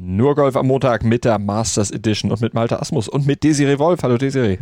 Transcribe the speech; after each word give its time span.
nur 0.00 0.34
Golf 0.36 0.56
am 0.56 0.66
Montag 0.68 1.02
mit 1.02 1.24
der 1.24 1.38
Masters 1.38 1.90
Edition 1.90 2.30
und 2.30 2.40
mit 2.40 2.54
Malte 2.54 2.80
Asmus 2.80 3.08
und 3.08 3.26
mit 3.26 3.42
Desiree 3.42 3.78
Wolf. 3.78 4.02
Hallo 4.02 4.16
Desiree. 4.16 4.58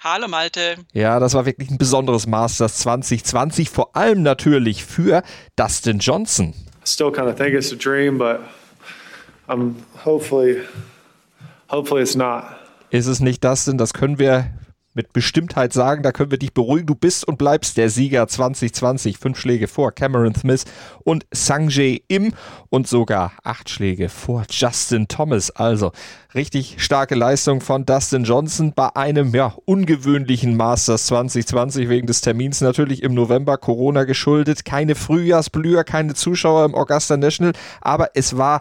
Hallo 0.00 0.28
Malte. 0.28 0.76
Ja, 0.92 1.18
das 1.18 1.34
war 1.34 1.46
wirklich 1.46 1.70
ein 1.70 1.78
besonderes 1.78 2.26
Masters 2.26 2.78
2020, 2.78 3.70
vor 3.70 3.96
allem 3.96 4.22
natürlich 4.22 4.84
für 4.84 5.22
Dustin 5.56 5.98
Johnson. 5.98 6.54
Still 6.84 7.10
kind 7.10 7.28
of 7.28 7.36
think 7.36 7.54
it's 7.54 7.72
a 7.72 7.76
dream, 7.76 8.18
but 8.18 8.40
I'm 9.48 9.76
hopefully, 10.04 10.58
hopefully 11.70 12.02
it's 12.02 12.14
not. 12.14 12.44
Ist 12.90 13.06
es 13.06 13.20
nicht 13.20 13.42
Dustin? 13.42 13.78
Das 13.78 13.94
können 13.94 14.18
wir 14.18 14.50
mit 14.92 15.12
Bestimmtheit 15.12 15.72
sagen, 15.72 16.02
da 16.02 16.10
können 16.10 16.32
wir 16.32 16.38
dich 16.38 16.52
beruhigen. 16.52 16.86
Du 16.86 16.94
bist 16.94 17.26
und 17.26 17.38
bleibst 17.38 17.76
der 17.76 17.90
Sieger 17.90 18.26
2020. 18.26 19.18
Fünf 19.18 19.38
Schläge 19.38 19.68
vor 19.68 19.92
Cameron 19.92 20.34
Smith 20.34 20.64
und 21.04 21.26
Sanjay 21.30 22.02
Im 22.08 22.32
und 22.70 22.88
sogar 22.88 23.32
acht 23.44 23.70
Schläge 23.70 24.08
vor 24.08 24.44
Justin 24.50 25.06
Thomas. 25.06 25.50
Also 25.50 25.92
richtig 26.34 26.82
starke 26.82 27.14
Leistung 27.14 27.60
von 27.60 27.86
Dustin 27.86 28.24
Johnson 28.24 28.72
bei 28.74 28.94
einem 28.96 29.32
ja, 29.34 29.54
ungewöhnlichen 29.64 30.56
Masters 30.56 31.06
2020 31.06 31.88
wegen 31.88 32.08
des 32.08 32.20
Termins 32.20 32.60
natürlich 32.60 33.02
im 33.02 33.14
November 33.14 33.58
Corona 33.58 34.04
geschuldet. 34.04 34.64
Keine 34.64 34.96
Frühjahrsblüher, 34.96 35.84
keine 35.84 36.14
Zuschauer 36.14 36.64
im 36.64 36.74
Augusta 36.74 37.16
National, 37.16 37.52
aber 37.80 38.10
es 38.14 38.36
war 38.36 38.60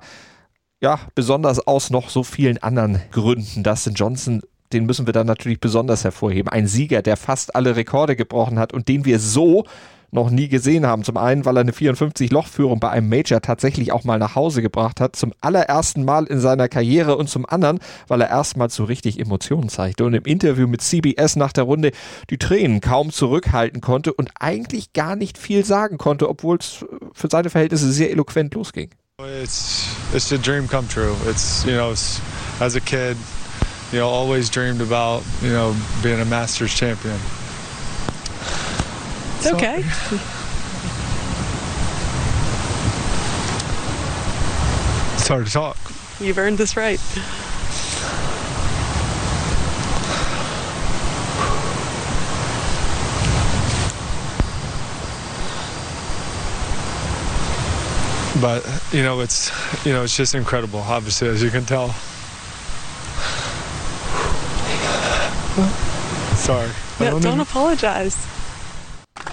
ja, 0.82 1.00
besonders 1.14 1.60
aus 1.68 1.90
noch 1.90 2.10
so 2.10 2.24
vielen 2.24 2.58
anderen 2.60 3.02
Gründen. 3.12 3.64
Dustin 3.64 3.96
Johnson 3.96 4.42
den 4.74 4.86
müssen 4.86 5.06
wir 5.06 5.14
dann 5.14 5.28
natürlich 5.28 5.60
besonders 5.60 6.04
hervorheben. 6.04 6.52
Ein 6.52 6.68
Sieger, 6.68 7.02
der 7.02 7.18
fast 7.18 7.56
alle 7.56 7.76
Rekorde 7.76 8.16
gebrochen 8.16 8.60
hat 8.60 8.74
und 8.74 8.88
den 8.88 9.06
wir 9.06 9.20
so 9.20 9.66
noch 10.12 10.30
nie 10.30 10.48
gesehen 10.48 10.86
haben. 10.86 11.04
Zum 11.04 11.18
einen, 11.18 11.46
weil 11.46 11.58
er 11.58 11.62
eine 11.62 11.72
54-Loch-Führung 11.72 12.80
bei 12.80 12.90
einem 12.90 13.10
Major 13.10 13.42
tatsächlich 13.42 13.92
auch 13.92 14.04
mal 14.04 14.20
nach 14.20 14.36
Hause 14.36 14.62
gebracht 14.62 15.00
hat, 15.02 15.16
zum 15.16 15.34
allerersten 15.42 16.04
Mal 16.04 16.26
in 16.26 16.40
seiner 16.40 16.68
Karriere 16.68 17.18
und 17.18 17.30
zum 17.30 17.46
anderen, 17.46 17.80
weil 18.08 18.22
er 18.22 18.30
erstmals 18.30 18.76
so 18.76 18.84
richtig 18.86 19.20
Emotionen 19.20 19.70
zeigte 19.70 20.06
und 20.06 20.14
im 20.14 20.24
Interview 20.24 20.68
mit 20.68 20.82
CBS 20.82 21.36
nach 21.36 21.54
der 21.54 21.66
Runde 21.66 21.92
die 22.30 22.38
Tränen 22.38 22.82
kaum 22.82 23.12
zurückhalten 23.12 23.82
konnte 23.82 24.14
und 24.14 24.32
eigentlich 24.40 24.94
gar 24.94 25.16
nicht 25.16 25.38
viel 25.38 25.64
sagen 25.66 25.98
konnte, 25.98 26.30
obwohl 26.30 26.58
es 26.58 26.86
für 27.14 27.28
seine 27.30 27.50
Verhältnisse 27.50 27.92
sehr 27.92 28.12
eloquent 28.12 28.54
losging. 28.54 28.90
It's, 29.20 29.86
it's 30.14 30.32
a 30.32 30.38
dream 30.38 30.68
come 30.68 30.88
true. 30.88 31.14
It's, 31.30 31.66
you 31.66 31.74
know, 31.74 31.92
as 31.92 32.76
a 32.76 32.80
kid, 32.80 33.18
you 33.92 34.00
know, 34.00 34.08
always 34.08 34.50
dreamed 34.50 34.82
about, 34.82 35.24
you 35.42 35.50
know, 35.50 35.76
being 36.04 36.20
a 36.20 36.26
Masters 36.26 36.74
champion. 36.74 37.20
It's 39.36 39.44
so, 39.44 39.56
okay. 39.56 39.84
It's 45.20 45.28
hard 45.28 45.46
to 45.46 45.52
talk. 45.52 45.78
You've 46.20 46.38
earned 46.40 46.58
this 46.58 46.76
right. 46.76 47.00
But 58.42 58.66
you 58.92 59.04
know, 59.04 59.20
it's 59.20 59.52
you 59.86 59.92
know, 59.94 60.04
it's 60.04 60.16
just 60.16 60.34
incredible. 60.34 60.80
Obviously, 60.80 61.28
as 61.28 61.44
you 61.44 61.52
can 61.52 61.66
tell. 61.66 61.94
Sorry. 66.36 66.68
No, 67.00 67.12
don't, 67.12 67.24
don't 67.24 67.40
apologize. 67.42 68.18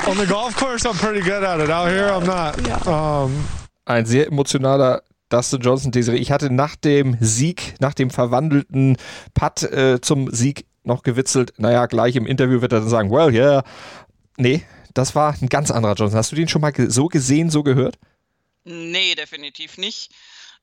On 0.06 0.16
the 0.16 0.26
golf 0.26 0.56
course, 0.56 0.84
I'm 0.84 0.96
pretty 0.96 1.20
good 1.20 1.42
at 1.42 1.60
it. 1.60 1.70
Out 1.70 1.88
here, 1.88 2.08
I'm 2.08 2.24
not. 2.24 2.60
Yeah. 2.66 2.80
Um, 2.86 3.44
Ein 3.84 4.06
sehr 4.06 4.26
emotionaler 4.26 5.02
Dustin 5.28 5.60
Johnson 5.60 5.92
Desiree. 5.92 6.18
Ich 6.18 6.30
hatte 6.30 6.50
nach 6.50 6.76
dem 6.76 7.16
Sieg, 7.20 7.74
nach 7.80 7.94
dem 7.94 8.10
verwandelten 8.10 8.96
Putt 9.34 9.62
äh, 9.62 10.00
zum 10.00 10.30
Sieg 10.30 10.66
noch 10.84 11.02
gewitzelt. 11.02 11.52
Naja, 11.58 11.86
gleich 11.86 12.16
im 12.16 12.26
Interview 12.26 12.60
wird 12.60 12.72
er 12.72 12.80
dann 12.80 12.88
sagen, 12.88 13.10
well, 13.10 13.32
yeah. 13.32 13.64
Nee, 14.36 14.62
das 14.94 15.14
war 15.14 15.34
ein 15.40 15.48
ganz 15.48 15.70
anderer 15.70 15.94
Johnson. 15.94 16.18
Hast 16.18 16.32
du 16.32 16.36
den 16.36 16.48
schon 16.48 16.60
mal 16.60 16.72
so 16.88 17.08
gesehen, 17.08 17.50
so 17.50 17.62
gehört? 17.62 17.98
Nee, 18.64 19.14
definitiv 19.14 19.78
nicht 19.78 20.10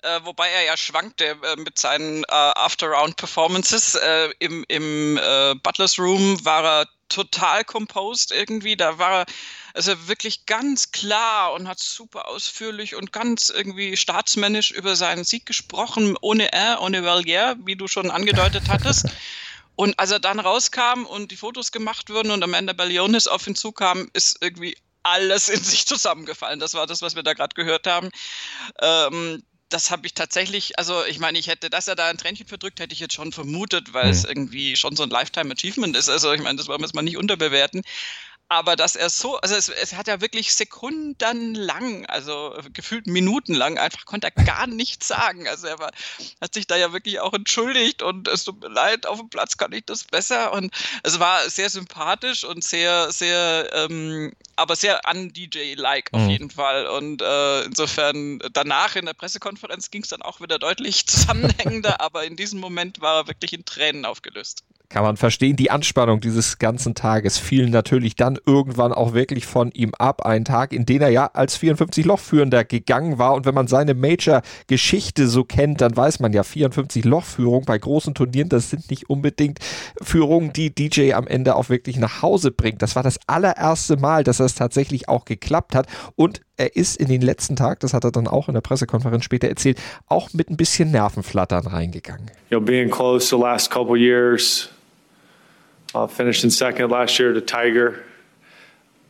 äh, 0.03 0.19
wobei 0.24 0.50
er 0.50 0.64
ja 0.64 0.78
schwankte 0.78 1.25
äh, 1.25 1.56
mit 1.58 1.78
seinen 1.78 2.24
äh, 2.24 2.28
After-Round-Performances. 2.30 3.96
Äh, 3.96 4.30
Im 4.40 4.66
im 4.68 5.18
äh, 5.18 5.56
Butlers 5.56 5.97
Room 5.97 6.44
war 6.46 6.64
er 6.64 6.88
total 7.09 7.64
composed 7.64 8.31
irgendwie. 8.31 8.75
Da 8.75 8.97
war 8.97 9.22
er 9.22 9.25
also 9.74 10.08
wirklich 10.08 10.46
ganz 10.46 10.91
klar 10.91 11.53
und 11.53 11.68
hat 11.68 11.80
super 11.80 12.28
ausführlich 12.28 12.96
und 12.96 13.12
ganz 13.12 13.50
irgendwie 13.50 13.97
staatsmännisch 13.97 14.72
über 14.72 14.96
seinen 14.96 15.24
Sieg 15.24 15.46
gesprochen, 15.46 16.18
ohne 16.22 16.52
er, 16.52 16.81
ohne 16.81 17.03
well 17.03 17.24
wie 17.66 17.75
du 17.75 17.88
schon 17.88 18.12
angedeutet 18.12 18.64
hattest. 18.70 19.08
Und 19.75 19.97
als 19.97 20.12
er 20.12 20.20
dann 20.20 20.40
rauskam 20.40 21.06
und 21.06 21.31
die 21.31 21.38
Fotos 21.38 21.72
gemacht 21.72 22.09
wurden 22.09 22.31
und 22.31 22.44
Amanda 22.44 22.74
Ballionis 22.74 23.28
auf 23.28 23.47
ihn 23.47 23.56
zukam, 23.56 24.09
ist 24.14 24.38
irgendwie 24.41 24.78
alles 25.02 25.50
in 25.50 25.64
sich 25.64 25.85
zusammengefallen. 25.88 26.59
Das 26.59 26.74
war 26.74 26.88
das, 26.88 27.02
was 27.02 27.16
wir 27.16 27.24
da 27.24 27.34
gerade 27.34 27.56
gehört 27.56 27.88
haben. 27.88 28.09
Ähm, 28.81 29.44
das 29.73 29.89
habe 29.89 30.06
ich 30.06 30.13
tatsächlich, 30.13 30.78
also 30.78 31.03
ich 31.06 31.19
meine, 31.19 31.39
ich 31.39 31.47
hätte, 31.47 31.69
dass 31.69 31.88
er 31.88 31.95
da 31.95 32.07
ein 32.07 32.17
Tränchen 32.17 32.45
verdrückt, 32.45 32.79
hätte 32.79 32.94
ich 32.94 33.00
jetzt 33.00 33.13
schon 33.13 33.31
vermutet, 33.31 33.94
weil 33.94 34.06
mhm. 34.06 34.11
es 34.11 34.23
irgendwie 34.23 34.75
schon 34.75 34.95
so 34.95 35.03
ein 35.03 35.09
Lifetime 35.09 35.51
Achievement 35.53 35.95
ist. 35.95 36.09
Also 36.09 36.31
ich 36.31 36.41
meine, 36.41 36.57
das 36.57 36.67
wollen 36.67 36.79
wir 36.79 36.85
jetzt 36.85 36.95
mal 36.95 37.01
nicht 37.01 37.17
unterbewerten 37.17 37.81
aber 38.53 38.75
dass 38.75 38.96
er 38.96 39.09
so, 39.09 39.38
also 39.38 39.56
es, 39.56 39.69
es, 39.69 39.94
hat 39.94 40.08
ja 40.08 40.22
wirklich 40.22 40.53
sekundenlang, 40.53 42.06
also 42.06 42.56
gefühlt 42.72 43.08
minutenlang, 43.08 43.78
einfach 43.78 44.06
konnte 44.06 44.31
er 44.34 44.44
gar 44.44 44.68
nichts 44.68 45.08
sagen. 45.08 45.47
Also 45.47 45.68
er 45.68 45.80
war, 45.80 45.91
hat 46.41 46.53
sich 46.53 46.68
da 46.68 46.75
ja 46.75 46.94
wirklich 46.94 47.19
auch 47.19 47.34
entschuldigt 47.34 48.02
und 48.02 48.28
es 48.28 48.44
tut 48.44 48.62
mir 48.62 48.69
leid, 48.69 49.06
auf 49.06 49.19
dem 49.19 49.30
Platz 49.30 49.58
kann 49.58 49.74
ich 49.74 49.86
das 49.86 50.03
besser. 50.03 50.53
Und 50.53 50.74
es 51.03 51.19
war 51.19 51.50
sehr 51.50 51.69
sympathisch 51.69 52.44
und 52.44 52.64
sehr, 52.64 53.12
sehr, 53.12 53.69
ähm, 53.74 54.34
aber 54.56 54.75
sehr 54.75 55.02
un-DJ-like 55.09 56.14
auf 56.14 56.22
mhm. 56.22 56.30
jeden 56.30 56.50
Fall. 56.50 56.88
Und 56.88 57.22
äh, 57.22 57.64
insofern 57.64 58.40
danach 58.53 58.96
in 58.96 59.06
der 59.06 59.14
Pressekonferenz 59.14 59.91
ging 59.91 60.03
es 60.03 60.09
dann 60.09 60.22
auch 60.22 60.41
wieder 60.41 60.59
deutlich 60.59 61.08
zusammenhängender, 61.08 62.00
aber 62.02 62.24
in 62.24 62.35
diesem 62.35 62.59
Moment 62.59 63.02
war 63.02 63.22
er 63.22 63.28
wirklich 63.28 63.53
in 63.53 63.66
Tränen 63.66 64.06
aufgelöst 64.06 64.64
kann 64.94 65.04
man 65.04 65.18
verstehen. 65.18 65.56
Die 65.56 65.72
Anspannung 65.72 66.22
dieses 66.22 66.59
ganzen 66.59 66.94
Tages 66.94 67.40
fiel 67.40 67.68
natürlich 67.68 68.16
dann 68.16 68.38
irgendwann 68.46 68.94
auch 68.94 69.16
wirklich 69.16 69.48
von 69.48 69.72
ihm 69.72 69.92
ab. 69.98 70.24
Ein 70.24 70.46
Tag, 70.46 70.72
in 70.72 70.86
den 70.86 71.02
er 71.02 71.09
ja 71.09 71.31
als 71.34 71.59
54-Loch-Führender 71.59 72.64
gegangen 72.64 73.18
war. 73.18 73.34
Und 73.34 73.48
wenn 73.48 73.56
man 73.56 73.66
seine 73.66 73.96
Major-Geschichte 73.96 75.28
so 75.28 75.46
kennt, 75.46 75.82
dann 75.82 75.98
weiß 75.98 76.20
man 76.20 76.32
ja, 76.32 76.44
54-Loch-Führung 76.44 77.66
bei 77.66 77.80
großen 77.80 78.14
Turnieren, 78.14 78.50
das 78.50 78.70
sind 78.70 78.92
nicht 78.92 79.09
unbedingt 79.09 79.58
Führungen, 80.00 80.53
die 80.53 80.74
DJ 80.74 81.14
am 81.14 81.26
Ende 81.26 81.56
auch 81.56 81.70
wirklich 81.70 81.98
nach 81.98 82.22
Hause 82.22 82.52
bringt. 82.52 82.84
Das 82.84 82.96
war 82.96 83.02
das 83.02 83.20
allererste 83.26 83.98
Mal, 83.98 84.24
dass 84.24 84.38
das 84.38 84.53
tatsächlich 84.53 85.09
auch 85.09 85.26
geklappt 85.26 85.74
hat. 85.74 85.88
Und 86.16 86.42
er 86.56 86.76
ist 86.76 86.98
in 86.98 87.08
den 87.08 87.22
letzten 87.22 87.56
Tag, 87.56 87.80
das 87.80 87.96
hat 87.96 88.03
er 88.03 88.12
dann 88.12 88.28
auch 88.28 88.48
in 88.48 88.53
der 88.53 88.62
Pressekonferenz 88.62 89.24
später 89.24 89.48
erzählt, 89.48 89.82
auch 90.06 90.34
mit 90.34 90.52
ein 90.52 90.58
bisschen 90.58 90.92
Nervenflattern 90.92 91.66
reingegangen. 91.66 92.29
You 92.52 92.59
know, 92.59 92.66
being 92.66 92.91
close 92.91 93.28
the 93.28 93.41
last 93.41 93.72
couple 93.72 93.97
years, 93.97 94.70
Uh, 95.93 96.07
finished 96.07 96.43
in 96.43 96.49
second 96.49 96.90
last 96.90 97.19
year 97.19 97.34
to 97.34 97.41
Tiger. 97.41 98.03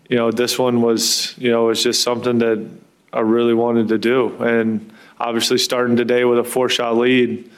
You 0.10 0.18
know, 0.18 0.32
this 0.32 0.60
one 0.60 0.82
was, 0.82 1.34
you 1.38 1.50
know, 1.50 1.66
was 1.66 1.82
just 1.82 2.04
something 2.04 2.40
that 2.40 2.70
I 3.14 3.22
really 3.22 3.54
wanted 3.54 3.88
to 3.88 3.98
do. 3.98 4.36
And 4.44 4.92
obviously, 5.18 5.60
starting 5.60 5.96
today 5.96 6.26
with 6.26 6.40
a 6.40 6.44
four 6.44 6.68
shot 6.68 6.98
lead, 6.98 7.50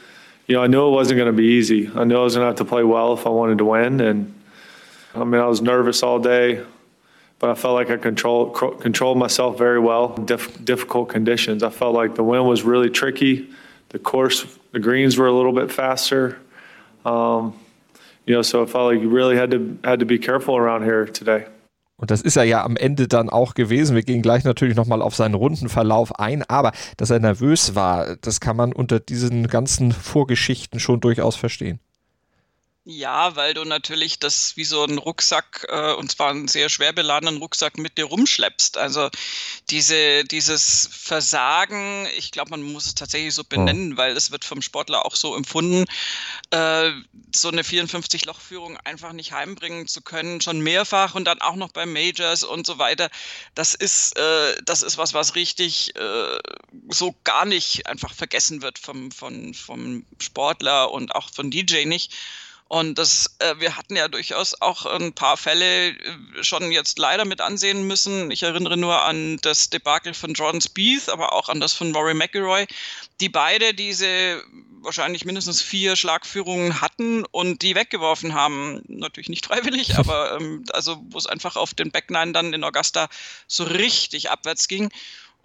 you 0.46 0.56
know, 0.56 0.62
I 0.62 0.68
knew 0.68 0.88
it 0.88 0.92
wasn't 0.92 1.18
going 1.18 1.32
to 1.32 1.34
be 1.34 1.46
easy. 1.46 1.90
I 1.96 2.04
knew 2.04 2.20
I 2.20 2.24
was 2.24 2.36
going 2.36 2.44
to 2.44 2.50
have 2.50 2.58
to 2.58 2.66
play 2.66 2.84
well 2.84 3.14
if 3.14 3.26
I 3.26 3.30
wanted 3.30 3.58
to 3.58 3.66
win. 3.66 4.00
And 4.00 4.32
I 5.16 5.24
mean, 5.24 5.42
I 5.42 5.48
was 5.48 5.60
nervous 5.60 6.04
all 6.04 6.20
day, 6.20 6.64
but 7.40 7.50
I 7.50 7.56
felt 7.56 7.74
like 7.74 7.90
I 7.90 7.98
control, 7.98 8.52
controlled 8.52 9.18
myself 9.18 9.58
very 9.58 9.80
well. 9.80 10.10
Dif- 10.10 10.64
difficult 10.64 11.10
conditions. 11.10 11.64
I 11.64 11.72
felt 11.72 11.96
like 11.96 12.14
the 12.14 12.24
wind 12.24 12.48
was 12.48 12.62
really 12.62 12.92
tricky. 12.92 13.50
The 13.90 13.98
course, 13.98 14.46
the 14.72 14.80
greens 14.80 15.18
were 15.18 15.26
a 15.26 15.34
little 15.34 15.54
bit 15.54 15.72
faster. 15.72 16.38
Um, 17.04 17.60
you 18.26 18.34
know, 18.34 18.42
so 18.42 18.64
I 18.64 18.66
felt 18.66 18.94
like 18.94 19.02
you 19.02 19.10
really 19.10 19.38
had 19.38 19.52
to 19.52 19.78
had 19.84 20.00
to 20.00 20.06
be 20.06 20.18
careful 20.18 20.56
around 20.56 20.84
here 20.84 21.06
today. 21.06 21.46
Und 21.98 22.12
das 22.12 22.22
ist 22.22 22.36
er 22.36 22.44
ja 22.44 22.64
am 22.64 22.76
Ende 22.76 23.08
dann 23.08 23.30
auch 23.30 23.54
gewesen. 23.54 23.96
Wir 23.96 24.04
gehen 24.04 24.22
gleich 24.22 24.44
natürlich 24.44 24.76
nochmal 24.76 25.02
auf 25.02 25.16
seinen 25.16 25.34
Rundenverlauf 25.34 26.20
ein, 26.20 26.44
aber 26.44 26.74
dass 26.98 27.10
er 27.10 27.20
nervös 27.20 27.74
war, 27.74 28.18
das 28.18 28.42
kann 28.42 28.58
man 28.58 28.74
unter 28.74 29.00
diesen 29.00 29.48
ganzen 29.48 29.94
Vorgeschichten 29.94 30.82
schon 30.82 31.00
durchaus 31.00 31.38
verstehen. 31.38 31.80
Ja, 32.88 33.36
weil 33.36 33.56
du 33.56 33.64
natürlich 33.64 34.20
das 34.20 34.58
wie 34.58 34.64
so 34.64 34.84
einen 34.84 35.00
Rucksack, 35.00 35.66
äh, 35.70 35.94
und 35.94 36.12
zwar 36.12 36.30
einen 36.30 36.48
sehr 36.48 36.70
schwer 36.70 36.94
beladenen 36.94 37.38
Rucksack 37.38 37.80
mit 37.80 37.98
dir 37.98 38.06
rumschleppst. 38.06 38.78
Also 38.78 39.10
diese, 39.72 40.24
dieses 40.24 40.88
Versagen, 40.92 42.08
ich 42.16 42.30
glaube, 42.30 42.52
man 42.52 42.62
muss 42.62 42.86
es 42.86 42.94
tatsächlich 42.94 43.34
so 43.34 43.44
benennen, 43.44 43.94
oh. 43.94 43.98
weil 43.98 44.16
es 44.16 44.30
wird 44.30 44.46
vom 44.46 44.62
Sportler 44.62 45.04
auch 45.04 45.16
so 45.16 45.36
empfunden, 45.36 45.86
äh, 46.52 46.92
so 47.34 47.48
eine 47.48 47.64
54-Loch-Führung 47.64 48.78
einfach 48.84 49.14
nicht 49.14 49.32
heimbringen 49.32 49.88
zu 49.88 50.04
können, 50.04 50.40
schon 50.40 50.60
mehrfach 50.60 51.16
und 51.16 51.26
dann 51.26 51.42
auch 51.42 51.56
noch 51.56 51.72
bei 51.72 51.88
Majors 51.88 52.44
und 52.44 52.68
so 52.68 52.78
weiter. 52.78 53.10
Das 53.56 53.74
ist, 53.74 54.16
äh, 54.16 54.62
das 54.64 54.84
ist 54.84 55.00
was, 55.00 55.16
was 55.16 55.34
richtig 55.34 55.96
äh, 55.96 56.38
so 56.90 57.16
gar 57.24 57.46
nicht 57.46 57.88
einfach 57.88 58.14
vergessen 58.14 58.62
wird 58.62 58.78
vom, 58.78 59.10
vom, 59.10 59.56
vom 59.56 60.06
Sportler 60.22 60.92
und 60.92 61.16
auch 61.16 61.32
von 61.34 61.50
DJ 61.50 61.86
nicht. 61.86 62.14
Und 62.68 62.98
das, 62.98 63.36
äh, 63.40 63.56
wir 63.60 63.78
hatten 63.78 63.96
ja 63.96 64.08
durchaus 64.08 64.60
auch 64.60 64.88
ein 64.88 65.14
paar 65.14 65.38
Fälle 65.38 65.90
äh, 65.90 65.96
schon 66.42 66.72
jetzt 66.72 66.98
leider 66.98 67.24
mit 67.24 67.40
ansehen 67.40 67.86
müssen. 67.86 68.32
Ich 68.32 68.42
erinnere 68.42 68.76
nur 68.76 69.04
an 69.04 69.38
das 69.42 69.70
Debakel 69.70 70.16
von 70.16 70.34
Jordan 70.34 70.62
Spieth, 70.62 71.10
aber 71.10 71.34
auch 71.34 71.50
an 71.50 71.60
das 71.60 71.74
von 71.74 71.94
Rory 71.96 72.16
McIlroy, 72.16 72.66
die 73.22 73.30
beide 73.30 73.76
diese 73.76 74.44
wahrscheinlich 74.82 75.26
mindestens 75.26 75.62
vier 75.62 75.96
Schlagführungen 75.96 76.82
hatten 76.82 77.26
und 77.26 77.62
die 77.62 77.76
weggeworfen 77.76 78.34
haben. 78.34 78.82
Natürlich 78.88 79.30
nicht 79.30 79.46
freiwillig, 79.48 79.96
aber 79.98 80.38
ähm, 80.40 80.64
also 80.72 81.04
wo 81.10 81.18
es 81.20 81.28
einfach 81.28 81.58
auf 81.58 81.76
den 81.76 81.92
Backnine 81.92 82.32
dann 82.32 82.54
in 82.54 82.64
Augusta 82.64 83.10
so 83.48 83.64
richtig 83.64 84.32
abwärts 84.32 84.68
ging. 84.68 84.90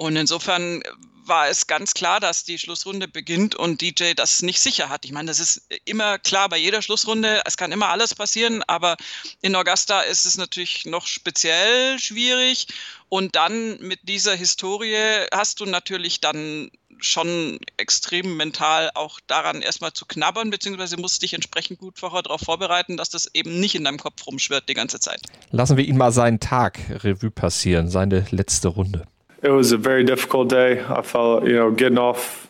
Und 0.00 0.16
insofern 0.16 0.82
war 1.26 1.48
es 1.48 1.66
ganz 1.66 1.92
klar, 1.92 2.20
dass 2.20 2.42
die 2.42 2.58
Schlussrunde 2.58 3.06
beginnt 3.06 3.54
und 3.54 3.82
DJ 3.82 4.14
das 4.16 4.40
nicht 4.40 4.58
sicher 4.58 4.88
hat. 4.88 5.04
Ich 5.04 5.12
meine, 5.12 5.28
das 5.28 5.40
ist 5.40 5.60
immer 5.84 6.18
klar 6.18 6.48
bei 6.48 6.56
jeder 6.56 6.80
Schlussrunde. 6.80 7.42
Es 7.44 7.58
kann 7.58 7.70
immer 7.70 7.88
alles 7.88 8.14
passieren, 8.14 8.62
aber 8.66 8.96
in 9.42 9.54
Augusta 9.54 10.00
ist 10.00 10.24
es 10.24 10.38
natürlich 10.38 10.86
noch 10.86 11.06
speziell 11.06 11.98
schwierig. 11.98 12.68
Und 13.10 13.36
dann 13.36 13.78
mit 13.80 14.00
dieser 14.04 14.34
Historie 14.34 15.26
hast 15.34 15.60
du 15.60 15.66
natürlich 15.66 16.22
dann 16.22 16.70
schon 17.00 17.58
extrem 17.76 18.38
mental 18.38 18.90
auch 18.94 19.20
daran 19.26 19.60
erstmal 19.60 19.92
zu 19.92 20.06
knabbern, 20.06 20.48
beziehungsweise 20.48 20.96
musst 20.96 21.20
dich 21.20 21.34
entsprechend 21.34 21.78
gut 21.78 21.98
vorher 21.98 22.22
darauf 22.22 22.40
vorbereiten, 22.40 22.96
dass 22.96 23.10
das 23.10 23.28
eben 23.34 23.60
nicht 23.60 23.74
in 23.74 23.84
deinem 23.84 23.98
Kopf 23.98 24.26
rumschwirrt 24.26 24.66
die 24.70 24.74
ganze 24.74 24.98
Zeit. 24.98 25.20
Lassen 25.50 25.76
wir 25.76 25.84
ihn 25.84 25.98
mal 25.98 26.12
seinen 26.12 26.40
Tag 26.40 26.78
Revue 27.04 27.30
passieren, 27.30 27.90
seine 27.90 28.24
letzte 28.30 28.68
Runde. 28.68 29.06
It 29.42 29.50
was 29.50 29.72
a 29.72 29.76
very 29.76 30.04
difficult 30.04 30.48
day. 30.48 30.80
I 30.80 31.02
felt, 31.02 31.44
you 31.46 31.54
know, 31.54 31.70
getting 31.70 31.98
off, 31.98 32.48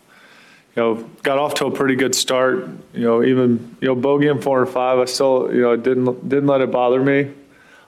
you 0.76 0.82
know, 0.82 0.94
got 1.22 1.38
off 1.38 1.54
to 1.54 1.66
a 1.66 1.70
pretty 1.70 1.94
good 1.94 2.14
start. 2.14 2.69
You 2.92 3.04
know, 3.04 3.22
even 3.22 3.76
you 3.81 3.88
know, 3.88 3.96
bogeying 3.96 4.42
four 4.42 4.62
and 4.62 4.70
five, 4.70 4.98
I 4.98 5.04
still, 5.04 5.52
you 5.54 5.62
know, 5.62 5.76
didn't 5.76 6.28
didn't 6.28 6.46
let 6.46 6.60
it 6.60 6.70
bother 6.70 7.02
me. 7.02 7.31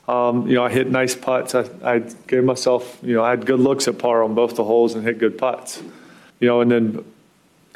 Um, 0.09 0.49
you 0.49 0.55
know, 0.55 0.65
I 0.65 0.71
hit 0.71 0.91
nice 0.91 1.15
putts. 1.15 1.55
I, 1.55 1.65
I 1.83 1.99
gave 2.27 2.45
myself, 2.45 2.99
you 3.03 3.15
know, 3.15 3.25
I 3.25 3.31
had 3.31 3.47
good 3.47 3.61
looks 3.61 3.87
at 3.87 3.99
par 3.99 4.23
on 4.23 4.35
both 4.35 4.57
the 4.57 4.65
holes 4.65 4.95
and 4.95 5.05
hit 5.05 5.19
good 5.19 5.39
putts. 5.39 5.83
You 6.41 6.49
know, 6.49 6.61
and 6.61 6.71
then 6.71 7.05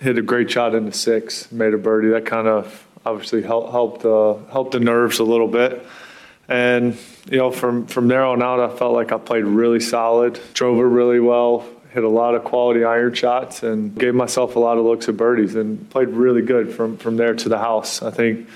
hit 0.01 0.19
a 0.19 0.23
great 0.23 0.51
shot 0.51 0.75
into 0.75 0.93
six, 0.93 1.51
made 1.53 1.73
a 1.73 1.79
birdie. 1.79 2.09
That 2.09 2.27
kind 2.27 2.49
of 2.49 2.87
obviously 3.05 3.43
helped 3.43 3.71
helped 3.71 4.05
uh, 4.05 4.35
helped 4.53 4.73
the 4.73 4.81
nerves 4.81 5.19
a 5.19 5.25
little 5.25 5.49
bit. 5.49 5.85
And 6.49 6.97
you 7.29 7.39
know, 7.39 7.51
from 7.51 7.87
from 7.87 8.09
there 8.09 8.25
on 8.25 8.43
out, 8.43 8.61
I 8.61 8.75
felt 8.77 8.95
like 8.95 9.13
I 9.13 9.19
played 9.19 9.45
really 9.45 9.81
solid, 9.81 10.41
drove 10.55 10.79
it 10.79 10.83
really 10.83 11.19
well, 11.19 11.67
hit 11.91 12.05
a 12.05 12.09
lot 12.09 12.35
of 12.35 12.45
quality 12.45 12.85
iron 12.85 13.15
shots, 13.15 13.63
and 13.63 13.97
gave 13.99 14.15
myself 14.15 14.55
a 14.55 14.59
lot 14.61 14.79
of 14.79 14.85
looks 14.85 15.09
at 15.09 15.17
birdies, 15.17 15.57
and 15.57 15.89
played 15.91 16.09
really 16.09 16.43
good 16.43 16.73
from 16.73 16.97
from 16.99 17.17
there 17.17 17.35
to 17.35 17.49
the 17.49 17.59
house. 17.59 18.01
I 18.01 18.13
think 18.13 18.49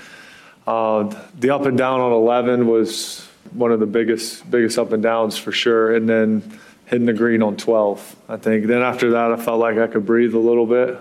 uh, 0.65 1.13
the 1.37 1.49
up 1.49 1.65
and 1.65 1.77
down 1.77 1.99
on 1.99 2.13
11 2.13 2.67
was 2.67 3.27
one 3.51 3.71
of 3.71 3.81
the 3.81 3.85
biggest 3.85 4.49
biggest 4.49 4.79
up 4.79 4.93
and 4.93 5.03
downs 5.03 5.37
for 5.37 5.51
sure, 5.51 5.93
and 5.93 6.07
then 6.07 6.59
hitting 6.85 7.05
the 7.05 7.13
green 7.13 7.41
on 7.41 7.57
12. 7.57 8.15
I 8.29 8.37
think 8.37 8.67
then 8.67 8.81
after 8.81 9.11
that, 9.11 9.31
I 9.33 9.35
felt 9.35 9.59
like 9.59 9.77
I 9.77 9.87
could 9.87 10.05
breathe 10.05 10.33
a 10.33 10.39
little 10.39 10.65
bit, 10.65 10.97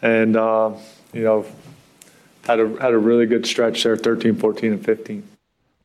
and 0.00 0.34
uh, 0.34 0.72
you 1.12 1.24
know, 1.24 1.44
had 2.44 2.60
a 2.60 2.80
had 2.80 2.94
a 2.94 2.98
really 2.98 3.26
good 3.26 3.44
stretch 3.44 3.82
there, 3.82 3.98
13, 3.98 4.36
14, 4.36 4.72
and 4.72 4.82
15. 4.82 5.35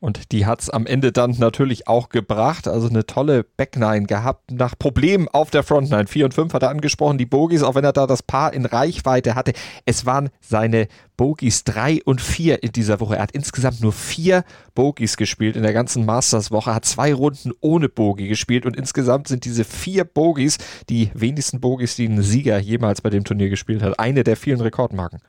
Und 0.01 0.31
die 0.31 0.47
hat 0.47 0.63
es 0.63 0.69
am 0.71 0.87
Ende 0.87 1.11
dann 1.11 1.35
natürlich 1.37 1.87
auch 1.87 2.09
gebracht. 2.09 2.67
Also 2.67 2.89
eine 2.89 3.05
tolle 3.05 3.43
Backnine 3.43 4.07
gehabt. 4.07 4.51
Nach 4.51 4.75
Problemen 4.77 5.27
auf 5.27 5.51
der 5.51 5.61
Frontline. 5.61 6.07
4 6.07 6.25
und 6.25 6.33
5 6.33 6.53
hat 6.55 6.63
er 6.63 6.69
angesprochen. 6.69 7.19
Die 7.19 7.27
Bogies, 7.27 7.61
auch 7.61 7.75
wenn 7.75 7.83
er 7.83 7.93
da 7.93 8.07
das 8.07 8.23
Paar 8.23 8.51
in 8.51 8.65
Reichweite 8.65 9.35
hatte. 9.35 9.53
Es 9.85 10.07
waren 10.07 10.29
seine 10.39 10.87
Bogies 11.17 11.65
3 11.65 12.01
und 12.03 12.19
4 12.19 12.63
in 12.63 12.71
dieser 12.71 12.99
Woche. 12.99 13.17
Er 13.17 13.21
hat 13.21 13.31
insgesamt 13.33 13.81
nur 13.81 13.93
vier 13.93 14.43
Bogies 14.73 15.17
gespielt 15.17 15.55
in 15.55 15.61
der 15.61 15.73
ganzen 15.73 16.03
Masters-Woche. 16.03 16.73
Hat 16.73 16.85
zwei 16.85 17.13
Runden 17.13 17.51
ohne 17.61 17.87
Bogie 17.87 18.27
gespielt. 18.27 18.65
Und 18.65 18.75
insgesamt 18.75 19.27
sind 19.27 19.45
diese 19.45 19.63
vier 19.63 20.03
Bogies 20.03 20.57
die 20.89 21.11
wenigsten 21.13 21.61
Bogies, 21.61 21.95
die 21.95 22.07
ein 22.07 22.23
Sieger 22.23 22.57
jemals 22.57 23.01
bei 23.01 23.11
dem 23.11 23.23
Turnier 23.23 23.49
gespielt 23.49 23.83
hat. 23.83 23.99
Eine 23.99 24.23
der 24.23 24.35
vielen 24.35 24.61
Rekordmarken. 24.61 25.19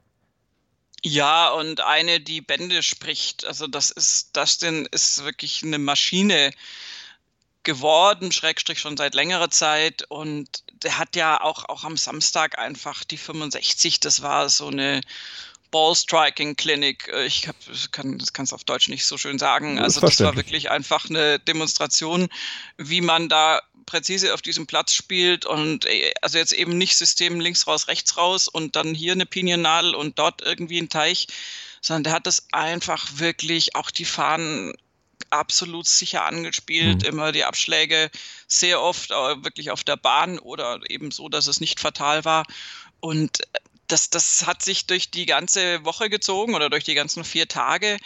Ja, 1.04 1.50
und 1.50 1.81
eine, 1.81 2.20
die 2.20 2.40
Bände 2.40 2.82
spricht. 2.82 3.44
Also 3.44 3.66
das 3.66 3.90
ist, 3.90 4.37
Dustin 4.37 4.87
ist 4.93 5.25
wirklich 5.25 5.62
eine 5.62 5.78
Maschine 5.78 6.52
geworden, 7.64 8.32
Schrägstrich 8.32 8.78
schon 8.78 8.96
seit 8.96 9.14
längerer 9.14 9.50
Zeit. 9.50 10.04
Und 10.08 10.62
der 10.72 10.99
hat 10.99 11.16
ja 11.16 11.40
auch, 11.40 11.69
auch 11.69 11.84
am 11.84 11.96
Samstag 11.96 12.58
einfach 12.58 13.02
die 13.04 13.19
65, 13.19 14.00
das 14.00 14.22
war 14.22 14.49
so 14.49 14.69
eine 14.69 15.00
Ball-Striking-Clinic. 15.72 17.10
Ich 17.26 17.48
hab, 17.48 17.56
kann 17.90 18.20
es 18.20 18.52
auf 18.52 18.62
Deutsch 18.62 18.88
nicht 18.88 19.06
so 19.06 19.19
schön 19.19 19.38
sagen. 19.38 19.81
Also 19.81 20.00
das 20.00 20.20
war 20.20 20.37
wirklich 20.37 20.70
einfach 20.70 21.08
eine 21.08 21.40
Demonstration, 21.40 22.28
wie 22.76 23.00
man 23.00 23.28
da 23.28 23.60
präzise 23.87 24.34
auf 24.34 24.43
diesem 24.43 24.67
Platz 24.67 24.93
spielt 24.93 25.46
und 25.46 25.87
äh, 25.87 26.12
also 26.23 26.38
jetzt 26.38 26.52
eben 26.52 26.79
nicht 26.79 26.96
System 26.96 27.40
links 27.40 27.67
raus, 27.67 27.88
rechts 27.88 28.17
raus 28.17 28.49
und 28.49 28.76
dann 28.76 28.94
hier 28.94 29.12
eine 29.12 29.26
Pinionnadel 29.26 29.94
und 29.94 30.19
dort 30.19 30.43
irgendwie 30.43 30.81
ein 30.81 30.88
Teich, 30.88 31.26
sondern 31.81 32.05
der 32.05 32.12
hat 32.12 32.26
das 32.26 32.46
einfach 32.52 33.19
wirklich 33.19 33.75
auch 33.75 33.90
die 33.90 34.05
Fahnen 34.05 34.75
absolut 35.31 35.87
sicher 35.87 36.25
angespielt, 36.25 37.02
mhm. 37.02 37.08
immer 37.08 37.32
die 37.32 37.44
Abschläge 37.44 38.11
sehr 38.46 38.81
oft 38.81 39.11
äh, 39.11 39.44
wirklich 39.44 39.70
auf 39.70 39.84
der 39.84 39.96
Bahn 39.96 40.38
oder 40.38 40.81
eben 40.88 41.11
so, 41.11 41.29
dass 41.29 41.46
es 41.46 41.61
nicht 41.61 41.81
fatal 41.81 42.25
war. 42.25 42.44
Und 43.00 43.43
das, 43.88 44.11
das 44.11 44.46
hat 44.46 44.62
sich 44.62 44.87
durch 44.87 45.11
die 45.11 45.26
ganze 45.26 45.84
Woche 45.84 46.08
gezogen 46.08 46.55
oder 46.55 46.70
durch 46.70 46.84
die 46.84 46.94
ganzen 46.94 47.24
vier 47.24 47.48
Tage. 47.48 47.98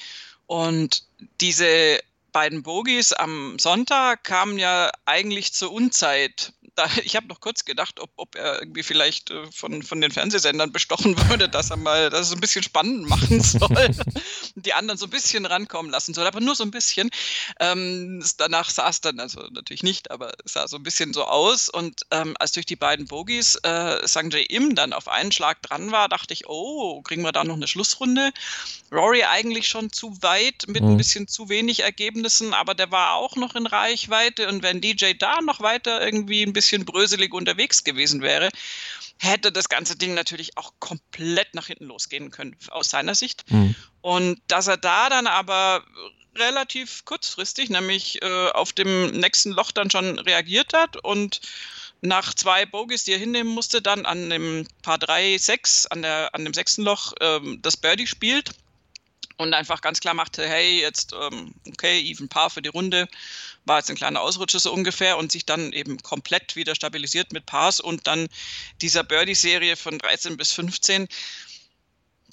Und 0.46 1.04
diese 1.40 2.00
beiden 2.36 2.62
Bogies 2.62 3.14
am 3.14 3.58
Sonntag 3.58 4.22
kamen 4.22 4.58
ja 4.58 4.90
eigentlich 5.06 5.54
zur 5.54 5.72
Unzeit 5.72 6.52
da, 6.76 6.86
ich 7.02 7.16
habe 7.16 7.26
noch 7.26 7.40
kurz 7.40 7.64
gedacht, 7.64 7.98
ob, 7.98 8.10
ob 8.16 8.36
er 8.36 8.60
irgendwie 8.60 8.82
vielleicht 8.82 9.30
äh, 9.30 9.50
von, 9.50 9.82
von 9.82 10.00
den 10.00 10.12
Fernsehsendern 10.12 10.70
bestochen 10.70 11.16
würde, 11.28 11.48
dass 11.48 11.70
er 11.70 11.76
mal 11.76 12.10
das 12.10 12.32
ein 12.32 12.40
bisschen 12.40 12.62
spannend 12.62 13.08
machen 13.08 13.42
soll, 13.42 13.90
die 14.54 14.72
anderen 14.72 14.98
so 14.98 15.06
ein 15.06 15.10
bisschen 15.10 15.46
rankommen 15.46 15.90
lassen 15.90 16.14
soll, 16.14 16.26
aber 16.26 16.40
nur 16.40 16.54
so 16.54 16.64
ein 16.64 16.70
bisschen. 16.70 17.10
Ähm, 17.58 18.22
danach 18.36 18.70
sah 18.70 18.88
es 18.88 19.00
dann, 19.00 19.18
also 19.18 19.40
natürlich 19.50 19.82
nicht, 19.82 20.10
aber 20.10 20.32
es 20.44 20.52
sah 20.52 20.68
so 20.68 20.76
ein 20.76 20.82
bisschen 20.82 21.12
so 21.12 21.24
aus. 21.24 21.68
Und 21.68 22.02
ähm, 22.10 22.36
als 22.38 22.52
durch 22.52 22.66
die 22.66 22.76
beiden 22.76 23.06
Bogies 23.06 23.56
äh, 23.62 24.06
Sanjay 24.06 24.44
Im 24.44 24.74
dann 24.74 24.92
auf 24.92 25.08
einen 25.08 25.32
Schlag 25.32 25.62
dran 25.62 25.90
war, 25.90 26.08
dachte 26.08 26.34
ich, 26.34 26.46
oh, 26.46 27.02
kriegen 27.02 27.22
wir 27.22 27.32
da 27.32 27.44
noch 27.44 27.56
eine 27.56 27.68
Schlussrunde? 27.68 28.32
Rory 28.92 29.24
eigentlich 29.24 29.66
schon 29.66 29.90
zu 29.90 30.22
weit 30.22 30.64
mit 30.68 30.82
mhm. 30.82 30.90
ein 30.90 30.96
bisschen 30.96 31.26
zu 31.26 31.48
wenig 31.48 31.84
Ergebnissen, 32.26 32.54
aber 32.54 32.74
der 32.74 32.90
war 32.90 33.14
auch 33.14 33.36
noch 33.36 33.54
in 33.54 33.66
Reichweite. 33.66 34.48
Und 34.48 34.62
wenn 34.62 34.80
DJ 34.80 35.12
da 35.18 35.40
noch 35.40 35.60
weiter 35.60 36.04
irgendwie 36.04 36.42
ein 36.42 36.52
bisschen 36.52 36.84
bröselig 36.84 37.32
unterwegs 37.32 37.84
gewesen 37.84 38.20
wäre, 38.20 38.50
hätte 39.18 39.52
das 39.52 39.68
ganze 39.68 39.96
Ding 39.96 40.14
natürlich 40.14 40.56
auch 40.56 40.72
komplett 40.78 41.54
nach 41.54 41.66
hinten 41.66 41.86
losgehen 41.86 42.30
können, 42.30 42.56
aus 42.70 42.90
seiner 42.90 43.14
Sicht. 43.14 43.50
Mhm. 43.50 43.74
Und 44.00 44.40
dass 44.48 44.66
er 44.66 44.76
da 44.76 45.08
dann 45.08 45.26
aber 45.26 45.84
relativ 46.36 47.04
kurzfristig, 47.04 47.70
nämlich 47.70 48.20
äh, 48.22 48.50
auf 48.50 48.72
dem 48.72 49.06
nächsten 49.12 49.52
Loch 49.52 49.72
dann 49.72 49.90
schon 49.90 50.18
reagiert 50.18 50.74
hat 50.74 50.96
und 50.96 51.40
nach 52.02 52.34
zwei 52.34 52.66
Bogies, 52.66 53.04
die 53.04 53.12
er 53.12 53.18
hinnehmen 53.18 53.54
musste, 53.54 53.80
dann 53.80 54.04
an 54.04 54.28
dem 54.28 54.66
Paar 54.82 54.98
3, 54.98 55.38
6, 55.38 55.86
an, 55.86 56.02
der, 56.02 56.34
an 56.34 56.44
dem 56.44 56.52
sechsten 56.52 56.82
Loch 56.82 57.14
ähm, 57.20 57.60
das 57.62 57.78
Birdie 57.78 58.06
spielt 58.06 58.50
und 59.36 59.54
einfach 59.54 59.80
ganz 59.80 60.00
klar 60.00 60.14
machte, 60.14 60.46
hey, 60.48 60.80
jetzt 60.80 61.12
ähm, 61.12 61.54
okay, 61.68 62.00
even 62.00 62.28
Paar 62.28 62.50
für 62.50 62.62
die 62.62 62.68
Runde, 62.68 63.08
war 63.64 63.78
jetzt 63.78 63.90
ein 63.90 63.96
kleiner 63.96 64.20
Ausrutscher 64.20 64.60
so 64.60 64.72
ungefähr 64.72 65.18
und 65.18 65.32
sich 65.32 65.44
dann 65.44 65.72
eben 65.72 66.02
komplett 66.02 66.56
wieder 66.56 66.74
stabilisiert 66.74 67.32
mit 67.32 67.46
Pars 67.46 67.80
und 67.80 68.06
dann 68.06 68.28
dieser 68.80 69.04
Birdie-Serie 69.04 69.76
von 69.76 69.98
13 69.98 70.36
bis 70.36 70.52
15, 70.52 71.08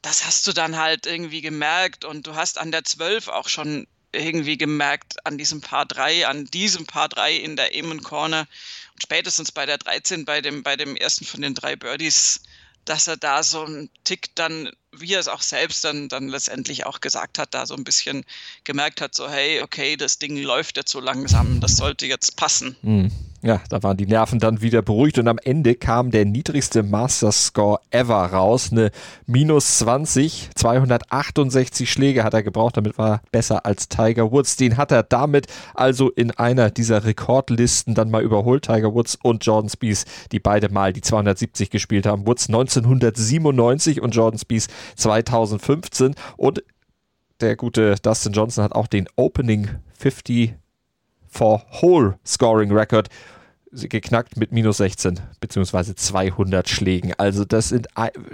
das 0.01 0.25
hast 0.25 0.47
du 0.47 0.53
dann 0.53 0.77
halt 0.77 1.05
irgendwie 1.05 1.41
gemerkt 1.41 2.05
und 2.05 2.27
du 2.27 2.35
hast 2.35 2.57
an 2.57 2.71
der 2.71 2.83
12 2.83 3.29
auch 3.29 3.49
schon 3.49 3.87
irgendwie 4.11 4.57
gemerkt 4.57 5.25
an 5.25 5.37
diesem 5.37 5.61
Paar 5.61 5.85
3, 5.85 6.27
an 6.27 6.45
diesem 6.45 6.85
Paar 6.85 7.09
3 7.09 7.35
in 7.35 7.55
der 7.55 7.73
Eamon 7.73 8.03
Corner 8.03 8.47
und 8.93 9.01
spätestens 9.01 9.51
bei 9.51 9.65
der 9.65 9.79
13, 9.79 10.25
bei 10.25 10.41
dem, 10.41 10.61
bei 10.61 10.75
dem 10.75 10.95
ersten 10.95 11.25
von 11.25 11.41
den 11.41 11.55
drei 11.55 11.75
Birdies, 11.75 12.41
dass 12.85 13.07
er 13.07 13.17
da 13.17 13.43
so 13.43 13.63
einen 13.63 13.89
Tick 14.03 14.35
dann, 14.35 14.69
wie 14.91 15.13
er 15.13 15.19
es 15.19 15.27
auch 15.27 15.41
selbst 15.41 15.83
dann, 15.83 16.09
dann 16.09 16.27
letztendlich 16.27 16.85
auch 16.85 17.01
gesagt 17.01 17.39
hat, 17.39 17.53
da 17.53 17.65
so 17.65 17.75
ein 17.75 17.83
bisschen 17.83 18.25
gemerkt 18.63 19.01
hat, 19.01 19.15
so 19.15 19.29
hey, 19.29 19.61
okay, 19.61 19.95
das 19.95 20.19
Ding 20.19 20.37
läuft 20.37 20.77
jetzt 20.77 20.91
so 20.91 20.99
langsam, 20.99 21.59
das 21.59 21.77
sollte 21.77 22.05
jetzt 22.05 22.35
passen. 22.35 22.75
Mhm. 22.81 23.11
Ja, 23.45 23.59
da 23.67 23.83
waren 23.83 23.97
die 23.97 24.05
Nerven 24.05 24.39
dann 24.39 24.61
wieder 24.61 24.81
beruhigt 24.81 25.19
und 25.19 25.27
am 25.27 25.37
Ende 25.37 25.75
kam 25.75 26.11
der 26.11 26.23
niedrigste 26.23 26.81
Masters 26.81 27.47
Score 27.47 27.81
ever 27.91 28.27
raus, 28.27 28.69
eine 28.71 28.89
minus 29.25 29.79
20, 29.79 30.51
268 30.55 31.91
Schläge 31.91 32.23
hat 32.23 32.33
er 32.33 32.41
gebraucht, 32.41 32.77
damit 32.77 32.97
war 32.97 33.15
er 33.15 33.21
besser 33.33 33.65
als 33.65 33.89
Tiger 33.89 34.31
Woods. 34.31 34.55
Den 34.55 34.77
hat 34.77 34.93
er 34.93 35.03
damit 35.03 35.47
also 35.73 36.09
in 36.09 36.31
einer 36.31 36.71
dieser 36.71 37.03
Rekordlisten 37.03 37.95
dann 37.95 38.09
mal 38.09 38.23
überholt, 38.23 38.63
Tiger 38.63 38.93
Woods 38.93 39.17
und 39.21 39.45
Jordan 39.45 39.69
Spieth, 39.69 40.05
die 40.31 40.39
beide 40.39 40.69
mal 40.69 40.93
die 40.93 41.01
270 41.01 41.69
gespielt 41.69 42.05
haben. 42.05 42.25
Woods 42.25 42.47
1997 42.47 44.01
und 44.01 44.15
Jordan 44.15 44.39
Spieth 44.39 44.67
2015 44.95 46.15
und 46.37 46.63
der 47.41 47.57
gute 47.57 47.95
Dustin 48.01 48.31
Johnson 48.31 48.63
hat 48.63 48.71
auch 48.71 48.87
den 48.87 49.09
Opening 49.17 49.67
50 49.99 50.55
for 51.33 51.63
Whole 51.81 52.17
Scoring 52.25 52.71
Record 52.71 53.09
geknackt 53.73 54.37
mit 54.37 54.51
minus 54.51 54.77
16 54.77 55.19
beziehungsweise 55.39 55.95
200 55.95 56.69
Schlägen. 56.69 57.13
Also 57.17 57.43
das 57.43 57.69
sind 57.69 57.87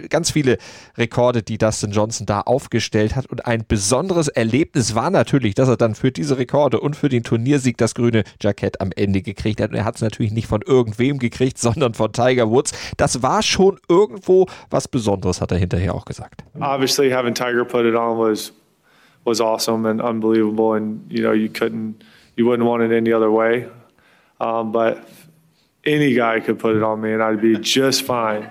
ganz 0.09 0.31
viele 0.31 0.57
Rekorde, 0.97 1.41
die 1.41 1.57
Dustin 1.57 1.91
Johnson 1.91 2.25
da 2.25 2.41
aufgestellt 2.41 3.15
hat 3.15 3.25
und 3.27 3.45
ein 3.45 3.63
besonderes 3.67 4.27
Erlebnis 4.27 4.95
war 4.95 5.09
natürlich, 5.09 5.55
dass 5.55 5.69
er 5.69 5.77
dann 5.77 5.95
für 5.95 6.11
diese 6.11 6.37
Rekorde 6.37 6.79
und 6.79 6.95
für 6.95 7.09
den 7.09 7.23
Turniersieg 7.23 7.77
das 7.77 7.95
grüne 7.95 8.23
Jackett 8.41 8.81
am 8.81 8.91
Ende 8.95 9.21
gekriegt 9.21 9.61
hat. 9.61 9.71
Und 9.71 9.77
er 9.77 9.85
hat 9.85 9.95
es 9.95 10.01
natürlich 10.01 10.31
nicht 10.31 10.47
von 10.47 10.61
irgendwem 10.61 11.19
gekriegt, 11.19 11.57
sondern 11.57 11.93
von 11.93 12.11
Tiger 12.11 12.49
Woods. 12.49 12.73
Das 12.97 13.21
war 13.21 13.41
schon 13.41 13.79
irgendwo 13.87 14.47
was 14.69 14.87
Besonderes, 14.87 15.41
hat 15.41 15.51
er 15.51 15.57
hinterher 15.57 15.95
auch 15.95 16.05
gesagt. 16.05 16.43
Obviously 16.59 17.09
having 17.11 17.33
Tiger 17.33 17.63
put 17.63 17.85
it 17.85 17.95
on 17.95 18.17
was 18.17 18.51
was 19.25 19.41
awesome 19.41 19.87
and 19.87 20.01
unbelievable 20.01 20.75
and 20.75 21.01
you 21.09 21.21
know 21.21 21.33
you 21.33 21.49
couldn't 21.49 21.95
you 22.39 22.45
wouldn't 22.45 22.67
want 22.67 22.81
it 22.81 22.95
any 22.95 23.11
other 23.11 23.29
way. 23.29 23.67
Um, 24.39 24.71
but 24.71 25.05
any 25.85 26.13
guy 26.13 26.39
could 26.39 26.57
put 26.57 26.75
it 26.77 26.83
on 26.83 27.01
me 27.01 27.11
and 27.11 27.21
I'd 27.21 27.41
be 27.41 27.57
just 27.59 28.03
fine. 28.03 28.49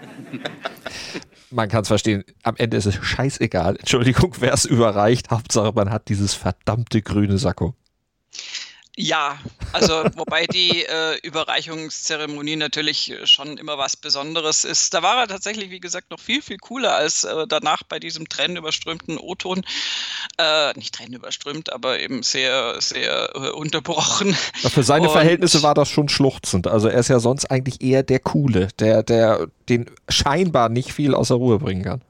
Man 1.50 1.70
kann 1.70 1.80
es 1.80 1.88
verstehen. 1.88 2.24
Am 2.42 2.56
Ende 2.58 2.76
ist 2.76 2.84
es 2.84 2.96
scheißegal. 2.96 3.76
Entschuldigung, 3.76 4.34
wer 4.40 4.52
es 4.52 4.66
überreicht. 4.66 5.30
Hauptsache, 5.30 5.72
man 5.74 5.90
hat 5.90 6.10
dieses 6.10 6.34
verdammte 6.34 7.00
grüne 7.00 7.38
Sakko. 7.38 7.74
Ja, 9.00 9.38
also 9.72 10.02
wobei 10.16 10.46
die 10.46 10.84
äh, 10.84 11.18
Überreichungszeremonie 11.22 12.56
natürlich 12.56 13.12
äh, 13.12 13.28
schon 13.28 13.56
immer 13.56 13.78
was 13.78 13.96
Besonderes 13.96 14.64
ist. 14.64 14.92
Da 14.92 15.04
war 15.04 15.20
er 15.20 15.28
tatsächlich, 15.28 15.70
wie 15.70 15.78
gesagt, 15.78 16.10
noch 16.10 16.18
viel, 16.18 16.42
viel 16.42 16.56
cooler 16.58 16.96
als 16.96 17.22
äh, 17.22 17.46
danach 17.46 17.84
bei 17.84 18.00
diesem 18.00 18.28
tränenüberströmten 18.28 19.16
O-Ton. 19.16 19.64
Äh, 20.36 20.72
nicht 20.76 20.96
tränenüberströmt, 20.96 21.72
aber 21.72 22.00
eben 22.00 22.24
sehr, 22.24 22.80
sehr 22.80 23.30
äh, 23.36 23.50
unterbrochen. 23.50 24.36
Ja, 24.62 24.70
für 24.70 24.82
seine 24.82 25.06
Und, 25.06 25.12
Verhältnisse 25.12 25.62
war 25.62 25.74
das 25.74 25.88
schon 25.88 26.08
schluchzend. 26.08 26.66
Also 26.66 26.88
er 26.88 26.98
ist 26.98 27.08
ja 27.08 27.20
sonst 27.20 27.52
eigentlich 27.52 27.80
eher 27.80 28.02
der 28.02 28.18
Coole, 28.18 28.66
der, 28.80 29.04
der 29.04 29.46
den 29.68 29.88
scheinbar 30.08 30.70
nicht 30.70 30.92
viel 30.92 31.14
außer 31.14 31.36
Ruhe 31.36 31.60
bringen 31.60 31.84
kann. 31.84 32.02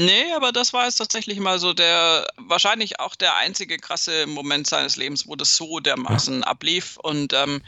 Nee, 0.00 0.32
aber 0.32 0.52
das 0.52 0.72
war 0.72 0.84
jetzt 0.84 0.98
tatsächlich 0.98 1.40
mal 1.40 1.58
so 1.58 1.72
der, 1.72 2.28
wahrscheinlich 2.36 3.00
auch 3.00 3.16
der 3.16 3.34
einzige 3.34 3.78
krasse 3.78 4.28
Moment 4.28 4.68
seines 4.68 4.94
Lebens, 4.94 5.26
wo 5.26 5.34
das 5.34 5.56
so 5.56 5.80
dermaßen 5.80 6.42
ja. 6.42 6.46
ablief. 6.46 6.98
Und 6.98 7.32
ähm, 7.32 7.60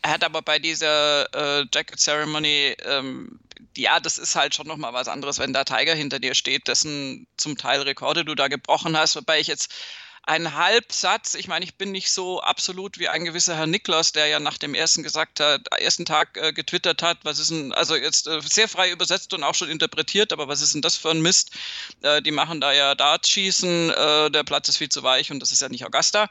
er 0.00 0.12
hat 0.12 0.22
aber 0.22 0.42
bei 0.42 0.60
dieser 0.60 1.24
äh, 1.34 1.66
Jacket 1.74 1.98
Ceremony, 1.98 2.76
ähm, 2.84 3.40
ja, 3.76 3.98
das 3.98 4.18
ist 4.18 4.36
halt 4.36 4.54
schon 4.54 4.68
nochmal 4.68 4.92
was 4.92 5.08
anderes, 5.08 5.40
wenn 5.40 5.52
da 5.52 5.64
Tiger 5.64 5.96
hinter 5.96 6.20
dir 6.20 6.36
steht, 6.36 6.68
dessen 6.68 7.26
zum 7.36 7.58
Teil 7.58 7.82
Rekorde 7.82 8.24
du 8.24 8.36
da 8.36 8.46
gebrochen 8.46 8.96
hast, 8.96 9.16
wobei 9.16 9.40
ich 9.40 9.48
jetzt 9.48 9.74
ein 10.24 10.54
Halbsatz. 10.54 11.34
Ich 11.34 11.48
meine, 11.48 11.64
ich 11.64 11.74
bin 11.74 11.90
nicht 11.90 12.12
so 12.12 12.40
absolut 12.40 12.98
wie 12.98 13.08
ein 13.08 13.24
gewisser 13.24 13.56
Herr 13.56 13.66
Niklas, 13.66 14.12
der 14.12 14.28
ja 14.28 14.38
nach 14.38 14.56
dem 14.56 14.74
ersten 14.74 15.02
gesagt 15.02 15.40
hat, 15.40 15.66
ersten 15.78 16.04
Tag 16.04 16.36
äh, 16.36 16.52
getwittert 16.52 17.02
hat, 17.02 17.18
was 17.24 17.40
ist 17.40 17.50
denn, 17.50 17.72
also 17.72 17.96
jetzt 17.96 18.28
äh, 18.28 18.40
sehr 18.40 18.68
frei 18.68 18.90
übersetzt 18.90 19.34
und 19.34 19.42
auch 19.42 19.54
schon 19.54 19.68
interpretiert, 19.68 20.32
aber 20.32 20.46
was 20.46 20.62
ist 20.62 20.74
denn 20.74 20.82
das 20.82 20.96
für 20.96 21.10
ein 21.10 21.22
Mist? 21.22 21.50
Äh, 22.02 22.22
die 22.22 22.30
machen 22.30 22.60
da 22.60 22.72
ja 22.72 22.94
Dartschießen, 22.94 23.90
äh, 23.90 24.30
der 24.30 24.44
Platz 24.44 24.68
ist 24.68 24.76
viel 24.76 24.90
zu 24.90 25.02
weich 25.02 25.32
und 25.32 25.40
das 25.40 25.50
ist 25.50 25.60
ja 25.60 25.68
nicht 25.68 25.84
Augusta. 25.84 26.28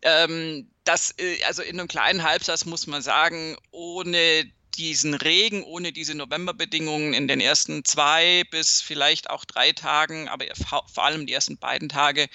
Ähm, 0.00 0.70
das, 0.84 1.14
äh, 1.18 1.42
also 1.44 1.62
in 1.62 1.78
einem 1.78 1.88
kleinen 1.88 2.22
Halbsatz 2.22 2.64
muss 2.64 2.86
man 2.86 3.02
sagen, 3.02 3.56
ohne 3.70 4.50
diesen 4.78 5.14
Regen, 5.14 5.62
ohne 5.62 5.92
diese 5.92 6.14
Novemberbedingungen 6.14 7.12
in 7.12 7.28
den 7.28 7.40
ersten 7.40 7.84
zwei 7.84 8.44
bis 8.50 8.80
vielleicht 8.80 9.28
auch 9.28 9.44
drei 9.44 9.72
Tagen, 9.72 10.28
aber 10.28 10.46
vor 10.54 11.04
allem 11.04 11.26
die 11.26 11.32
ersten 11.32 11.58
beiden 11.58 11.88
Tage, 11.88 12.28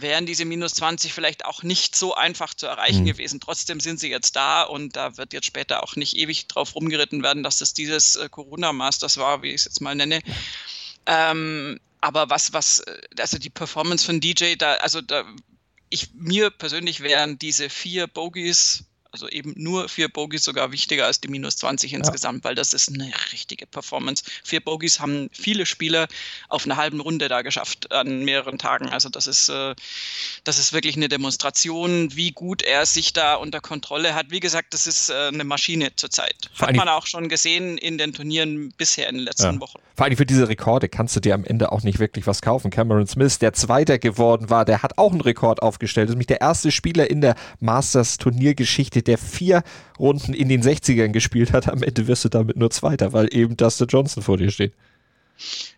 wären 0.00 0.26
diese 0.26 0.44
minus 0.44 0.74
20 0.74 1.12
vielleicht 1.12 1.44
auch 1.44 1.62
nicht 1.62 1.96
so 1.96 2.14
einfach 2.14 2.54
zu 2.54 2.66
erreichen 2.66 3.02
mhm. 3.02 3.06
gewesen. 3.06 3.40
Trotzdem 3.40 3.80
sind 3.80 3.98
sie 3.98 4.10
jetzt 4.10 4.36
da 4.36 4.62
und 4.62 4.94
da 4.94 5.16
wird 5.16 5.32
jetzt 5.32 5.46
später 5.46 5.82
auch 5.82 5.96
nicht 5.96 6.16
ewig 6.16 6.48
drauf 6.48 6.74
rumgeritten 6.74 7.22
werden, 7.22 7.42
dass 7.42 7.58
das 7.58 7.72
dieses 7.72 8.16
äh, 8.16 8.28
Corona-Masters 8.28 9.16
war, 9.16 9.42
wie 9.42 9.48
ich 9.48 9.56
es 9.56 9.64
jetzt 9.64 9.80
mal 9.80 9.94
nenne. 9.94 10.20
Ähm, 11.06 11.80
aber 12.00 12.28
was, 12.28 12.52
was, 12.52 12.80
äh, 12.80 13.00
also 13.18 13.38
die 13.38 13.50
Performance 13.50 14.04
von 14.04 14.20
DJ, 14.20 14.56
da, 14.56 14.74
also 14.74 15.00
da, 15.00 15.24
ich, 15.88 16.12
mir 16.14 16.50
persönlich 16.50 17.00
wären 17.00 17.38
diese 17.38 17.70
vier 17.70 18.06
Bogies 18.06 18.84
also 19.16 19.28
eben 19.30 19.54
nur 19.56 19.88
vier 19.88 20.08
Bogies 20.08 20.44
sogar 20.44 20.72
wichtiger 20.72 21.06
als 21.06 21.22
die 21.22 21.28
minus 21.28 21.56
20 21.56 21.92
ja. 21.92 21.98
insgesamt, 21.98 22.44
weil 22.44 22.54
das 22.54 22.74
ist 22.74 22.90
eine 22.90 23.10
richtige 23.32 23.66
Performance. 23.66 24.22
Vier 24.44 24.60
Bogies 24.60 25.00
haben 25.00 25.30
viele 25.32 25.64
Spieler 25.64 26.06
auf 26.50 26.66
einer 26.66 26.76
halben 26.76 27.00
Runde 27.00 27.28
da 27.28 27.40
geschafft 27.40 27.90
an 27.92 28.26
mehreren 28.26 28.58
Tagen. 28.58 28.90
Also 28.90 29.08
das 29.08 29.26
ist, 29.26 29.48
äh, 29.48 29.74
das 30.44 30.58
ist 30.58 30.74
wirklich 30.74 30.96
eine 30.96 31.08
Demonstration, 31.08 32.14
wie 32.14 32.32
gut 32.32 32.60
er 32.60 32.84
sich 32.84 33.14
da 33.14 33.36
unter 33.36 33.62
Kontrolle 33.62 34.14
hat. 34.14 34.30
Wie 34.30 34.40
gesagt, 34.40 34.74
das 34.74 34.86
ist 34.86 35.08
äh, 35.08 35.28
eine 35.28 35.44
Maschine 35.44 35.96
zurzeit. 35.96 36.50
Hat 36.58 36.76
man 36.76 36.88
auch 36.90 37.06
schon 37.06 37.30
gesehen 37.30 37.78
in 37.78 37.96
den 37.96 38.12
Turnieren 38.12 38.70
bisher 38.76 39.08
in 39.08 39.16
den 39.16 39.24
letzten 39.24 39.54
ja. 39.54 39.60
Wochen. 39.60 39.78
Vor 39.96 40.04
allem 40.04 40.16
für 40.16 40.26
diese 40.26 40.48
Rekorde 40.48 40.90
kannst 40.90 41.16
du 41.16 41.20
dir 41.20 41.34
am 41.34 41.44
Ende 41.44 41.72
auch 41.72 41.82
nicht 41.82 41.98
wirklich 41.98 42.26
was 42.26 42.42
kaufen. 42.42 42.70
Cameron 42.70 43.06
Smith, 43.06 43.38
der 43.38 43.54
Zweiter 43.54 43.98
geworden 43.98 44.50
war, 44.50 44.66
der 44.66 44.82
hat 44.82 44.98
auch 44.98 45.10
einen 45.10 45.22
Rekord 45.22 45.62
aufgestellt. 45.62 46.08
Das 46.08 46.10
ist 46.10 46.16
nämlich 46.16 46.26
der 46.26 46.42
erste 46.42 46.70
Spieler 46.70 47.08
in 47.08 47.22
der 47.22 47.34
Masters-Turniergeschichte, 47.60 49.02
der 49.02 49.16
vier 49.16 49.62
Runden 49.98 50.34
in 50.34 50.50
den 50.50 50.62
60ern 50.62 51.08
gespielt 51.08 51.54
hat. 51.54 51.68
Am 51.68 51.82
Ende 51.82 52.06
wirst 52.08 52.26
du 52.26 52.28
damit 52.28 52.58
nur 52.58 52.70
Zweiter, 52.70 53.14
weil 53.14 53.34
eben 53.34 53.56
Dustin 53.56 53.86
Johnson 53.86 54.22
vor 54.22 54.36
dir 54.36 54.50
steht. 54.50 54.74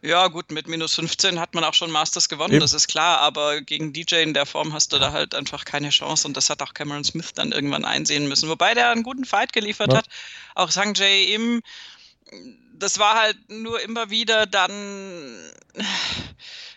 Ja, 0.02 0.28
gut, 0.28 0.50
mit 0.50 0.68
minus 0.68 0.94
15 0.94 1.38
hat 1.40 1.54
man 1.54 1.64
auch 1.64 1.74
schon 1.74 1.90
Masters 1.90 2.28
gewonnen, 2.28 2.54
Eben. 2.54 2.60
das 2.60 2.72
ist 2.72 2.86
klar, 2.86 3.18
aber 3.18 3.60
gegen 3.60 3.92
DJ 3.92 4.16
in 4.16 4.32
der 4.32 4.46
Form 4.46 4.72
hast 4.72 4.92
du 4.92 4.98
da 4.98 5.12
halt 5.12 5.34
einfach 5.34 5.64
keine 5.64 5.90
Chance 5.90 6.28
und 6.28 6.36
das 6.36 6.48
hat 6.48 6.62
auch 6.62 6.74
Cameron 6.74 7.02
Smith 7.02 7.32
dann 7.34 7.50
irgendwann 7.50 7.84
einsehen 7.84 8.28
müssen. 8.28 8.48
Wobei 8.48 8.74
der 8.74 8.90
einen 8.90 9.02
guten 9.02 9.24
Fight 9.24 9.52
geliefert 9.52 9.92
ja. 9.92 9.98
hat. 9.98 10.06
Auch 10.54 10.70
Sang 10.70 10.94
Jae 10.94 11.34
Im, 11.34 11.62
das 12.78 12.98
war 12.98 13.14
halt 13.14 13.36
nur 13.50 13.80
immer 13.80 14.10
wieder 14.10 14.46
dann 14.46 15.36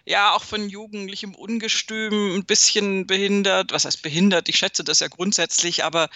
ja 0.05 0.33
auch 0.33 0.43
von 0.43 0.69
jugendlichem 0.69 1.35
Ungestüm 1.35 2.35
ein 2.35 2.45
bisschen 2.45 3.07
behindert. 3.07 3.71
Was 3.71 3.85
heißt 3.85 4.01
behindert? 4.01 4.49
Ich 4.49 4.57
schätze 4.57 4.83
das 4.83 4.99
ja 4.99 5.07
grundsätzlich, 5.07 5.83
aber 5.83 6.09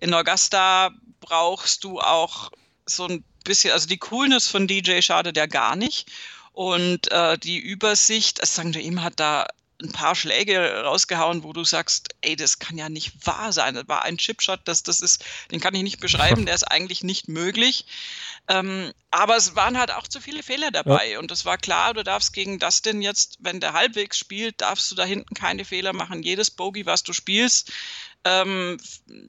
in 0.00 0.14
Augusta 0.14 0.90
brauchst 1.20 1.84
du 1.84 2.00
auch 2.00 2.50
so 2.86 3.06
ein 3.06 3.24
bisschen, 3.44 3.72
also 3.72 3.86
die 3.86 3.98
Coolness 3.98 4.48
von 4.48 4.66
DJ 4.66 5.00
schadet 5.00 5.36
ja 5.36 5.46
gar 5.46 5.76
nicht. 5.76 6.10
Und 6.52 7.10
äh, 7.10 7.38
die 7.38 7.58
Übersicht, 7.58 8.40
also 8.40 8.52
sagen 8.54 8.74
wir 8.74 8.82
ihm, 8.82 9.02
hat 9.02 9.18
da 9.18 9.46
ein 9.82 9.92
paar 9.92 10.14
Schläge 10.14 10.82
rausgehauen, 10.84 11.42
wo 11.42 11.52
du 11.52 11.64
sagst, 11.64 12.14
ey, 12.20 12.36
das 12.36 12.58
kann 12.58 12.78
ja 12.78 12.88
nicht 12.88 13.26
wahr 13.26 13.52
sein. 13.52 13.74
Das 13.74 13.88
war 13.88 14.02
ein 14.02 14.18
Chipshot, 14.18 14.60
das, 14.64 14.82
das 14.82 15.00
ist, 15.00 15.24
den 15.50 15.60
kann 15.60 15.74
ich 15.74 15.82
nicht 15.82 16.00
beschreiben, 16.00 16.46
der 16.46 16.54
ist 16.54 16.64
eigentlich 16.64 17.02
nicht 17.02 17.28
möglich. 17.28 17.86
Ähm, 18.48 18.92
aber 19.10 19.36
es 19.36 19.54
waren 19.54 19.78
halt 19.78 19.90
auch 19.90 20.08
zu 20.08 20.20
viele 20.20 20.42
Fehler 20.42 20.70
dabei. 20.70 21.12
Ja. 21.12 21.18
Und 21.18 21.30
es 21.30 21.44
war 21.44 21.58
klar, 21.58 21.94
du 21.94 22.02
darfst 22.02 22.32
gegen 22.32 22.58
Dustin 22.58 23.02
jetzt, 23.02 23.38
wenn 23.40 23.60
der 23.60 23.72
halbwegs 23.72 24.18
spielt, 24.18 24.60
darfst 24.60 24.90
du 24.90 24.94
da 24.94 25.04
hinten 25.04 25.34
keine 25.34 25.64
Fehler 25.64 25.92
machen. 25.92 26.22
Jedes 26.22 26.50
Bogey, 26.50 26.86
was 26.86 27.02
du 27.02 27.12
spielst, 27.12 27.72
ähm, 28.24 28.78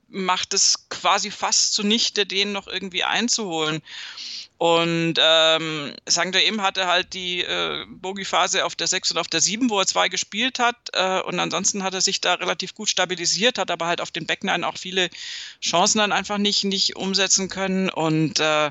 macht 0.10 0.54
es 0.54 0.90
quasi 0.90 1.32
fast 1.32 1.74
zunichte, 1.74 2.26
den 2.26 2.52
noch 2.52 2.68
irgendwie 2.68 3.04
einzuholen. 3.04 3.82
Und 4.58 5.16
ähm, 5.20 5.94
St. 6.10 6.36
Im 6.48 6.62
hatte 6.62 6.88
halt 6.88 7.14
die 7.14 7.42
äh, 7.42 7.86
Bogie-Phase 7.86 8.64
auf 8.64 8.76
der 8.76 8.88
6 8.88 9.12
und 9.12 9.18
auf 9.18 9.28
der 9.28 9.42
7, 9.42 9.70
wo 9.70 9.80
er 9.80 9.88
zwei 9.88 10.08
gespielt 10.08 10.60
hat. 10.60 10.78
Äh, 10.94 11.20
und 11.22 11.38
ansonsten 11.40 11.84
hat 11.84 11.94
er 11.94 12.02
sich 12.02 12.22
da 12.22 12.36
relativ 12.36 12.74
gut 12.74 12.90
stabilisiert, 12.90 13.58
hat 13.58 13.72
aber 13.72 13.88
halt 13.88 14.00
auf 14.00 14.12
den 14.12 14.26
Backnine 14.26 14.66
auch 14.66 14.78
viele 14.78 15.10
Chancen 15.62 15.98
dann 15.98 16.14
einfach 16.14 16.38
nicht, 16.38 16.64
nicht 16.64 16.96
umsetzen 16.96 17.50
können. 17.50 17.90
Und 17.90 18.40
äh, 18.40 18.70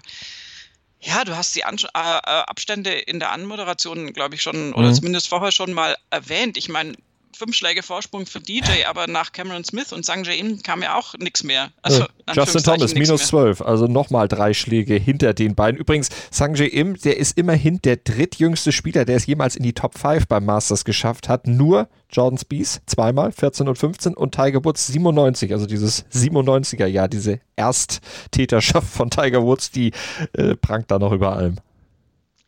ja, 1.00 1.24
du 1.24 1.36
hast 1.36 1.54
die 1.56 1.64
An 1.64 1.76
äh, 1.76 1.84
äh, 1.84 2.20
Abstände 2.46 2.92
in 2.92 3.18
der 3.18 3.32
Anmoderation, 3.32 4.12
glaube 4.12 4.36
ich, 4.36 4.42
schon, 4.42 4.72
oder 4.72 4.88
mhm. 4.88 4.94
zumindest 4.94 5.28
vorher 5.28 5.52
schon 5.52 5.72
mal 5.72 5.96
erwähnt. 6.10 6.56
Ich 6.56 6.68
meine, 6.68 6.94
fünf 7.36 7.54
Schläge 7.54 7.82
Vorsprung 7.82 8.26
für 8.26 8.40
DJ, 8.40 8.84
aber 8.88 9.06
nach 9.06 9.32
Cameron 9.32 9.64
Smith 9.64 9.92
und 9.92 10.04
Sang 10.04 10.24
Im 10.24 10.62
kam 10.62 10.82
ja 10.82 10.96
auch 10.96 11.14
nichts 11.18 11.42
mehr. 11.42 11.70
Also, 11.82 12.06
Justin 12.32 12.62
Thomas, 12.62 12.94
minus 12.94 13.26
zwölf, 13.26 13.60
also 13.60 13.86
nochmal 13.86 14.28
drei 14.28 14.54
Schläge 14.54 14.94
hinter 14.94 15.34
den 15.34 15.54
beiden. 15.54 15.78
Übrigens, 15.78 16.08
Sang 16.30 16.54
Im, 16.54 16.96
der 16.96 17.16
ist 17.16 17.36
immerhin 17.38 17.80
der 17.82 17.96
drittjüngste 17.96 18.72
Spieler, 18.72 19.04
der 19.04 19.16
es 19.16 19.26
jemals 19.26 19.56
in 19.56 19.62
die 19.62 19.72
Top 19.72 19.98
5 19.98 20.26
beim 20.26 20.44
Masters 20.44 20.84
geschafft 20.84 21.28
hat. 21.28 21.46
Nur 21.46 21.88
Jordan 22.10 22.38
Spieth 22.38 22.82
zweimal, 22.86 23.32
14 23.32 23.68
und 23.68 23.76
15 23.76 24.14
und 24.14 24.34
Tiger 24.34 24.64
Woods 24.64 24.86
97, 24.88 25.52
also 25.52 25.66
dieses 25.66 26.04
97er 26.10 26.86
Jahr, 26.86 27.08
diese 27.08 27.40
Ersttäterschaft 27.56 28.88
von 28.88 29.10
Tiger 29.10 29.42
Woods, 29.42 29.70
die 29.70 29.92
äh, 30.34 30.54
prangt 30.56 30.90
da 30.90 30.98
noch 30.98 31.12
über 31.12 31.32
allem. 31.32 31.56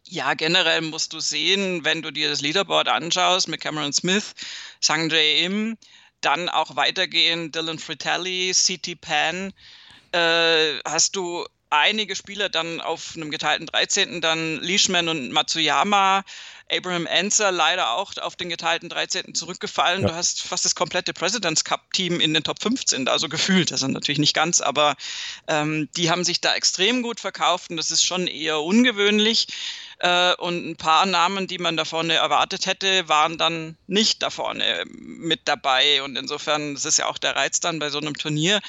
Ja, 0.09 0.35
generell 0.35 0.83
musst 0.83 1.13
du 1.13 1.21
sehen, 1.21 1.85
wenn 1.85 2.03
du 2.03 2.11
dir 2.11 2.29
das 2.29 2.43
Leaderboard 2.43 2.89
anschaust 2.89 3.49
mit 3.49 3.61
Cameron 3.61 3.93
Smith, 3.93 4.35
Sang 4.81 5.09
Jae 5.09 5.45
Im, 5.45 5.79
dann 6.21 6.49
auch 6.49 6.77
weitergehen 6.77 7.53
Dylan 7.53 7.79
Fratelli, 7.79 8.53
CT 8.55 9.01
Pan, 9.01 9.53
äh, 10.13 10.79
hast 10.85 11.17
du 11.17 11.47
einige 11.71 12.15
Spieler 12.15 12.49
dann 12.49 12.81
auf 12.81 13.13
einem 13.17 13.31
geteilten 13.31 13.67
13. 13.67 14.21
dann 14.21 14.61
Leishman 14.61 15.09
und 15.09 15.33
Matsuyama, 15.33 16.23
Abraham 16.71 17.07
Anser 17.07 17.53
leider 17.53 17.91
auch 17.93 18.17
auf 18.19 18.37
den 18.37 18.49
geteilten 18.49 18.89
13. 18.89 19.35
zurückgefallen. 19.35 20.03
Ja. 20.03 20.09
Du 20.09 20.15
hast 20.15 20.43
fast 20.43 20.65
das 20.65 20.75
komplette 20.75 21.13
President's 21.13 21.65
Cup-Team 21.65 22.21
in 22.21 22.33
den 22.33 22.43
Top 22.43 22.63
15, 22.63 23.09
also 23.09 23.29
gefühlt. 23.29 23.71
Das 23.71 23.81
sind 23.81 23.93
natürlich 23.93 24.19
nicht 24.19 24.35
ganz, 24.35 24.61
aber 24.61 24.97
ähm, 25.49 25.89
die 25.97 26.11
haben 26.11 26.25
sich 26.25 26.41
da 26.41 26.55
extrem 26.55 27.03
gut 27.03 27.21
verkauft 27.21 27.71
und 27.71 27.77
das 27.77 27.91
ist 27.91 28.05
schon 28.05 28.27
eher 28.27 28.61
ungewöhnlich. 28.61 29.49
Äh, 29.99 30.35
und 30.37 30.71
ein 30.71 30.77
paar 30.77 31.07
Namen, 31.07 31.47
die 31.47 31.59
man 31.59 31.77
da 31.77 31.85
vorne 31.85 32.15
erwartet 32.15 32.67
hätte, 32.67 33.09
waren 33.09 33.39
dann 33.39 33.77
nicht 33.87 34.23
da 34.23 34.31
vorne 34.31 34.85
mit 34.87 35.41
dabei. 35.45 36.03
Und 36.03 36.17
insofern, 36.17 36.75
das 36.75 36.85
ist 36.85 36.99
ja 36.99 37.07
auch 37.07 37.19
der 37.19 37.37
Reiz 37.37 37.61
dann 37.61 37.79
bei 37.79 37.91
so 37.91 37.99
einem 37.99 38.15
Turnier 38.15 38.61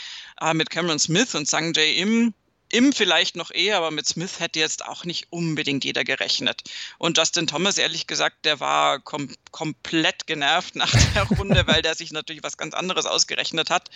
äh, 0.41 0.53
mit 0.53 0.69
Cameron 0.69 0.99
Smith 0.99 1.35
und 1.35 1.47
Sang 1.47 1.73
Jae 1.73 1.93
Im 1.95 2.33
im 2.69 2.93
vielleicht 2.93 3.35
noch 3.35 3.51
eher, 3.51 3.77
aber 3.77 3.91
mit 3.91 4.07
Smith 4.07 4.39
hätte 4.39 4.59
jetzt 4.59 4.85
auch 4.85 5.05
nicht 5.05 5.27
unbedingt 5.29 5.85
jeder 5.85 6.03
gerechnet. 6.03 6.63
Und 6.97 7.17
Justin 7.17 7.47
Thomas, 7.47 7.77
ehrlich 7.77 8.07
gesagt, 8.07 8.43
der 8.43 8.59
war 8.59 8.99
kom 8.99 9.29
komplett 9.51 10.27
genervt 10.27 10.75
nach 10.75 10.91
der 10.91 11.23
Runde, 11.23 11.67
weil 11.67 11.81
der 11.81 11.95
sich 11.95 12.11
natürlich 12.11 12.43
was 12.43 12.57
ganz 12.57 12.73
anderes 12.73 13.05
ausgerechnet 13.05 13.69
hat 13.69 13.89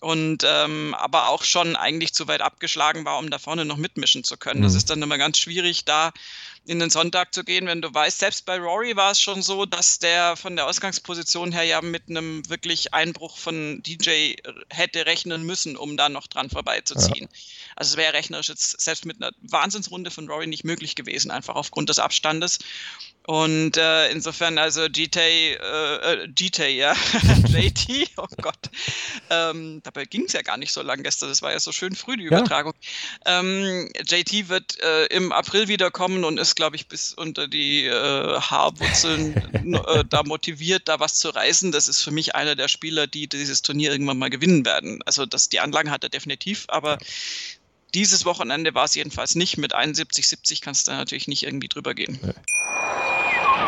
und 0.00 0.44
ähm, 0.44 0.94
aber 0.98 1.28
auch 1.28 1.44
schon 1.44 1.76
eigentlich 1.76 2.12
zu 2.12 2.26
weit 2.26 2.40
abgeschlagen 2.40 3.04
war, 3.04 3.18
um 3.18 3.30
da 3.30 3.38
vorne 3.38 3.64
noch 3.64 3.76
mitmischen 3.76 4.24
zu 4.24 4.36
können. 4.36 4.60
Mhm. 4.60 4.64
Das 4.64 4.74
ist 4.74 4.90
dann 4.90 5.00
immer 5.00 5.16
ganz 5.16 5.38
schwierig, 5.38 5.84
da 5.84 6.12
in 6.64 6.78
den 6.78 6.90
Sonntag 6.90 7.34
zu 7.34 7.42
gehen, 7.42 7.66
wenn 7.66 7.82
du 7.82 7.92
weißt, 7.92 8.20
selbst 8.20 8.46
bei 8.46 8.56
Rory 8.58 8.94
war 8.94 9.10
es 9.10 9.20
schon 9.20 9.42
so, 9.42 9.66
dass 9.66 9.98
der 9.98 10.36
von 10.36 10.54
der 10.54 10.66
Ausgangsposition 10.66 11.50
her 11.50 11.64
ja 11.64 11.80
mit 11.80 12.08
einem 12.08 12.48
wirklich 12.48 12.94
Einbruch 12.94 13.36
von 13.36 13.82
DJ 13.82 14.34
hätte 14.70 15.06
rechnen 15.06 15.42
müssen, 15.44 15.76
um 15.76 15.96
da 15.96 16.08
noch 16.08 16.28
dran 16.28 16.50
vorbeizuziehen. 16.50 17.28
Ja. 17.30 17.38
Also 17.76 17.92
es 17.92 17.96
wäre 17.96 18.12
rechnerisch 18.12 18.48
jetzt 18.48 18.80
selbst 18.80 19.06
mit 19.06 19.20
einer 19.20 19.32
Wahnsinnsrunde 19.40 20.10
von 20.10 20.28
Rory 20.28 20.46
nicht 20.46 20.64
möglich 20.64 20.94
gewesen, 20.94 21.30
einfach 21.30 21.56
aufgrund 21.56 21.88
des 21.88 21.98
Abstandes. 21.98 22.58
Und 23.24 23.76
äh, 23.76 24.10
insofern, 24.10 24.58
also 24.58 24.88
GT, 24.88 25.16
äh, 25.16 25.54
äh 25.54 26.28
GT, 26.28 26.70
ja, 26.70 26.92
JT, 27.48 28.10
oh 28.16 28.26
Gott. 28.40 28.68
Ähm, 29.30 29.80
dabei 29.84 30.06
ging 30.06 30.24
es 30.24 30.32
ja 30.32 30.42
gar 30.42 30.56
nicht 30.56 30.72
so 30.72 30.82
lang 30.82 31.04
gestern, 31.04 31.28
das 31.28 31.40
war 31.40 31.52
ja 31.52 31.60
so 31.60 31.70
schön 31.70 31.94
früh, 31.94 32.16
die 32.16 32.24
Übertragung. 32.24 32.74
Ja. 33.24 33.40
Ähm, 33.40 33.88
JT 34.04 34.48
wird 34.48 34.80
äh, 34.80 35.06
im 35.06 35.30
April 35.30 35.68
wiederkommen 35.68 36.24
und 36.24 36.38
ist, 36.38 36.51
glaube 36.54 36.76
ich, 36.76 36.88
bis 36.88 37.12
unter 37.12 37.48
die 37.48 37.84
äh, 37.84 38.40
Haarwurzeln 38.40 39.36
äh, 39.86 40.04
da 40.08 40.22
motiviert, 40.22 40.88
da 40.88 41.00
was 41.00 41.14
zu 41.14 41.30
reißen. 41.30 41.72
Das 41.72 41.88
ist 41.88 42.02
für 42.02 42.10
mich 42.10 42.34
einer 42.34 42.56
der 42.56 42.68
Spieler, 42.68 43.06
die 43.06 43.28
dieses 43.28 43.62
Turnier 43.62 43.92
irgendwann 43.92 44.18
mal 44.18 44.30
gewinnen 44.30 44.64
werden. 44.64 45.00
Also 45.04 45.26
das, 45.26 45.48
die 45.48 45.60
Anlagen 45.60 45.90
hat 45.90 46.04
er 46.04 46.10
definitiv, 46.10 46.66
aber 46.68 46.98
dieses 47.94 48.24
Wochenende 48.24 48.74
war 48.74 48.84
es 48.84 48.94
jedenfalls 48.94 49.34
nicht. 49.34 49.58
Mit 49.58 49.74
71, 49.74 50.28
70 50.28 50.60
kannst 50.60 50.88
du 50.88 50.92
natürlich 50.92 51.28
nicht 51.28 51.42
irgendwie 51.42 51.68
drüber 51.68 51.94
gehen. 51.94 52.18
Ja. 52.22 52.32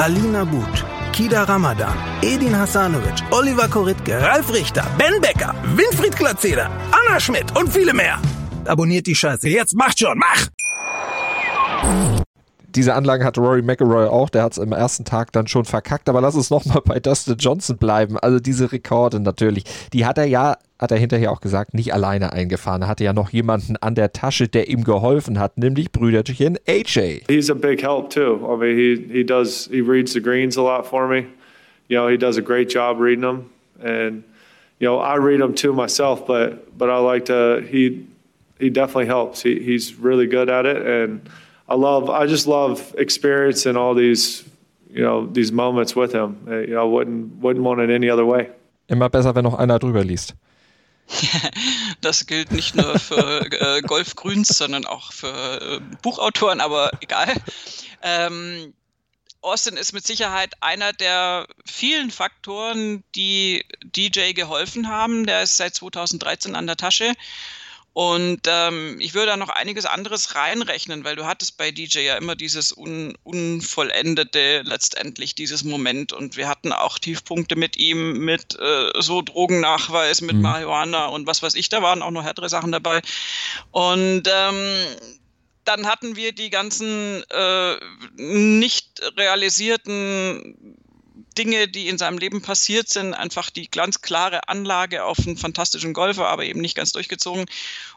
Alina 0.00 0.44
But, 0.44 0.84
Kida 1.12 1.42
Ramadan, 1.48 1.92
Edin 2.22 2.54
Hasanovic, 2.54 3.20
Oliver 3.32 3.66
Koritke, 3.68 4.22
Ralf 4.22 4.52
Richter, 4.54 4.84
Ben 4.96 5.20
Becker, 5.20 5.52
Winfried 5.74 6.16
Glatzeder, 6.16 6.70
Anna 6.92 7.18
Schmidt 7.18 7.56
und 7.58 7.68
viele 7.68 7.92
mehr. 7.92 8.16
Abonniert 8.64 9.08
die 9.08 9.16
Scheiße. 9.16 9.48
Jetzt 9.48 9.74
macht 9.74 9.98
schon, 9.98 10.16
mach! 10.16 10.46
diese 12.78 12.94
Anlagen 12.94 13.24
hat 13.24 13.36
Rory 13.38 13.62
McIlroy 13.62 14.06
auch, 14.06 14.30
der 14.30 14.44
hat 14.44 14.52
es 14.52 14.58
im 14.58 14.70
ersten 14.70 15.04
Tag 15.04 15.32
dann 15.32 15.48
schon 15.48 15.64
verkackt, 15.64 16.08
aber 16.08 16.20
lass 16.20 16.36
uns 16.36 16.50
nochmal 16.50 16.80
bei 16.84 17.00
Dustin 17.00 17.36
Johnson 17.36 17.76
bleiben. 17.76 18.18
Also 18.18 18.38
diese 18.38 18.70
Rekorde 18.70 19.18
natürlich, 19.18 19.64
die 19.92 20.06
hat 20.06 20.16
er 20.16 20.26
ja, 20.26 20.56
hat 20.78 20.90
er 20.90 20.98
hinterher 20.98 21.32
auch 21.32 21.40
gesagt, 21.40 21.74
nicht 21.74 21.92
alleine 21.92 22.32
eingefahren. 22.32 22.82
Er 22.82 22.88
hatte 22.88 23.04
ja 23.04 23.12
noch 23.12 23.30
jemanden 23.30 23.76
an 23.76 23.94
der 23.94 24.12
Tasche, 24.12 24.48
der 24.48 24.68
ihm 24.68 24.84
geholfen 24.84 25.38
hat, 25.38 25.58
nämlich 25.58 25.90
Brüderchen 25.90 26.58
AJ. 26.66 27.22
He's 27.28 27.50
a 27.50 27.54
big 27.54 27.82
help 27.82 28.10
too. 28.10 28.40
I 28.44 28.56
mean, 28.56 28.76
he, 28.76 29.12
he 29.12 29.24
does, 29.24 29.68
he 29.70 29.80
reads 29.80 30.12
the 30.12 30.20
greens 30.20 30.56
a 30.56 30.62
lot 30.62 30.86
for 30.86 31.08
me. 31.08 31.26
You 31.88 31.96
know, 31.96 32.08
he 32.08 32.16
does 32.16 32.36
a 32.36 32.42
great 32.42 32.72
job 32.72 33.00
reading 33.00 33.22
them. 33.22 33.50
And, 33.82 34.22
you 34.78 34.86
know, 34.86 34.98
I 34.98 35.16
read 35.16 35.40
them 35.40 35.54
too 35.54 35.72
myself, 35.72 36.26
but, 36.26 36.76
but 36.76 36.90
I 36.90 36.98
like 36.98 37.24
to, 37.26 37.66
he, 37.68 38.06
he 38.58 38.70
definitely 38.70 39.06
helps. 39.06 39.42
He, 39.42 39.58
he's 39.60 39.94
really 39.94 40.26
good 40.26 40.48
at 40.48 40.66
it. 40.66 40.84
And, 40.86 41.28
I 41.68 41.74
love, 41.74 42.08
I 42.08 42.26
just 42.26 42.46
love 42.46 42.94
experiencing 42.96 43.76
all 43.76 43.94
these, 43.94 44.44
you 44.90 45.02
know, 45.02 45.26
these 45.26 45.52
moments 45.52 45.94
with 45.94 46.12
him. 46.12 46.38
Uh, 46.48 46.60
you 46.60 46.74
know, 46.74 46.88
wouldn't, 46.88 47.42
wouldn't 47.42 47.64
want 47.64 47.80
it 47.80 47.90
any 47.90 48.08
other 48.08 48.24
way. 48.24 48.48
Immer 48.88 49.10
besser, 49.10 49.34
wenn 49.34 49.44
noch 49.44 49.58
einer 49.58 49.78
drüber 49.78 50.02
liest. 50.02 50.34
das 52.00 52.26
gilt 52.26 52.52
nicht 52.52 52.74
nur 52.74 52.98
für 52.98 53.40
äh, 53.50 53.82
Golfgrüns, 53.82 54.48
sondern 54.48 54.84
auch 54.86 55.12
für 55.12 55.60
äh, 55.60 55.80
Buchautoren, 56.02 56.60
aber 56.60 56.90
egal. 57.00 57.34
Ähm, 58.02 58.74
Austin 59.40 59.76
ist 59.76 59.92
mit 59.92 60.06
Sicherheit 60.06 60.54
einer 60.60 60.92
der 60.92 61.46
vielen 61.64 62.10
Faktoren, 62.10 63.04
die 63.14 63.64
DJ 63.82 64.32
geholfen 64.32 64.88
haben. 64.88 65.26
Der 65.26 65.42
ist 65.42 65.56
seit 65.56 65.74
2013 65.74 66.56
an 66.56 66.66
der 66.66 66.76
Tasche 66.76 67.14
und 67.92 68.42
ähm, 68.46 69.00
ich 69.00 69.14
würde 69.14 69.26
da 69.26 69.36
noch 69.36 69.48
einiges 69.48 69.84
anderes 69.84 70.36
reinrechnen, 70.36 71.02
weil 71.02 71.16
du 71.16 71.26
hattest 71.26 71.56
bei 71.56 71.72
DJ 71.72 72.00
ja 72.00 72.16
immer 72.16 72.36
dieses 72.36 72.70
un 72.70 73.16
unvollendete 73.24 74.62
letztendlich, 74.64 75.34
dieses 75.34 75.64
Moment. 75.64 76.12
Und 76.12 76.36
wir 76.36 76.48
hatten 76.48 76.72
auch 76.72 76.98
Tiefpunkte 76.98 77.56
mit 77.56 77.76
ihm, 77.76 78.18
mit 78.18 78.56
äh, 78.60 78.90
so 79.00 79.22
Drogennachweis, 79.22 80.20
mit 80.20 80.36
mhm. 80.36 80.42
Marihuana 80.42 81.06
und 81.06 81.26
was 81.26 81.42
weiß 81.42 81.54
ich, 81.56 81.70
da 81.70 81.82
waren 81.82 82.02
auch 82.02 82.12
noch 82.12 82.22
härtere 82.22 82.48
Sachen 82.48 82.70
dabei. 82.70 83.00
Und 83.72 84.28
ähm, 84.32 84.86
dann 85.64 85.86
hatten 85.86 86.14
wir 86.14 86.32
die 86.32 86.50
ganzen 86.50 87.24
äh, 87.30 87.76
nicht 88.14 89.02
realisierten 89.16 90.78
Dinge, 91.38 91.68
die 91.68 91.88
in 91.88 91.98
seinem 91.98 92.18
Leben 92.18 92.42
passiert 92.42 92.88
sind, 92.88 93.14
einfach 93.14 93.48
die 93.48 93.70
ganz 93.70 94.02
klare 94.02 94.48
Anlage 94.48 95.04
auf 95.04 95.18
einen 95.20 95.36
fantastischen 95.36 95.94
Golfer, 95.94 96.26
aber 96.26 96.44
eben 96.44 96.60
nicht 96.60 96.74
ganz 96.74 96.92
durchgezogen. 96.92 97.46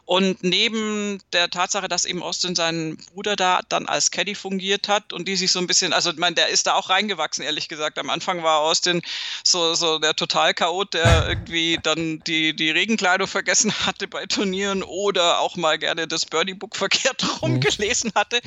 Und 0.04 0.42
neben 0.42 1.20
der 1.32 1.50
Tatsache, 1.50 1.88
dass 1.88 2.04
eben 2.04 2.22
Austin 2.22 2.54
seinen 2.54 2.96
Bruder 2.96 3.34
da 3.34 3.60
dann 3.68 3.86
als 3.86 4.10
Caddy 4.10 4.34
fungiert 4.34 4.88
hat 4.88 5.12
und 5.12 5.26
die 5.26 5.36
sich 5.36 5.50
so 5.50 5.58
ein 5.58 5.66
bisschen, 5.66 5.92
also 5.92 6.10
ich 6.10 6.16
meine, 6.16 6.34
der 6.34 6.48
ist 6.48 6.66
da 6.66 6.74
auch 6.74 6.88
reingewachsen, 6.88 7.44
ehrlich 7.44 7.68
gesagt. 7.68 7.98
Am 7.98 8.10
Anfang 8.10 8.42
war 8.42 8.60
Austin 8.60 9.02
so, 9.44 9.74
so 9.74 9.98
der 9.98 10.14
Total-Chaot, 10.14 10.94
der 10.94 11.28
irgendwie 11.28 11.78
dann 11.82 12.20
die, 12.20 12.54
die 12.54 12.70
Regenkleidung 12.70 13.26
vergessen 13.26 13.72
hatte 13.86 14.06
bei 14.06 14.26
Turnieren 14.26 14.82
oder 14.82 15.40
auch 15.40 15.56
mal 15.56 15.78
gerne 15.78 16.06
das 16.06 16.26
Birdie-Book 16.26 16.76
verkehrt 16.76 17.24
rumgelesen 17.42 18.12
hatte 18.14 18.40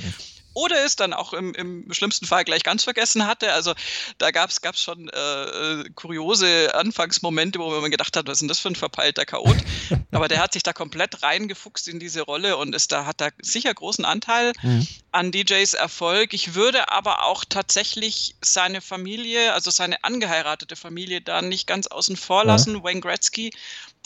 oder 0.55 0.83
es 0.83 0.95
dann 0.95 1.13
auch 1.13 1.33
im, 1.33 1.53
im 1.53 1.93
schlimmsten 1.93 2.25
Fall 2.25 2.45
gleich 2.45 2.63
ganz 2.63 2.83
vergessen 2.83 3.27
hatte. 3.27 3.53
Also 3.53 3.73
da 4.17 4.31
gab 4.31 4.49
es 4.49 4.81
schon 4.81 5.09
äh, 5.09 5.43
äh, 5.43 5.89
kuriose 5.93 6.73
Anfangsmomente, 6.73 7.59
wo 7.59 7.69
man 7.69 7.91
gedacht 7.91 8.17
hat, 8.17 8.27
was 8.27 8.37
ist 8.37 8.41
denn 8.41 8.47
das 8.47 8.59
für 8.59 8.69
ein 8.69 8.75
verpeilter 8.75 9.25
Chaot? 9.25 9.57
Aber 10.11 10.27
der 10.27 10.39
hat 10.39 10.53
sich 10.53 10.63
da 10.63 10.73
komplett 10.73 11.21
reingefuchst 11.21 11.87
in 11.89 11.99
diese 11.99 12.21
Rolle 12.21 12.57
und 12.57 12.73
ist 12.73 12.91
da, 12.91 13.05
hat 13.05 13.21
da 13.21 13.29
sicher 13.41 13.73
großen 13.73 14.05
Anteil 14.05 14.53
mhm. 14.63 14.87
an 15.11 15.31
DJs 15.31 15.73
Erfolg. 15.73 16.33
Ich 16.33 16.55
würde 16.55 16.89
aber 16.89 17.25
auch 17.25 17.43
tatsächlich 17.43 18.35
seine 18.41 18.79
Familie, 18.79 19.53
also 19.53 19.71
seine 19.71 20.03
angeheiratete 20.03 20.77
Familie, 20.77 21.21
da 21.21 21.41
nicht 21.41 21.67
ganz 21.67 21.87
außen 21.87 22.15
vor 22.15 22.45
lassen. 22.45 22.75
Ja. 22.75 22.83
Wayne 22.83 23.01
Gretzky, 23.01 23.51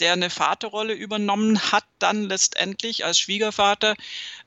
der 0.00 0.14
eine 0.14 0.30
Vaterrolle 0.30 0.94
übernommen 0.94 1.60
hat, 1.72 1.84
dann 1.98 2.24
letztendlich 2.24 3.04
als 3.04 3.18
Schwiegervater. 3.18 3.94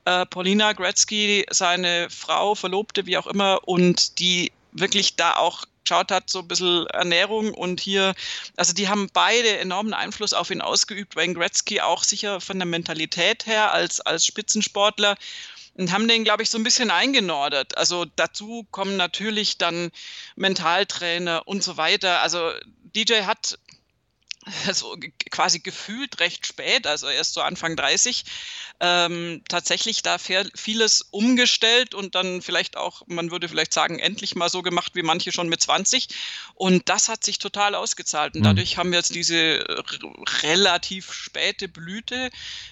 Äh, 0.04 0.26
Paulina 0.26 0.72
Gretzky, 0.72 1.46
seine 1.50 2.08
Frau, 2.10 2.54
Verlobte, 2.54 3.06
wie 3.06 3.16
auch 3.16 3.26
immer, 3.26 3.66
und 3.66 4.18
die 4.18 4.52
wirklich 4.72 5.16
da 5.16 5.36
auch 5.36 5.64
geschaut 5.84 6.10
hat, 6.10 6.30
so 6.30 6.40
ein 6.40 6.48
bisschen 6.48 6.86
Ernährung 6.88 7.52
und 7.52 7.80
hier, 7.80 8.14
also 8.56 8.72
die 8.72 8.88
haben 8.88 9.08
beide 9.12 9.58
enormen 9.58 9.94
Einfluss 9.94 10.32
auf 10.32 10.50
ihn 10.50 10.62
ausgeübt. 10.62 11.14
Wayne 11.14 11.34
Gretzky 11.34 11.80
auch 11.80 12.02
sicher 12.02 12.40
von 12.40 12.58
der 12.58 12.66
Mentalität 12.66 13.46
her 13.46 13.72
als, 13.72 14.00
als 14.00 14.24
Spitzensportler 14.26 15.16
und 15.74 15.92
haben 15.92 16.08
den, 16.08 16.24
glaube 16.24 16.42
ich, 16.42 16.50
so 16.50 16.58
ein 16.58 16.64
bisschen 16.64 16.90
eingenordert. 16.90 17.76
Also 17.76 18.06
dazu 18.16 18.66
kommen 18.70 18.96
natürlich 18.96 19.58
dann 19.58 19.90
Mentaltrainer 20.36 21.42
und 21.46 21.62
so 21.62 21.76
weiter. 21.76 22.20
Also 22.20 22.50
DJ 22.94 23.22
hat 23.22 23.58
so 24.72 24.96
quasi 25.30 25.60
gefühlt 25.60 26.20
recht 26.20 26.46
spät, 26.46 26.86
also 26.86 27.08
erst 27.08 27.34
so 27.34 27.40
Anfang 27.40 27.76
30, 27.76 28.24
ähm, 28.80 29.42
tatsächlich 29.48 30.02
da 30.02 30.18
vieles 30.18 31.02
umgestellt 31.10 31.94
und 31.94 32.14
dann 32.14 32.42
vielleicht 32.42 32.76
auch, 32.76 33.02
man 33.06 33.30
würde 33.30 33.48
vielleicht 33.48 33.72
sagen, 33.72 33.98
endlich 33.98 34.34
mal 34.34 34.48
so 34.48 34.62
gemacht 34.62 34.92
wie 34.94 35.02
manche 35.02 35.32
schon 35.32 35.48
mit 35.48 35.62
20. 35.62 36.08
Und 36.54 36.88
das 36.88 37.08
hat 37.08 37.24
sich 37.24 37.38
total 37.38 37.74
ausgezahlt. 37.74 38.34
Und 38.34 38.40
mhm. 38.40 38.44
dadurch 38.44 38.76
haben 38.76 38.90
wir 38.90 38.98
jetzt 38.98 39.14
diese 39.14 39.64
relativ 40.42 41.12
späte 41.12 41.68
Blüte, 41.68 42.30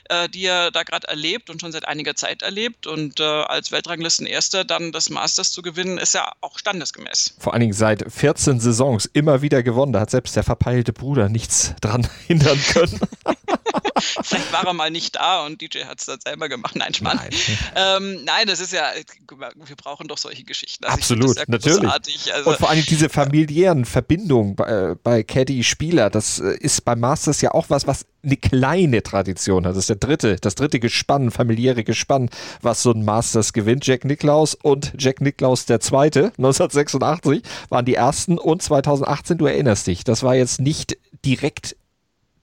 äh, 0.09 0.29
die 0.29 0.45
er 0.45 0.71
da 0.71 0.83
gerade 0.83 1.09
erlebt 1.09 1.51
und 1.51 1.61
schon 1.61 1.73
seit 1.73 1.87
einiger 1.87 2.15
Zeit 2.17 2.43
erlebt. 2.43 2.87
Und 2.87 3.21
äh, 3.21 3.23
als 3.23 3.71
Weltranglistenerster 3.73 4.65
dann 4.65 4.93
das 4.93 5.09
Masters 5.09 5.53
zu 5.53 5.63
gewinnen, 5.63 5.99
ist 5.99 6.15
ja 6.15 6.33
auch 6.41 6.59
standesgemäß. 6.59 7.37
Vor 7.39 7.53
allen 7.55 7.61
Dingen 7.61 7.73
seit 7.73 8.13
14 8.13 8.61
Saisons 8.61 9.07
immer 9.07 9.41
wieder 9.41 9.63
gewonnen. 9.63 9.93
Da 9.93 10.01
hat 10.01 10.11
selbst 10.11 10.37
der 10.37 10.43
verpeilte 10.43 10.93
Bruder 10.93 11.29
nichts 11.29 11.62
dran 11.81 12.07
hindern 12.27 12.61
können. 12.73 13.01
Vielleicht 14.01 14.53
war 14.53 14.67
er 14.67 14.73
mal 14.73 14.91
nicht 14.91 15.17
da 15.17 15.45
und 15.47 15.61
DJ 15.61 15.85
hat 15.85 16.01
es 16.01 16.07
dann 16.07 16.21
selber 16.21 16.49
gemacht. 16.49 16.75
Nein, 16.77 16.95
Spann. 16.95 17.17
Nein. 17.17 17.31
Ähm, 17.75 18.25
nein, 18.25 18.47
das 18.47 18.61
ist 18.61 18.73
ja, 18.73 18.91
wir 18.95 19.77
brauchen 19.77 20.07
doch 20.07 20.19
solche 20.19 20.45
Geschichten. 20.45 20.85
Also 20.85 20.95
Absolut, 20.95 21.37
ja 21.37 21.45
natürlich. 21.47 21.91
Also, 22.33 22.51
und 22.51 22.59
vor 22.59 22.71
allem 22.71 22.85
diese 22.85 23.09
familiären 23.09 23.85
Verbindungen 23.85 24.57
bei, 24.57 24.65
äh, 24.65 24.97
bei 25.03 25.23
Caddy-Spieler, 25.23 26.11
das 26.11 26.39
äh, 26.39 26.57
ist 26.59 26.85
beim 26.85 27.01
Masters 27.01 27.41
ja 27.41 27.53
auch 27.53 27.71
was, 27.71 27.87
was 27.87 28.05
eine 28.25 28.37
kleine 28.37 29.03
Tradition 29.03 29.67
hat. 29.67 29.73
Das 29.73 29.79
ist 29.79 29.89
der 29.89 29.97
dritte, 29.97 30.37
das 30.37 30.55
dritte 30.55 30.81
Gespann, 30.81 31.31
familiäre 31.31 31.83
Gespann, 31.85 32.31
was 32.61 32.83
so 32.83 32.93
ein 32.93 33.05
Masters 33.05 33.53
gewinnt. 33.53 33.87
Jack 33.87 34.05
Nicklaus 34.05 34.55
und 34.55 34.93
Jack 34.99 35.21
Nicklaus 35.21 35.67
der 35.67 35.81
Zweite, 35.81 36.33
1986, 36.39 37.43
waren 37.69 37.85
die 37.85 37.95
ersten 37.95 38.39
und 38.39 38.63
2018, 38.63 39.39
du 39.39 39.47
erinnerst 39.47 39.87
dich, 39.87 40.05
das 40.05 40.23
war 40.23 40.35
jetzt 40.35 40.61
nicht 40.61 40.97
direkt 41.25 41.77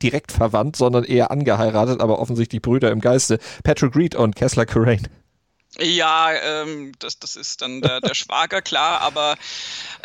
direkt 0.01 0.31
verwandt, 0.31 0.77
sondern 0.77 1.03
eher 1.03 1.29
angeheiratet, 1.29 1.99
aber 1.99 2.19
offensichtlich 2.19 2.61
Brüder 2.61 2.91
im 2.91 3.01
Geiste. 3.01 3.39
Patrick 3.63 3.95
Reed 3.95 4.15
und 4.15 4.35
Kessler 4.35 4.65
Currain. 4.65 5.07
Ja, 5.77 6.33
ähm, 6.33 6.93
das, 6.97 7.19
das 7.19 7.35
ist 7.35 7.61
dann 7.61 7.81
der, 7.81 8.01
der 8.01 8.15
Schwager, 8.15 8.61
klar, 8.63 9.01
aber 9.01 9.37